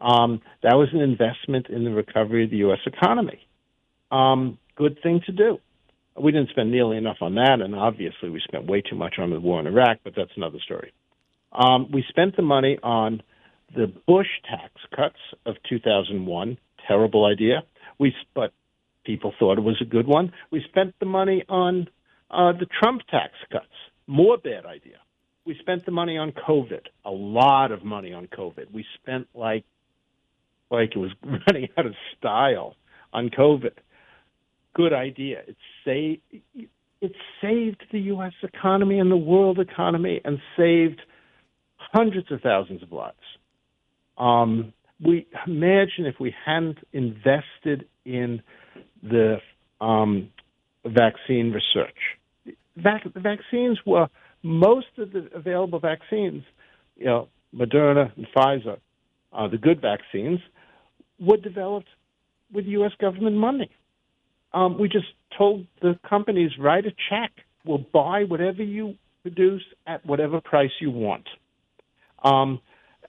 [0.01, 2.79] Um, that was an investment in the recovery of the U.S.
[2.87, 3.41] economy.
[4.13, 5.59] Um, good thing to do.
[6.23, 9.31] We didn't spend nearly enough on that, and obviously we spent way too much on
[9.31, 10.93] the war in Iraq, but that's another story.
[11.51, 13.23] Um, we spent the money on
[13.75, 17.63] the Bush tax cuts of 2001, terrible idea.
[17.99, 18.53] We but
[19.05, 20.33] people thought it was a good one.
[20.51, 21.89] We spent the money on
[22.31, 23.67] uh, the Trump tax cuts,
[24.07, 24.97] more bad idea.
[25.45, 28.73] We spent the money on COVID, a lot of money on COVID.
[28.73, 29.65] We spent like
[30.71, 32.77] like it was running out of style
[33.13, 33.73] on COVID.
[34.75, 35.43] Good idea.
[35.47, 36.23] It saved
[37.01, 38.33] it saved the U.S.
[38.43, 41.01] economy and the world economy and saved
[41.77, 43.17] hundreds of thousands of lives.
[44.19, 44.73] Um,
[45.05, 48.43] we imagine if we hadn't invested in
[49.03, 49.37] the
[49.81, 50.31] um,
[50.85, 51.97] vaccine research.
[52.77, 54.09] Vac- vaccines were
[54.43, 56.45] most of the available vaccines,
[56.97, 58.79] you know, Moderna and Pfizer,
[59.33, 60.41] uh, the good vaccines,
[61.19, 61.89] were developed
[62.53, 62.93] with U.S.
[63.01, 63.71] government money.
[64.53, 65.07] Um, we just
[65.37, 67.33] told the companies write a check.
[67.65, 71.27] We'll buy whatever you produce at whatever price you want.
[72.23, 72.61] Um,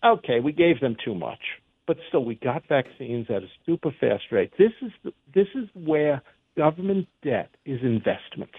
[0.03, 1.40] okay, we gave them too much,
[1.86, 4.52] but still, we got vaccines at a super fast rate.
[4.57, 6.22] This is the, this is where
[6.56, 8.52] government debt is investment.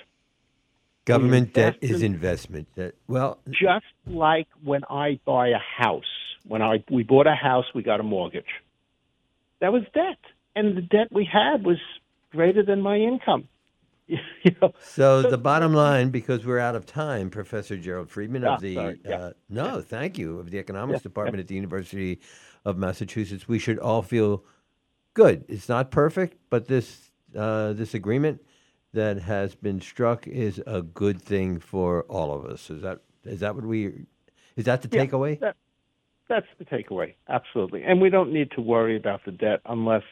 [1.04, 2.68] Government debt is investment.
[2.76, 6.04] That well, just like when I buy a house,
[6.46, 8.44] when I we bought a house, we got a mortgage.
[9.60, 10.18] That was debt,
[10.54, 11.78] and the debt we had was
[12.30, 13.48] greater than my income.
[14.42, 14.72] you know?
[14.80, 18.74] So the bottom line, because we're out of time, Professor Gerald Friedman of Ah, the
[18.74, 19.00] sorry.
[19.04, 19.16] Yeah.
[19.16, 21.02] uh, no, thank you of the economics Yeah.
[21.04, 22.20] department at the University
[22.64, 23.46] of Massachusetts.
[23.46, 24.44] We should all feel
[25.14, 25.44] good.
[25.48, 28.40] It's not perfect, but this uh, this agreement
[28.94, 32.70] that has been struck is a good thing for all of us.
[32.70, 34.06] Is that is that what we
[34.56, 35.38] is that the Yeah, takeaway?
[35.40, 35.56] that-
[36.28, 37.84] that's the takeaway, absolutely.
[37.84, 40.02] And we don't need to worry about the debt unless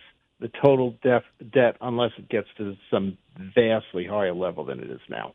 [0.40, 1.22] the total def,
[1.52, 3.16] debt, unless it gets to some
[3.54, 5.34] vastly higher level than it is now.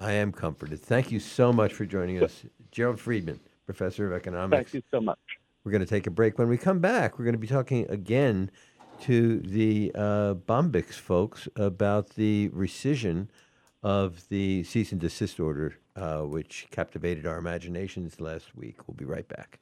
[0.00, 0.80] I am comforted.
[0.80, 4.72] Thank you so much for joining us, Gerald Friedman, professor of economics.
[4.72, 5.18] Thank you so much.
[5.64, 6.38] We're going to take a break.
[6.38, 8.50] When we come back, we're going to be talking again
[9.02, 13.28] to the uh, Bombyx folks about the rescission
[13.82, 18.76] of the cease and desist order, uh, which captivated our imaginations last week.
[18.86, 19.58] We'll be right back.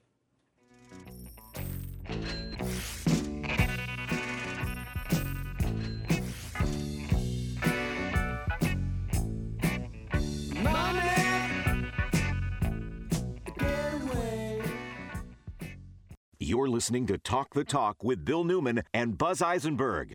[16.47, 20.13] You're listening to Talk the Talk with Bill Newman and Buzz Eisenberg.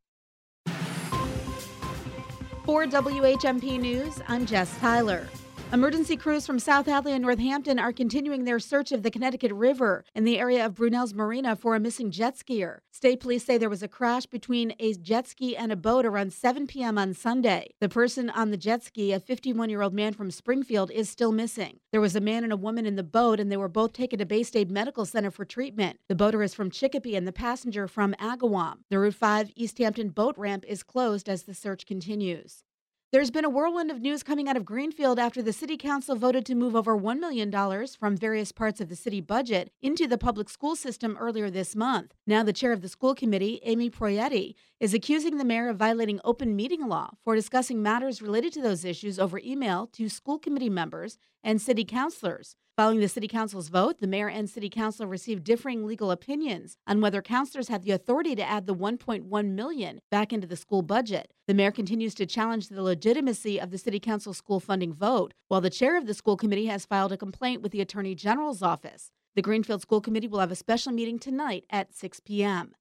[2.64, 5.28] For WHMP News, I'm Jess Tyler.
[5.74, 10.04] Emergency crews from South Hadley and Northampton are continuing their search of the Connecticut River
[10.14, 12.80] in the area of Brunelle's Marina for a missing jet skier.
[12.92, 16.34] State police say there was a crash between a jet ski and a boat around
[16.34, 16.98] 7 p.m.
[16.98, 17.70] on Sunday.
[17.80, 21.32] The person on the jet ski, a 51 year old man from Springfield, is still
[21.32, 21.80] missing.
[21.94, 24.20] There was a man and a woman in the boat, and they were both taken
[24.20, 26.00] to Baystate Medical Center for treatment.
[26.10, 28.80] The boater is from Chicopee and the passenger from Agawam.
[28.90, 32.66] The Route 5 Easthampton boat ramp is closed as the search continues.
[33.12, 36.46] There's been a whirlwind of news coming out of Greenfield after the City Council voted
[36.46, 37.52] to move over $1 million
[38.00, 42.14] from various parts of the city budget into the public school system earlier this month.
[42.26, 46.22] Now, the chair of the school committee, Amy Proietti, is accusing the mayor of violating
[46.24, 50.70] open meeting law for discussing matters related to those issues over email to school committee
[50.70, 52.56] members and city councilors.
[52.82, 57.00] Following the city council's vote, the mayor and city council received differing legal opinions on
[57.00, 61.32] whether councilors had the authority to add the 1.1 million back into the school budget.
[61.46, 65.62] The mayor continues to challenge the legitimacy of the city council school funding vote, while
[65.62, 69.12] the chair of the school committee has filed a complaint with the attorney general's office.
[69.36, 72.74] The Greenfield School Committee will have a special meeting tonight at 6 p.m.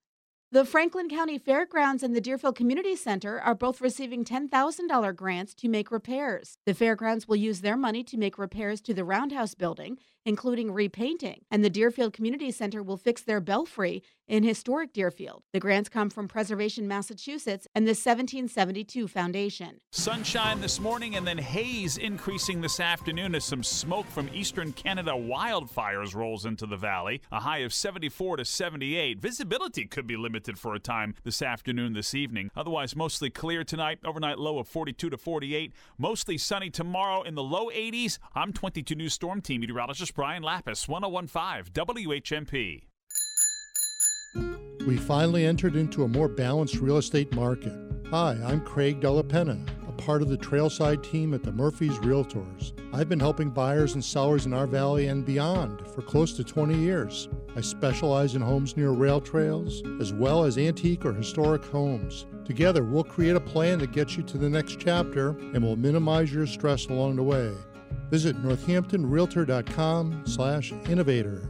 [0.52, 5.68] The Franklin County Fairgrounds and the Deerfield Community Center are both receiving $10,000 grants to
[5.68, 6.58] make repairs.
[6.66, 11.42] The fairgrounds will use their money to make repairs to the Roundhouse building, including repainting,
[11.52, 15.42] and the Deerfield Community Center will fix their belfry in historic Deerfield.
[15.52, 19.78] The grants come from Preservation Massachusetts and the 1772 Foundation.
[19.90, 25.10] Sunshine this morning and then haze increasing this afternoon as some smoke from eastern Canada
[25.10, 27.20] wildfires rolls into the valley.
[27.32, 29.18] A high of 74 to 78.
[29.18, 32.52] Visibility could be limited for a time this afternoon, this evening.
[32.54, 33.98] Otherwise, mostly clear tonight.
[34.04, 35.72] Overnight low of 42 to 48.
[35.98, 38.18] Mostly sunny tomorrow in the low 80s.
[38.36, 42.89] I'm 22 News Storm Team meteorologist Brian Lapis, 1015 WHMP.
[44.34, 47.72] We finally entered into a more balanced real estate market.
[48.10, 49.58] Hi, I'm Craig Della Penna,
[49.88, 52.72] a part of the Trailside team at the Murphy's Realtors.
[52.92, 56.76] I've been helping buyers and sellers in our valley and beyond for close to 20
[56.76, 57.28] years.
[57.54, 62.26] I specialize in homes near rail trails, as well as antique or historic homes.
[62.44, 66.32] Together, we'll create a plan that gets you to the next chapter and will minimize
[66.32, 67.52] your stress along the way.
[68.10, 71.48] Visit northamptonrealtor.com slash innovator.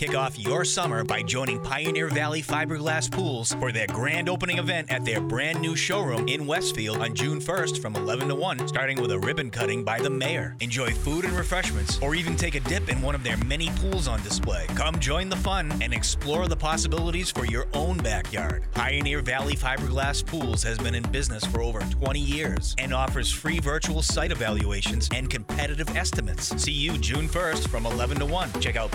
[0.00, 4.90] Kick off your summer by joining Pioneer Valley Fiberglass Pools for their grand opening event
[4.90, 8.98] at their brand new showroom in Westfield on June 1st from 11 to 1, starting
[8.98, 10.56] with a ribbon cutting by the mayor.
[10.60, 14.08] Enjoy food and refreshments, or even take a dip in one of their many pools
[14.08, 14.64] on display.
[14.68, 18.62] Come join the fun and explore the possibilities for your own backyard.
[18.72, 23.58] Pioneer Valley Fiberglass Pools has been in business for over 20 years and offers free
[23.58, 26.56] virtual site evaluations and competitive estimates.
[26.56, 28.62] See you June 1st from 11 to 1.
[28.62, 28.90] Check out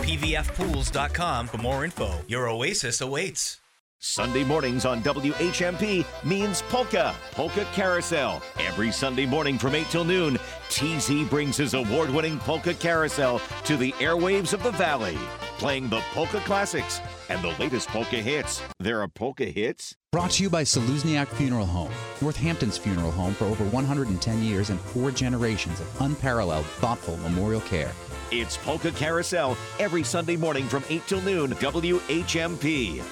[0.96, 2.12] pvfpools.com for more info.
[2.28, 3.60] Your oasis awaits.
[4.00, 8.42] Sunday mornings on WHMP means Polka, Polka Carousel.
[8.60, 10.38] Every Sunday morning from 8 till noon,
[10.70, 15.18] TZ brings his award winning Polka Carousel to the airwaves of the Valley,
[15.58, 18.62] playing the polka classics and the latest polka hits.
[18.80, 19.96] There are polka hits?
[20.12, 21.92] Brought to you by Czelusniak Funeral Home,
[22.22, 27.92] Northampton's funeral home for over 110 years and four generations of unparalleled, thoughtful memorial care.
[28.32, 33.04] It's Polka Carousel every Sunday morning from 8 till noon, WHMP.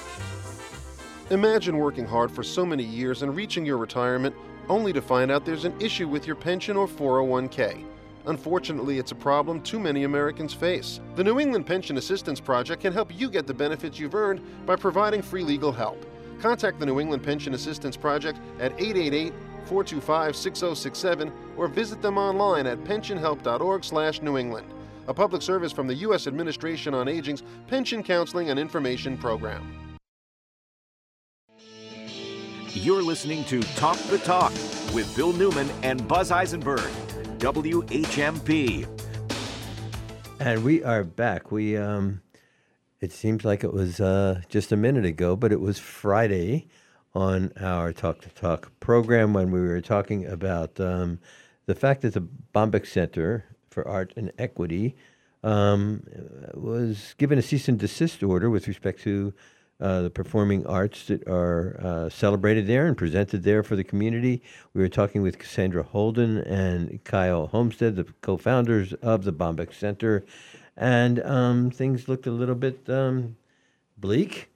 [1.30, 4.34] Imagine working hard for so many years and reaching your retirement
[4.68, 7.84] only to find out there's an issue with your pension or 401k.
[8.26, 10.98] Unfortunately, it's a problem too many Americans face.
[11.14, 14.74] The New England Pension Assistance Project can help you get the benefits you've earned by
[14.74, 16.04] providing free legal help.
[16.40, 19.32] Contact the New England Pension Assistance Project at 888
[19.66, 24.66] 425 6067 or visit them online at pensionhelp.org/new England.
[25.06, 26.26] A public service from the U.S.
[26.26, 29.84] Administration on Aging's Pension Counseling and Information Program.
[32.72, 34.52] You're listening to Talk the Talk
[34.92, 36.90] with Bill Newman and Buzz Eisenberg,
[37.38, 38.88] WHMP.
[40.40, 41.52] And we are back.
[41.52, 42.22] We um,
[43.00, 46.66] it seems like it was uh, just a minute ago, but it was Friday
[47.14, 51.20] on our Talk to Talk program when we were talking about um,
[51.66, 53.44] the fact that the Bombyx Center
[53.74, 54.94] for Art and Equity
[55.42, 56.02] um,
[56.54, 59.34] was given a cease and desist order with respect to
[59.80, 64.40] uh, the performing arts that are uh, celebrated there and presented there for the community.
[64.72, 69.74] We were talking with Cassandra Holden and Kyle Homestead, the co founders of the Bombyx
[69.74, 70.24] Center,
[70.76, 73.36] and um, things looked a little bit um,
[73.98, 74.48] bleak.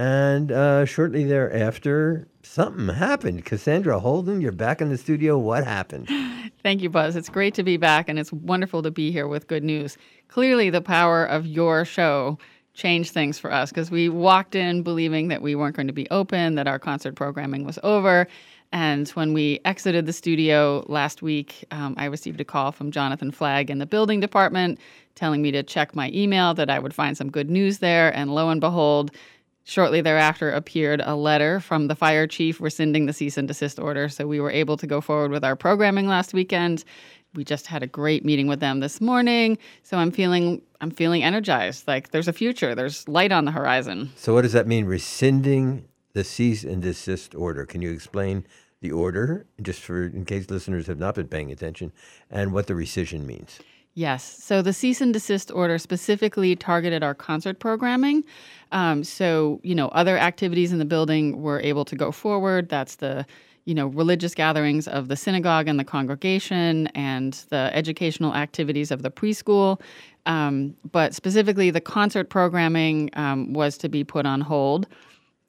[0.00, 3.44] And uh, shortly thereafter, something happened.
[3.44, 5.36] Cassandra Holden, you're back in the studio.
[5.36, 6.08] What happened?
[6.62, 7.16] Thank you, Buzz.
[7.16, 9.98] It's great to be back, and it's wonderful to be here with good news.
[10.28, 12.38] Clearly, the power of your show
[12.72, 16.08] changed things for us because we walked in believing that we weren't going to be
[16.08, 18.26] open, that our concert programming was over.
[18.72, 23.32] And when we exited the studio last week, um, I received a call from Jonathan
[23.32, 24.78] Flagg in the building department
[25.14, 28.14] telling me to check my email, that I would find some good news there.
[28.16, 29.10] And lo and behold,
[29.64, 34.08] Shortly thereafter appeared a letter from the fire chief rescinding the cease and desist order.
[34.08, 36.84] So we were able to go forward with our programming last weekend.
[37.34, 39.58] We just had a great meeting with them this morning.
[39.82, 41.86] So I'm feeling I'm feeling energized.
[41.86, 42.74] Like there's a future.
[42.74, 44.10] There's light on the horizon.
[44.16, 44.86] So what does that mean?
[44.86, 45.84] Rescinding
[46.14, 47.66] the cease and desist order.
[47.66, 48.46] Can you explain
[48.80, 51.92] the order, just for in case listeners have not been paying attention,
[52.30, 53.60] and what the rescission means?
[53.94, 54.42] Yes.
[54.42, 58.24] So the cease and desist order specifically targeted our concert programming.
[58.72, 62.68] Um, so, you know, other activities in the building were able to go forward.
[62.68, 63.26] That's the,
[63.64, 69.02] you know, religious gatherings of the synagogue and the congregation and the educational activities of
[69.02, 69.80] the preschool.
[70.26, 74.86] Um, but specifically, the concert programming um, was to be put on hold.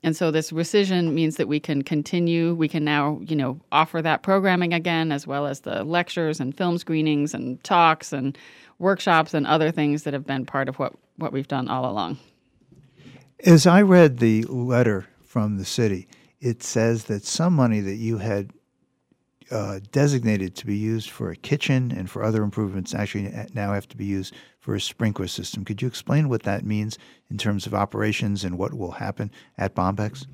[0.03, 2.55] And so this rescission means that we can continue.
[2.55, 6.57] We can now, you know, offer that programming again, as well as the lectures and
[6.57, 8.35] film screenings and talks and
[8.79, 12.17] workshops and other things that have been part of what, what we've done all along.
[13.43, 16.07] As I read the letter from the city,
[16.39, 18.51] it says that some money that you had
[19.49, 23.87] uh, designated to be used for a kitchen and for other improvements actually now have
[23.89, 25.65] to be used for a sprinkler system.
[25.65, 26.99] Could you explain what that means
[27.31, 30.27] in terms of operations and what will happen at Bombyx?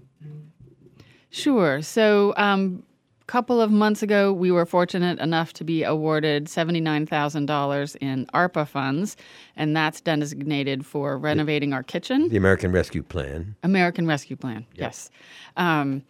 [1.29, 1.81] Sure.
[1.81, 2.83] So, um,
[3.27, 9.17] couple of months ago, we were fortunate enough to be awarded $79,000 in ARPA funds,
[9.55, 12.29] and that's designated for renovating our kitchen.
[12.29, 13.55] The American Rescue Plan.
[13.63, 15.11] American Rescue Plan, yes.
[15.57, 16.03] Um,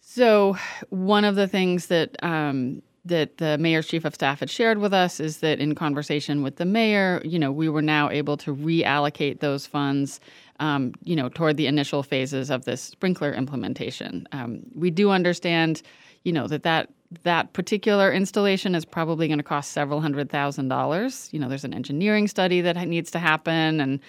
[0.00, 0.56] so,
[0.90, 4.92] one of the things that um, that the mayor's chief of staff had shared with
[4.92, 8.54] us is that in conversation with the mayor, you know, we were now able to
[8.54, 10.20] reallocate those funds,
[10.58, 14.26] um, you know, toward the initial phases of this sprinkler implementation.
[14.32, 15.82] Um, we do understand,
[16.26, 16.90] you know, that that
[17.22, 21.28] that particular installation is probably going to cost several hundred thousand dollars.
[21.32, 24.00] You know, there's an engineering study that needs to happen, and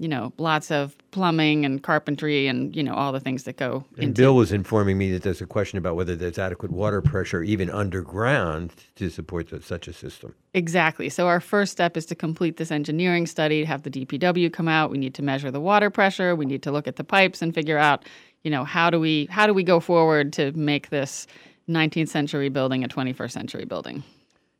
[0.00, 3.84] you know, lots of plumbing and carpentry and, you know, all the things that go
[3.96, 7.02] And into Bill was informing me that there's a question about whether there's adequate water
[7.02, 10.36] pressure even underground to support the, such a system.
[10.54, 11.08] Exactly.
[11.08, 14.92] So our first step is to complete this engineering study, have the DPW come out.
[14.92, 16.36] We need to measure the water pressure.
[16.36, 18.04] We need to look at the pipes and figure out,
[18.44, 21.26] you know, how do we how do we go forward to make this
[21.68, 24.02] 19th century building a 21st century building?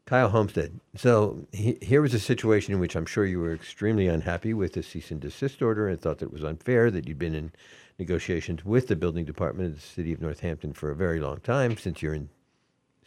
[0.07, 0.81] Kyle Homestead.
[0.97, 4.73] So he, here was a situation in which I'm sure you were extremely unhappy with
[4.73, 7.53] the cease and desist order and thought that it was unfair that you'd been in
[7.99, 11.77] negotiations with the building department of the city of Northampton for a very long time
[11.77, 12.31] since you're in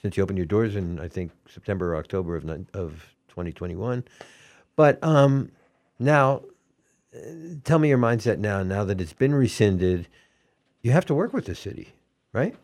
[0.01, 4.03] since you opened your doors in I think September or October of of 2021.
[4.75, 5.51] But um,
[5.97, 6.41] now,
[7.63, 8.63] tell me your mindset now.
[8.63, 10.07] Now that it's been rescinded,
[10.81, 11.93] you have to work with the city,
[12.33, 12.55] right?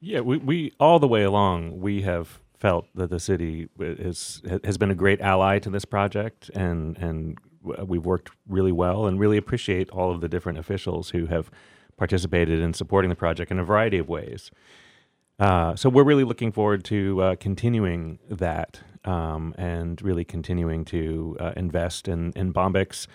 [0.00, 4.78] Yeah, we, we all the way along we have felt that the city is has
[4.78, 9.36] been a great ally to this project, and and we've worked really well, and really
[9.36, 11.50] appreciate all of the different officials who have
[11.98, 14.50] participated in supporting the project in a variety of ways.
[15.38, 21.36] Uh, so we're really looking forward to uh, continuing that um, and really continuing to
[21.40, 23.06] uh, invest in in Bombyx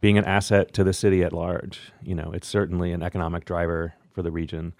[0.00, 1.92] being an asset to the city at large.
[2.02, 4.74] You know, it's certainly an economic driver for the region,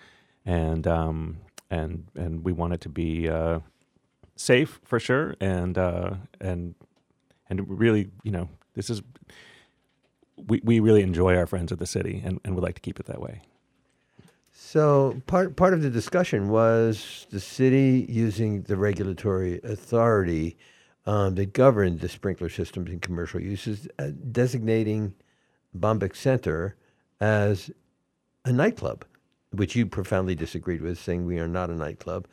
[0.45, 1.39] and um,
[1.70, 3.61] and and we want it to be uh,
[4.36, 6.74] safe for sure, and uh, and
[7.49, 9.03] and really, you know, this is
[10.36, 12.99] we we really enjoy our friends at the city, and, and would like to keep
[13.01, 13.43] it that way.
[14.53, 20.57] So part part of the discussion was the city using the regulatory authority
[21.07, 25.15] um, that governed the sprinkler systems in commercial uses, uh, designating
[25.77, 26.77] Bombyx Center
[27.20, 27.70] as
[28.45, 29.05] a nightclub,
[29.57, 32.27] which you profoundly disagreed with, saying we are not a nightclub.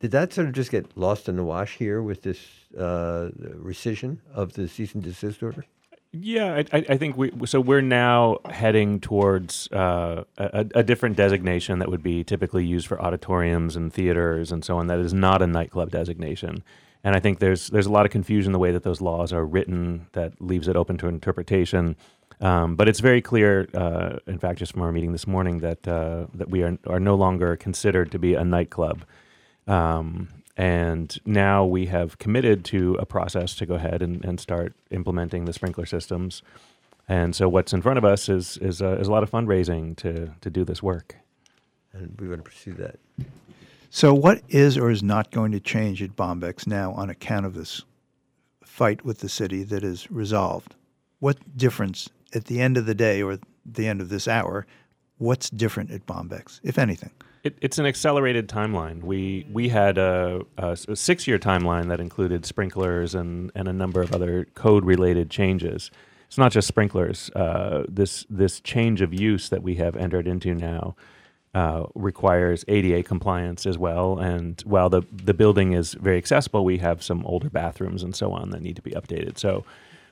[0.00, 2.38] Did that sort of just get lost in the wash here with this
[2.76, 3.30] uh,
[3.62, 5.64] rescission of the cease and desist order?
[6.12, 7.32] Yeah, I, I think we.
[7.46, 12.86] So we're now heading towards uh, a, a different designation that would be typically used
[12.86, 14.86] for auditoriums and theaters and so on.
[14.86, 16.62] That is not a nightclub designation.
[17.04, 19.44] And I think there's there's a lot of confusion the way that those laws are
[19.44, 21.96] written that leaves it open to interpretation.
[22.40, 25.88] Um, but it's very clear, uh, in fact, just from our meeting this morning, that
[25.88, 29.04] uh, that we are are no longer considered to be a nightclub.
[29.66, 34.74] Um, and now we have committed to a process to go ahead and, and start
[34.90, 36.42] implementing the sprinkler systems.
[37.08, 39.96] And so what's in front of us is is, uh, is a lot of fundraising
[39.96, 41.16] to to do this work.
[41.92, 42.98] And we want to pursue that.
[43.90, 47.54] So, what is or is not going to change at Bombyx now on account of
[47.54, 47.82] this
[48.62, 50.74] fight with the city that is resolved?
[51.18, 54.66] What difference at the end of the day or the end of this hour?
[55.18, 57.10] What's different at Bombyx, if anything?
[57.42, 59.02] It, it's an accelerated timeline.
[59.02, 63.72] We we had a, a, a six year timeline that included sprinklers and, and a
[63.72, 65.90] number of other code related changes.
[66.26, 67.30] It's not just sprinklers.
[67.30, 70.96] Uh, this this change of use that we have entered into now
[71.54, 74.18] uh, requires ADA compliance as well.
[74.18, 78.32] And while the the building is very accessible, we have some older bathrooms and so
[78.32, 79.38] on that need to be updated.
[79.38, 79.64] So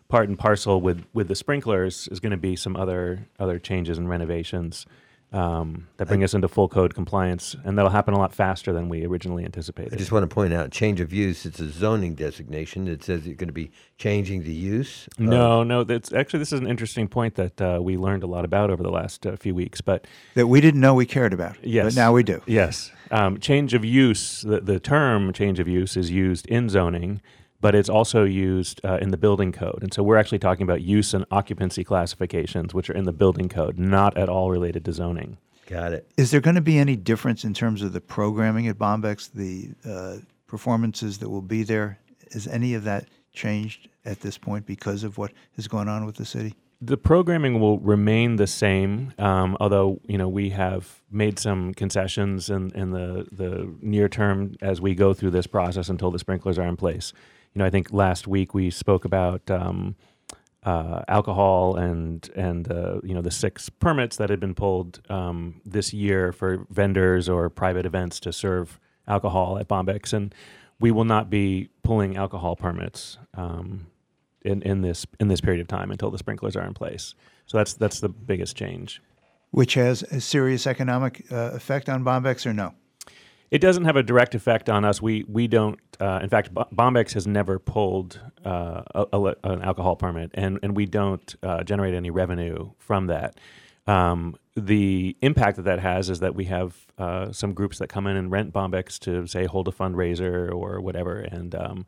[0.08, 3.98] part and parcel with with the sprinklers is going to be some other other changes
[3.98, 4.86] and renovations
[5.32, 8.88] um, that bring us into full code compliance, and that'll happen a lot faster than
[8.88, 9.92] we originally anticipated.
[9.92, 11.44] I just want to point out change of use.
[11.44, 12.86] It's a zoning designation.
[12.86, 15.08] It says you're going to be changing the use.
[15.08, 15.82] of- No, no.
[15.82, 18.84] That's actually this is an interesting point that uh, we learned a lot about over
[18.84, 19.80] the last uh, few weeks.
[19.80, 21.56] But That we didn't know we cared about.
[21.64, 22.40] yes, But now we do.
[22.46, 24.42] Yes, um, change of use.
[24.42, 27.20] The, the term change of use is used in zoning,
[27.64, 29.78] but it's also used uh, in the building code.
[29.80, 33.48] And so we're actually talking about use and occupancy classifications, which are in the building
[33.48, 35.38] code, not at all related to zoning.
[35.66, 36.06] Got it.
[36.18, 39.70] Is there going to be any difference in terms of the programming at Bombyx, the
[39.88, 40.16] uh,
[40.46, 41.98] performances that will be there?
[42.32, 46.16] Is any of that changed at this point because of what is going on with
[46.16, 46.52] the city?
[46.82, 52.50] The programming will remain the same, um, although you know we have made some concessions
[52.50, 56.58] in, in the the near term as we go through this process until the sprinklers
[56.58, 57.14] are in place.
[57.54, 59.94] You know, I think last week we spoke about um,
[60.64, 65.60] uh, alcohol and and uh, you know the six permits that had been pulled um,
[65.64, 70.34] this year for vendors or private events to serve alcohol at Bombyx, and
[70.80, 73.86] we will not be pulling alcohol permits um,
[74.42, 77.14] in, in this in this period of time until the sprinklers are in place.
[77.46, 79.02] So that's that's the biggest change.
[79.50, 82.74] Which has a serious economic uh, effect on Bombyx, or no?
[83.54, 85.00] It doesn't have a direct effect on us.
[85.00, 85.78] We we don't.
[86.00, 90.74] Uh, in fact, Bombyx has never pulled uh, a, a, an alcohol permit, and and
[90.74, 93.38] we don't uh, generate any revenue from that.
[93.86, 98.08] Um, the impact that that has is that we have uh, some groups that come
[98.08, 101.86] in and rent Bombyx to say hold a fundraiser or whatever, and um,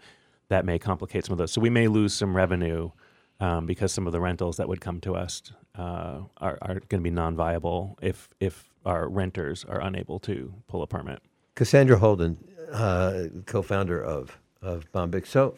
[0.48, 1.50] that may complicate some of those.
[1.50, 2.92] So we may lose some revenue
[3.40, 5.42] um, because some of the rentals that would come to us
[5.76, 10.84] uh, are, are going to be non-viable if if our renters are unable to pull
[10.84, 11.20] a permit.
[11.56, 12.38] Cassandra Holden,
[12.72, 15.26] uh, co-founder of of Bombyx.
[15.26, 15.56] So,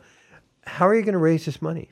[0.65, 1.91] how are you going to raise this money?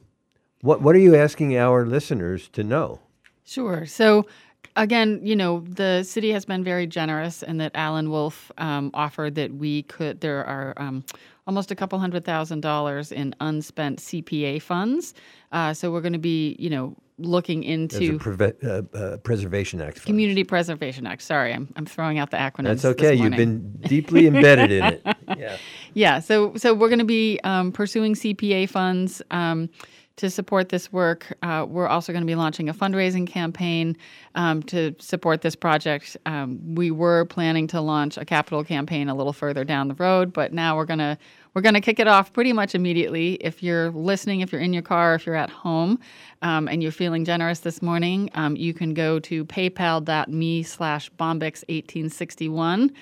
[0.62, 3.01] What What are you asking our listeners to know?
[3.45, 3.87] Sure.
[3.87, 4.27] So
[4.74, 9.37] again, you know, the city has been very generous in that Alan Wolf um, offered
[9.37, 11.05] that we could, there are um,
[11.47, 15.15] almost a couple hundred thousand dollars in unspent CPA funds.
[15.53, 19.99] Uh, so we're going to be, you know, looking into Preve- uh, uh, Preservation Act.
[19.99, 20.05] Funds.
[20.05, 21.23] Community Preservation Act.
[21.23, 22.65] Sorry, I'm, I'm throwing out the acronyms.
[22.65, 23.15] That's okay.
[23.15, 25.07] You've been deeply embedded in it.
[25.37, 25.57] Yeah.
[25.93, 26.21] Yeah.
[26.21, 29.23] So so we're going to be um, pursuing CPA funds.
[29.33, 29.69] Um,
[30.17, 31.37] to support this work.
[31.43, 33.97] Uh, we're also going to be launching a fundraising campaign
[34.35, 36.17] um, to support this project.
[36.27, 40.33] Um, we were planning to launch a capital campaign a little further down the road,
[40.33, 41.19] but now we're going to
[41.57, 43.37] we're going to kick it off pretty much immediately.
[43.37, 45.99] If you're listening, if you're in your car, if you're at home,
[46.43, 52.93] um, and you're feeling generous this morning, um, you can go to paypal.me slash bombyx1861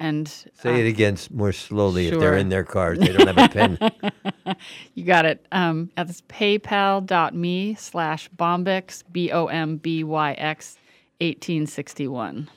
[0.00, 2.14] and say uh, it again more slowly sure.
[2.14, 4.56] if they're in their cars they don't have a pen
[4.94, 10.78] you got it um, that's paypal.me slash bombyx b-o-m-b-y-x
[11.18, 12.48] 1861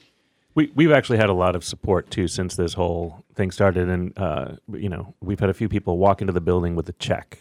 [0.55, 4.17] we, we've actually had a lot of support too since this whole thing started and
[4.17, 7.39] uh, you know we've had a few people walk into the building with a check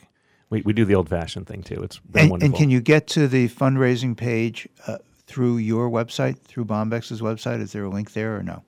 [0.51, 2.47] we, we do the old-fashioned thing too it's been and, wonderful.
[2.47, 7.61] and can you get to the fundraising page uh, through your website through bombyx's website
[7.61, 8.63] is there a link there or no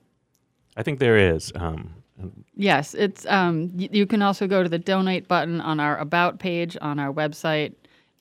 [0.77, 1.51] I think there is.
[1.55, 1.93] Um,
[2.55, 3.25] yes, it's.
[3.27, 6.99] Um, y- you can also go to the donate button on our about page on
[6.99, 7.73] our website,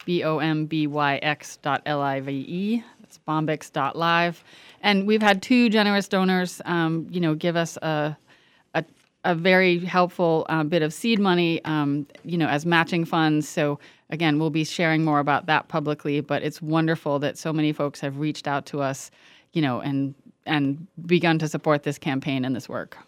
[0.05, 2.85] b o m b y x dot l i v e.
[3.15, 4.43] That's bombyx dot live,
[4.81, 8.17] and we've had two generous donors, um, you know, give us a
[8.75, 8.85] a,
[9.25, 13.49] a very helpful uh, bit of seed money, um, you know, as matching funds.
[13.49, 13.79] So
[14.11, 16.21] again, we'll be sharing more about that publicly.
[16.21, 19.11] But it's wonderful that so many folks have reached out to us,
[19.53, 20.15] you know, and
[20.47, 22.99] and begun to support this campaign and this work.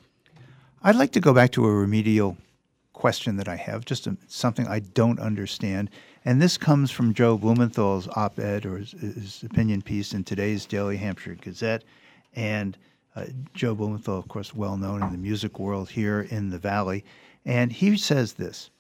[0.83, 2.37] I'd like to go back to a remedial
[2.93, 5.91] question that I have, just a, something I don't understand.
[6.27, 10.67] And this comes from Joe Blumenthal's op ed or his, his, opinion piece in today's
[10.67, 11.85] Daily Hampshire Gazette.
[12.35, 12.77] And
[13.15, 17.05] uh, Joe Blumenthal, of course, well known in the music world here in the Valley.
[17.45, 18.71] And he says this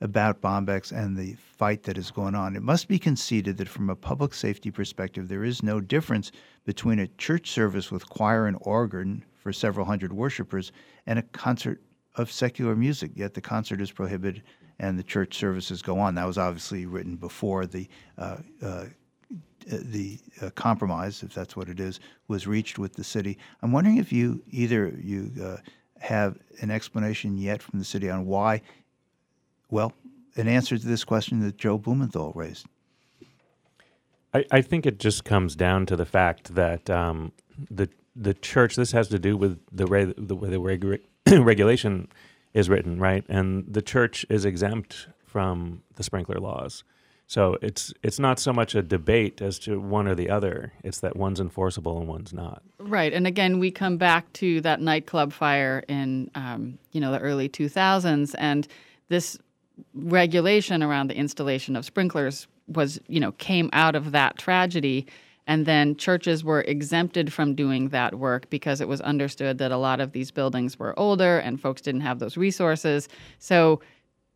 [0.00, 2.54] about Bombyx and the fight that is going on.
[2.54, 6.30] It must be conceded that from a public safety perspective, there is no difference
[6.64, 10.70] between a church service with choir and organ for several hundred worshippers
[11.06, 11.82] and a concert
[12.14, 13.10] of secular music.
[13.16, 14.44] Yet the concert is prohibited
[14.78, 16.14] and the church services go on.
[16.14, 17.88] That was obviously written before the
[18.18, 18.84] uh, uh,
[19.66, 21.98] the uh, compromise, if that's what it is,
[22.28, 23.38] was reached with the city.
[23.62, 25.56] I'm wondering if you either you uh,
[25.98, 28.60] have an explanation yet from the city on why
[29.70, 29.92] well,
[30.36, 32.66] an answer to this question that Joe Blumenthal raised.
[34.32, 37.32] I, I think it just comes down to the fact that um,
[37.70, 38.76] the the church.
[38.76, 41.00] This has to do with the way the the regu-
[41.44, 42.08] regulation
[42.54, 43.24] is written, right?
[43.28, 46.84] And the church is exempt from the sprinkler laws.
[47.26, 50.72] So it's it's not so much a debate as to one or the other.
[50.84, 52.62] It's that one's enforceable and one's not.
[52.78, 57.18] Right, and again, we come back to that nightclub fire in um, you know the
[57.20, 58.68] early 2000s, and
[59.08, 59.38] this
[59.94, 65.06] regulation around the installation of sprinklers was, you know, came out of that tragedy.
[65.46, 69.76] And then churches were exempted from doing that work because it was understood that a
[69.76, 73.08] lot of these buildings were older and folks didn't have those resources.
[73.38, 73.80] So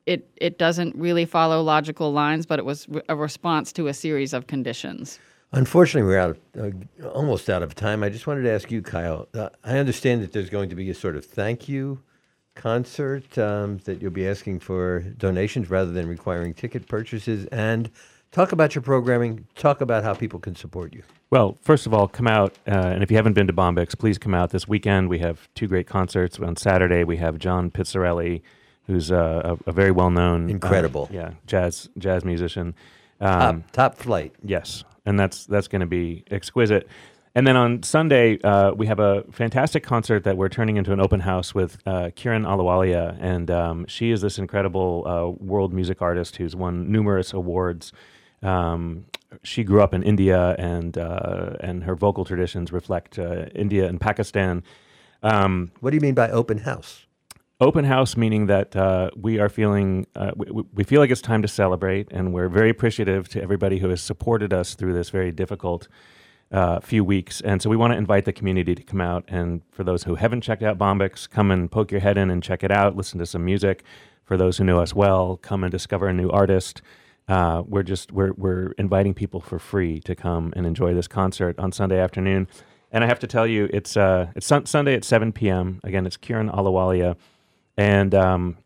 [0.07, 4.33] it it doesn't really follow logical lines, but it was a response to a series
[4.33, 5.19] of conditions.
[5.53, 8.03] Unfortunately, we're out of, uh, almost out of time.
[8.03, 9.29] I just wanted to ask you, Kyle.
[9.33, 12.03] Uh, I understand that there's going to be a sort of thank you
[12.55, 17.47] concert um, that you'll be asking for donations rather than requiring ticket purchases.
[17.47, 17.91] And
[18.33, 19.47] talk about your programming.
[19.55, 21.03] Talk about how people can support you.
[21.31, 24.19] Well, first of all, come out, uh, and if you haven't been to Bombyx, please
[24.19, 25.09] come out this weekend.
[25.09, 26.39] We have two great concerts.
[26.39, 28.41] On Saturday, we have John Pizzarelli,
[28.87, 31.09] who's uh, a, a very well-known, uh, Incredible.
[31.13, 32.75] yeah, jazz jazz musician,
[33.21, 34.33] Top- top flight.
[34.43, 36.89] Yes, and that's that's going to be exquisite.
[37.35, 40.99] And then on Sunday, uh, we have a fantastic concert that we're turning into an
[41.01, 43.17] open house with uh, Kiran Ahluwalia.
[43.21, 47.93] And um, she is this incredible uh, world music artist who's won numerous awards.
[48.43, 49.07] Um,
[49.43, 54.01] she grew up in India, and, uh, and her vocal traditions reflect uh, India and
[54.01, 54.63] Pakistan.
[55.23, 57.07] Um, what do you mean by open house?
[57.61, 61.43] Open house meaning that uh, we are feeling uh, we- we, feel like it's time
[61.43, 65.33] to celebrate, and we're very appreciative to everybody who has supported us through this very
[65.33, 65.89] difficult
[66.53, 67.41] uh, few weeks.
[67.41, 69.25] And so we want to invite the community to come out.
[69.29, 72.43] And for those who haven't checked out Bombyx, come and poke your head in and
[72.43, 72.97] check it out.
[72.97, 73.83] Listen to some music.
[74.25, 76.81] For those who know us well, come and discover a new artist.
[77.29, 81.59] Uh, we're just we're we're inviting people for free to come and enjoy this concert
[81.59, 82.49] on Sunday afternoon.
[82.91, 85.81] And I have to tell you, it's uh, it's sun- Sunday at 7 p.m.
[85.85, 87.17] Again, it's Kieran Ahluwalia.
[87.77, 88.57] And um,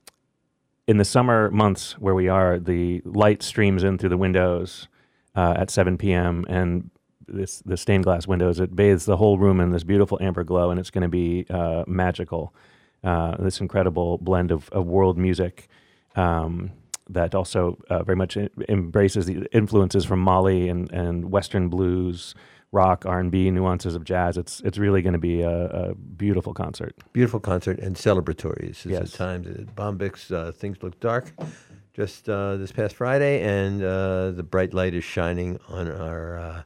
[0.87, 4.89] in the summer months where we are, the light streams in through the windows
[5.35, 6.45] uh, at 7 p.m.
[6.49, 6.91] and
[7.27, 10.71] this the stained glass windows it bathes the whole room in this beautiful amber glow,
[10.71, 12.55] and it's going to be uh, magical.
[13.03, 15.67] Uh, this incredible blend of, of world music
[16.15, 16.71] um,
[17.13, 18.37] that also uh, very much
[18.69, 22.35] embraces the influences from Mali and, and Western blues,
[22.73, 24.37] rock, R and B, nuances of jazz.
[24.37, 26.95] It's it's really going to be a, a beautiful concert.
[27.13, 28.69] Beautiful concert and celebratory.
[28.69, 29.11] This is Yes.
[29.13, 31.33] the time that Bombyx, uh, things look dark.
[31.95, 36.63] Just uh, this past Friday, and uh, the bright light is shining on our uh,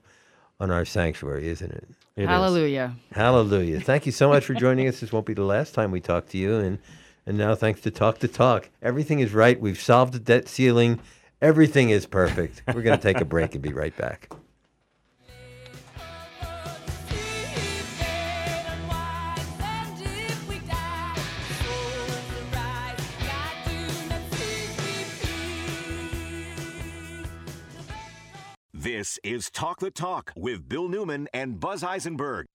[0.61, 1.89] on our sanctuary, isn't it?
[2.15, 2.29] It is.
[2.29, 2.95] Hallelujah.
[3.13, 3.81] Hallelujah.
[3.81, 5.01] Thank you so much for joining us.
[5.01, 6.57] This won't be the last time we talk to you.
[6.57, 6.79] And,
[7.27, 9.61] and now, thanks to Talk to Talk, everything is right.
[9.61, 11.01] We've solved the debt ceiling.
[11.43, 12.63] Everything is perfect.
[12.73, 14.33] We're going to take a break and be right back.
[28.73, 32.47] This is Talk the Talk with Bill Newman and Buzz Eisenberg.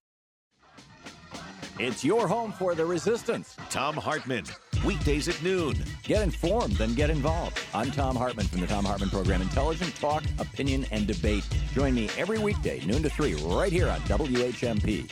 [1.80, 3.56] It's your home for the resistance.
[3.70, 4.44] Thom Hartmann,
[4.86, 5.76] weekdays at noon.
[6.04, 7.60] Get informed, then get involved.
[7.74, 11.48] I'm Thom Hartmann from the Thom Hartmann Program Intelligent Talk, Opinion, and Debate.
[11.74, 15.10] Join me every weekday, noon to 3, right here on WHMP.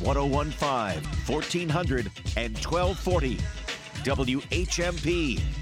[0.00, 3.36] 1015, 1400, and 1240.
[4.04, 5.61] WHMP.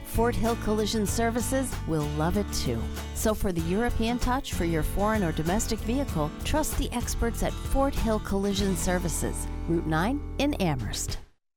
[0.11, 2.81] Fort Hill Collision Services will love it too.
[3.15, 7.53] So for the European touch for your foreign or domestic vehicle, trust the experts at
[7.53, 11.20] Fort Hill Collision Services, Route 9 in Amherst.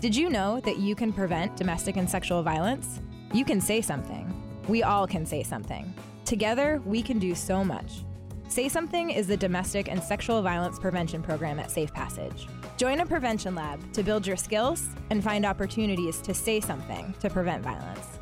[0.00, 3.00] Did you know that you can prevent domestic and sexual violence?
[3.34, 4.32] You can say something.
[4.66, 5.92] We all can say something.
[6.24, 8.02] Together, we can do so much.
[8.48, 12.46] Say Something is the domestic and sexual violence prevention program at Safe Passage.
[12.78, 17.28] Join a prevention lab to build your skills and find opportunities to say something to
[17.28, 18.20] prevent violence.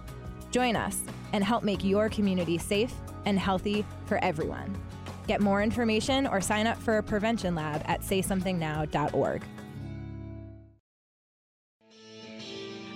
[0.51, 0.99] Join us
[1.33, 2.93] and help make your community safe
[3.25, 4.77] and healthy for everyone.
[5.27, 9.43] Get more information or sign up for a prevention lab at saysomethingnow.org.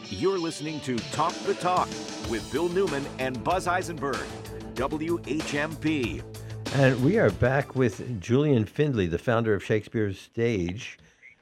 [0.09, 1.89] You're listening to Talk the Talk
[2.31, 4.25] with Bill Newman and Buzz Eisenberg.
[4.75, 6.23] WHMP.
[6.75, 10.99] And we are back with Julian Findley, the founder of Shakespeare Stage.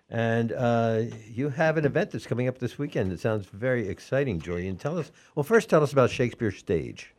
[0.09, 3.12] And uh, you have an event that's coming up this weekend.
[3.12, 4.77] It sounds very exciting, Julian.
[4.77, 7.12] Tell us, well, first tell us about Shakespeare Stage.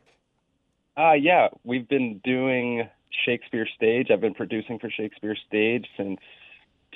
[0.96, 2.88] Uh, yeah, we've been doing
[3.24, 4.08] Shakespeare Stage.
[4.10, 6.20] I've been producing for Shakespeare Stage since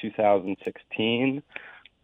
[0.01, 1.43] 2016.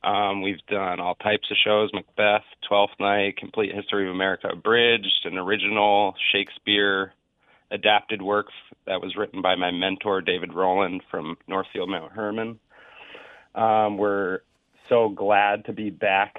[0.04, 5.24] Um, we've done all types of shows Macbeth, Twelfth Night, Complete History of America Abridged,
[5.24, 7.12] an original Shakespeare
[7.70, 8.46] adapted work
[8.86, 12.60] that was written by my mentor, David Rowland from Northfield Mount Hermon.
[13.54, 14.40] Um, we're
[14.88, 16.36] so glad to be back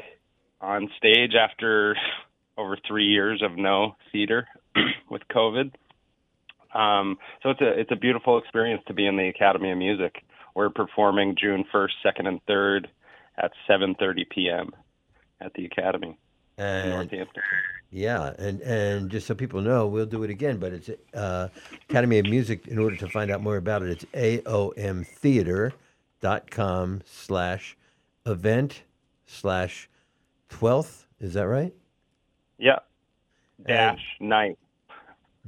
[0.62, 1.98] on stage after
[2.58, 4.48] over three years of no theater
[5.10, 5.74] with COVID.
[6.74, 10.16] Um, so it's a it's a beautiful experience to be in the Academy of Music.
[10.56, 12.90] We're performing June first, second, and third
[13.38, 14.72] at 7:30 p.m.
[15.40, 16.18] at the Academy
[16.58, 17.44] in And Northampton.
[17.92, 20.58] yeah, and and just so people know, we'll do it again.
[20.58, 21.48] But it's uh,
[21.90, 22.68] Academy of Music.
[22.68, 24.06] In order to find out more about it, it's
[24.42, 27.78] aomtheater.com slash
[28.26, 28.84] event
[29.26, 29.90] slash
[30.50, 31.08] twelfth.
[31.20, 31.74] Is that right?
[32.58, 32.80] Yeah.
[33.66, 34.58] Dash night.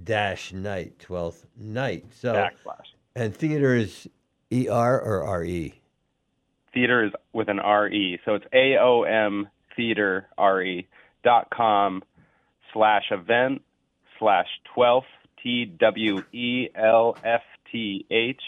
[0.03, 2.05] Dash night twelfth night.
[2.13, 2.85] So Backslash.
[3.15, 4.07] and theater is
[4.51, 5.81] E R or R E.
[6.73, 10.87] Theater is with an R E, so it's A O M Theater R E
[11.23, 12.03] dot com
[12.73, 13.61] slash event
[14.19, 15.07] slash twelfth
[15.43, 18.41] T W E L F T H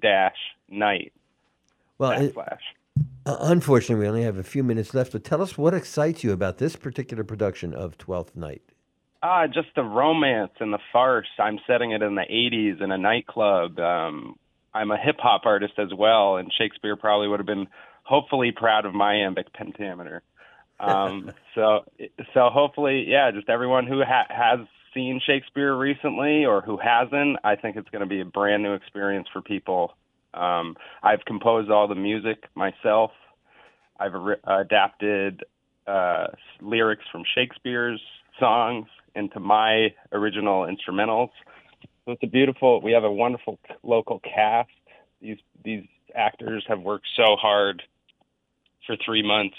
[0.00, 0.36] dash
[0.68, 1.12] night.
[1.98, 2.58] Well, it- backslash.
[3.26, 5.10] Uh, unfortunately, we only have a few minutes left.
[5.12, 8.62] But tell us what excites you about this particular production of Twelfth Night.
[9.22, 11.26] Ah, just the romance and the farce.
[11.38, 13.78] I'm setting it in the 80s in a nightclub.
[13.78, 14.36] Um,
[14.74, 17.66] I'm a hip hop artist as well, and Shakespeare probably would have been
[18.02, 20.22] hopefully proud of my iambic pentameter.
[20.78, 21.80] Um, so,
[22.34, 27.56] so hopefully, yeah, just everyone who ha- has seen Shakespeare recently or who hasn't, I
[27.56, 29.94] think it's going to be a brand new experience for people.
[30.34, 33.12] Um, I've composed all the music myself.
[33.98, 35.44] I've re- adapted
[35.86, 36.26] uh,
[36.60, 38.00] lyrics from Shakespeare's
[38.38, 38.86] songs
[39.16, 41.30] into my original instrumentals.
[42.04, 42.80] So it's a beautiful.
[42.80, 44.70] We have a wonderful local cast.
[45.20, 45.84] These these
[46.14, 47.82] actors have worked so hard
[48.86, 49.56] for three months.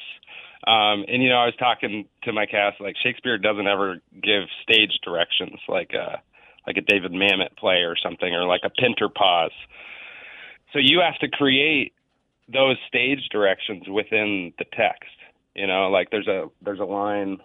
[0.66, 4.44] Um, and you know, I was talking to my cast like Shakespeare doesn't ever give
[4.64, 6.22] stage directions like a
[6.66, 9.52] like a David Mamet play or something or like a Pinter pause.
[10.74, 11.94] So you have to create
[12.52, 15.12] those stage directions within the text.
[15.56, 17.38] You know, like there's a there's a line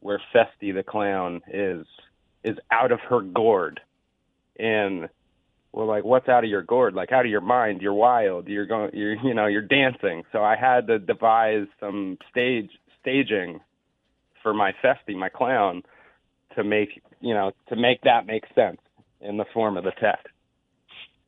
[0.00, 1.86] where Feste the clown is
[2.42, 3.80] is out of her gourd,
[4.58, 5.08] and
[5.72, 6.94] we're like, what's out of your gourd?
[6.94, 7.82] Like out of your mind?
[7.82, 8.48] You're wild.
[8.48, 8.90] You're going.
[8.92, 10.24] You're you know you're dancing.
[10.32, 12.70] So I had to devise some stage
[13.00, 13.60] staging
[14.42, 15.82] for my Feste, my clown,
[16.56, 18.80] to make you know to make that make sense
[19.20, 20.26] in the form of the text.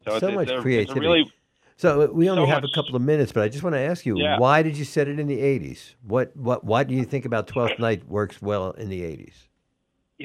[0.07, 1.01] So, so it's, much it's a, it's a creativity.
[1.01, 1.33] really
[1.77, 3.75] so uh, we only so have much- a couple of minutes, but I just want
[3.75, 4.39] to ask you, Yeah.
[4.39, 5.95] why did you set it in the '80s?
[6.07, 9.49] What what why do you think about Twelfth Night works well in the '80s?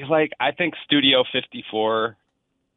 [0.08, 2.16] like I think Studio 54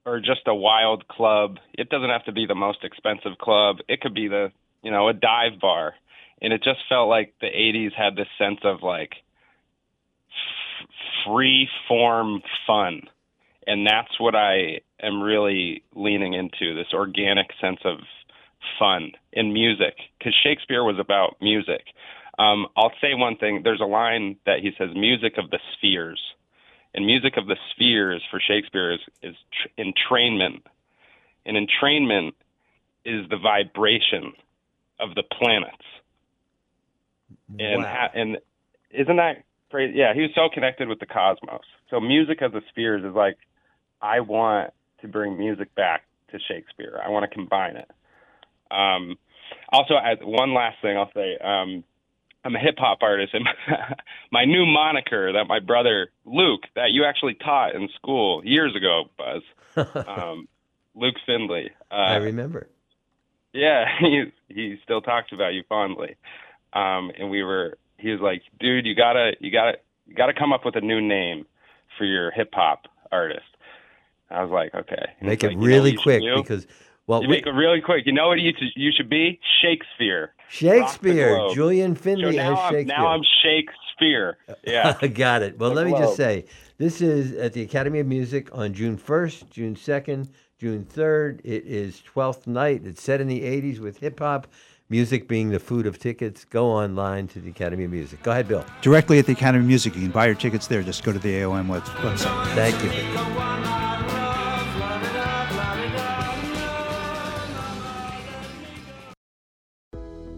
[0.05, 1.57] or just a wild club.
[1.75, 3.77] It doesn't have to be the most expensive club.
[3.87, 5.93] It could be the, you know, a dive bar.
[6.41, 9.17] And it just felt like the 80s had this sense of like
[10.29, 10.87] f-
[11.27, 13.01] free form fun.
[13.67, 17.99] And that's what I am really leaning into this organic sense of
[18.79, 21.81] fun in music because Shakespeare was about music.
[22.39, 23.61] Um, I'll say one thing.
[23.63, 26.19] There's a line that he says, music of the spheres
[26.93, 30.61] and music of the spheres for Shakespeare is, is tr- entrainment.
[31.45, 32.33] And entrainment
[33.05, 34.33] is the vibration
[34.99, 35.75] of the planets.
[37.59, 37.89] And Wow.
[37.89, 38.37] ha- and
[38.91, 39.97] isn't that crazy?
[39.97, 41.61] Yeah, he was so connected with the cosmos.
[41.89, 43.37] So music of the spheres is like
[44.01, 47.01] I want to bring music back to Shakespeare.
[47.03, 47.89] I want to combine it.
[48.71, 49.17] Um,
[49.71, 51.37] also, I, one last thing I'll say.
[51.37, 51.83] Um,
[52.43, 53.45] I'm a hip hop artist, and
[54.31, 59.03] my new moniker that my brother Luke, that you actually taught in school years ago,
[59.17, 60.47] Buzz, um,
[60.95, 61.69] Luke Findley.
[61.91, 62.67] Uh, I remember.
[63.53, 66.15] yeah, he he still talks about you fondly.
[66.73, 69.77] Um, and we were he was like, dude, you gotta you gotta
[70.07, 71.45] you gotta come up with a new name
[71.97, 73.45] for your hip hop artist.
[74.31, 75.11] I was like, okay.
[75.19, 76.65] And Make it like, know really you should quick because
[77.11, 78.05] well, you we- make it really quick.
[78.05, 79.39] You know what you should- you should be?
[79.61, 80.33] Shakespeare.
[80.49, 81.55] Shakespeare, globe.
[81.55, 82.97] Julian So Finley now as I'm, Shakespeare.
[82.97, 84.37] now I'm Shakespeare.
[84.65, 84.97] Yeah.
[85.01, 85.57] I got it.
[85.59, 86.45] Well, The let me just say
[86.77, 90.29] this is at the Academy of Music on June 1st, June 2nd,
[90.59, 91.39] June 3rd.
[91.43, 92.81] It is 12th night.
[92.85, 94.47] It's set in the 80s with hip hop,
[94.89, 96.43] music being the food of tickets.
[96.45, 98.21] Go online to the Academy of Music.
[98.23, 98.65] Go ahead, Bill.
[98.81, 99.95] Directly at the Academy of Music.
[99.95, 100.81] You can buy your tickets there.
[100.83, 102.45] Just go to the AOM web- website.
[102.55, 103.80] Thank you.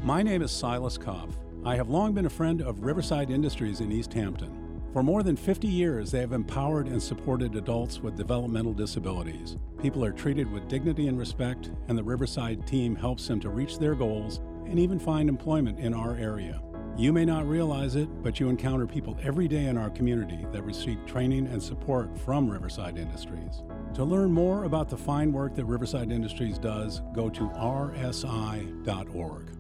[0.03, 1.29] My name is Silas Koff.
[1.63, 4.51] I have long been a friend of Riverside Industries in Easthampton.
[4.91, 9.55] For more than 50 years, they have empowered and supported adults with developmental disabilities.
[9.81, 13.79] People are treated with dignity and respect, and the Riverside team helps them to reach
[13.79, 16.61] their goals and even find employment in our area.
[16.97, 20.65] You may not realize it, but you encounter people every day in our community that
[20.65, 23.63] receive training and support from Riverside Industries.
[23.93, 29.52] To learn more about the fine work that Riverside Industries does, go to rsi.org.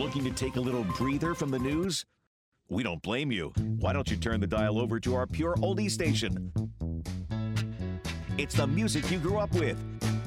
[0.00, 2.06] Looking to take a little breather from the news?
[2.70, 3.52] We don't blame you.
[3.80, 6.50] Why don't you turn the dial over to our pure oldie station?
[8.38, 9.76] It's the music you grew up with.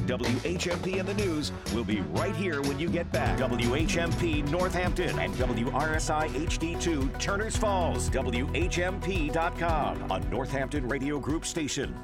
[0.06, 3.40] WHMP and the news will be right here when you get back.
[3.40, 8.12] WHMP Northampton and WRSI HD2 Turners Falls.
[8.12, 11.96] WHMP.com, a Northampton Radio Group station.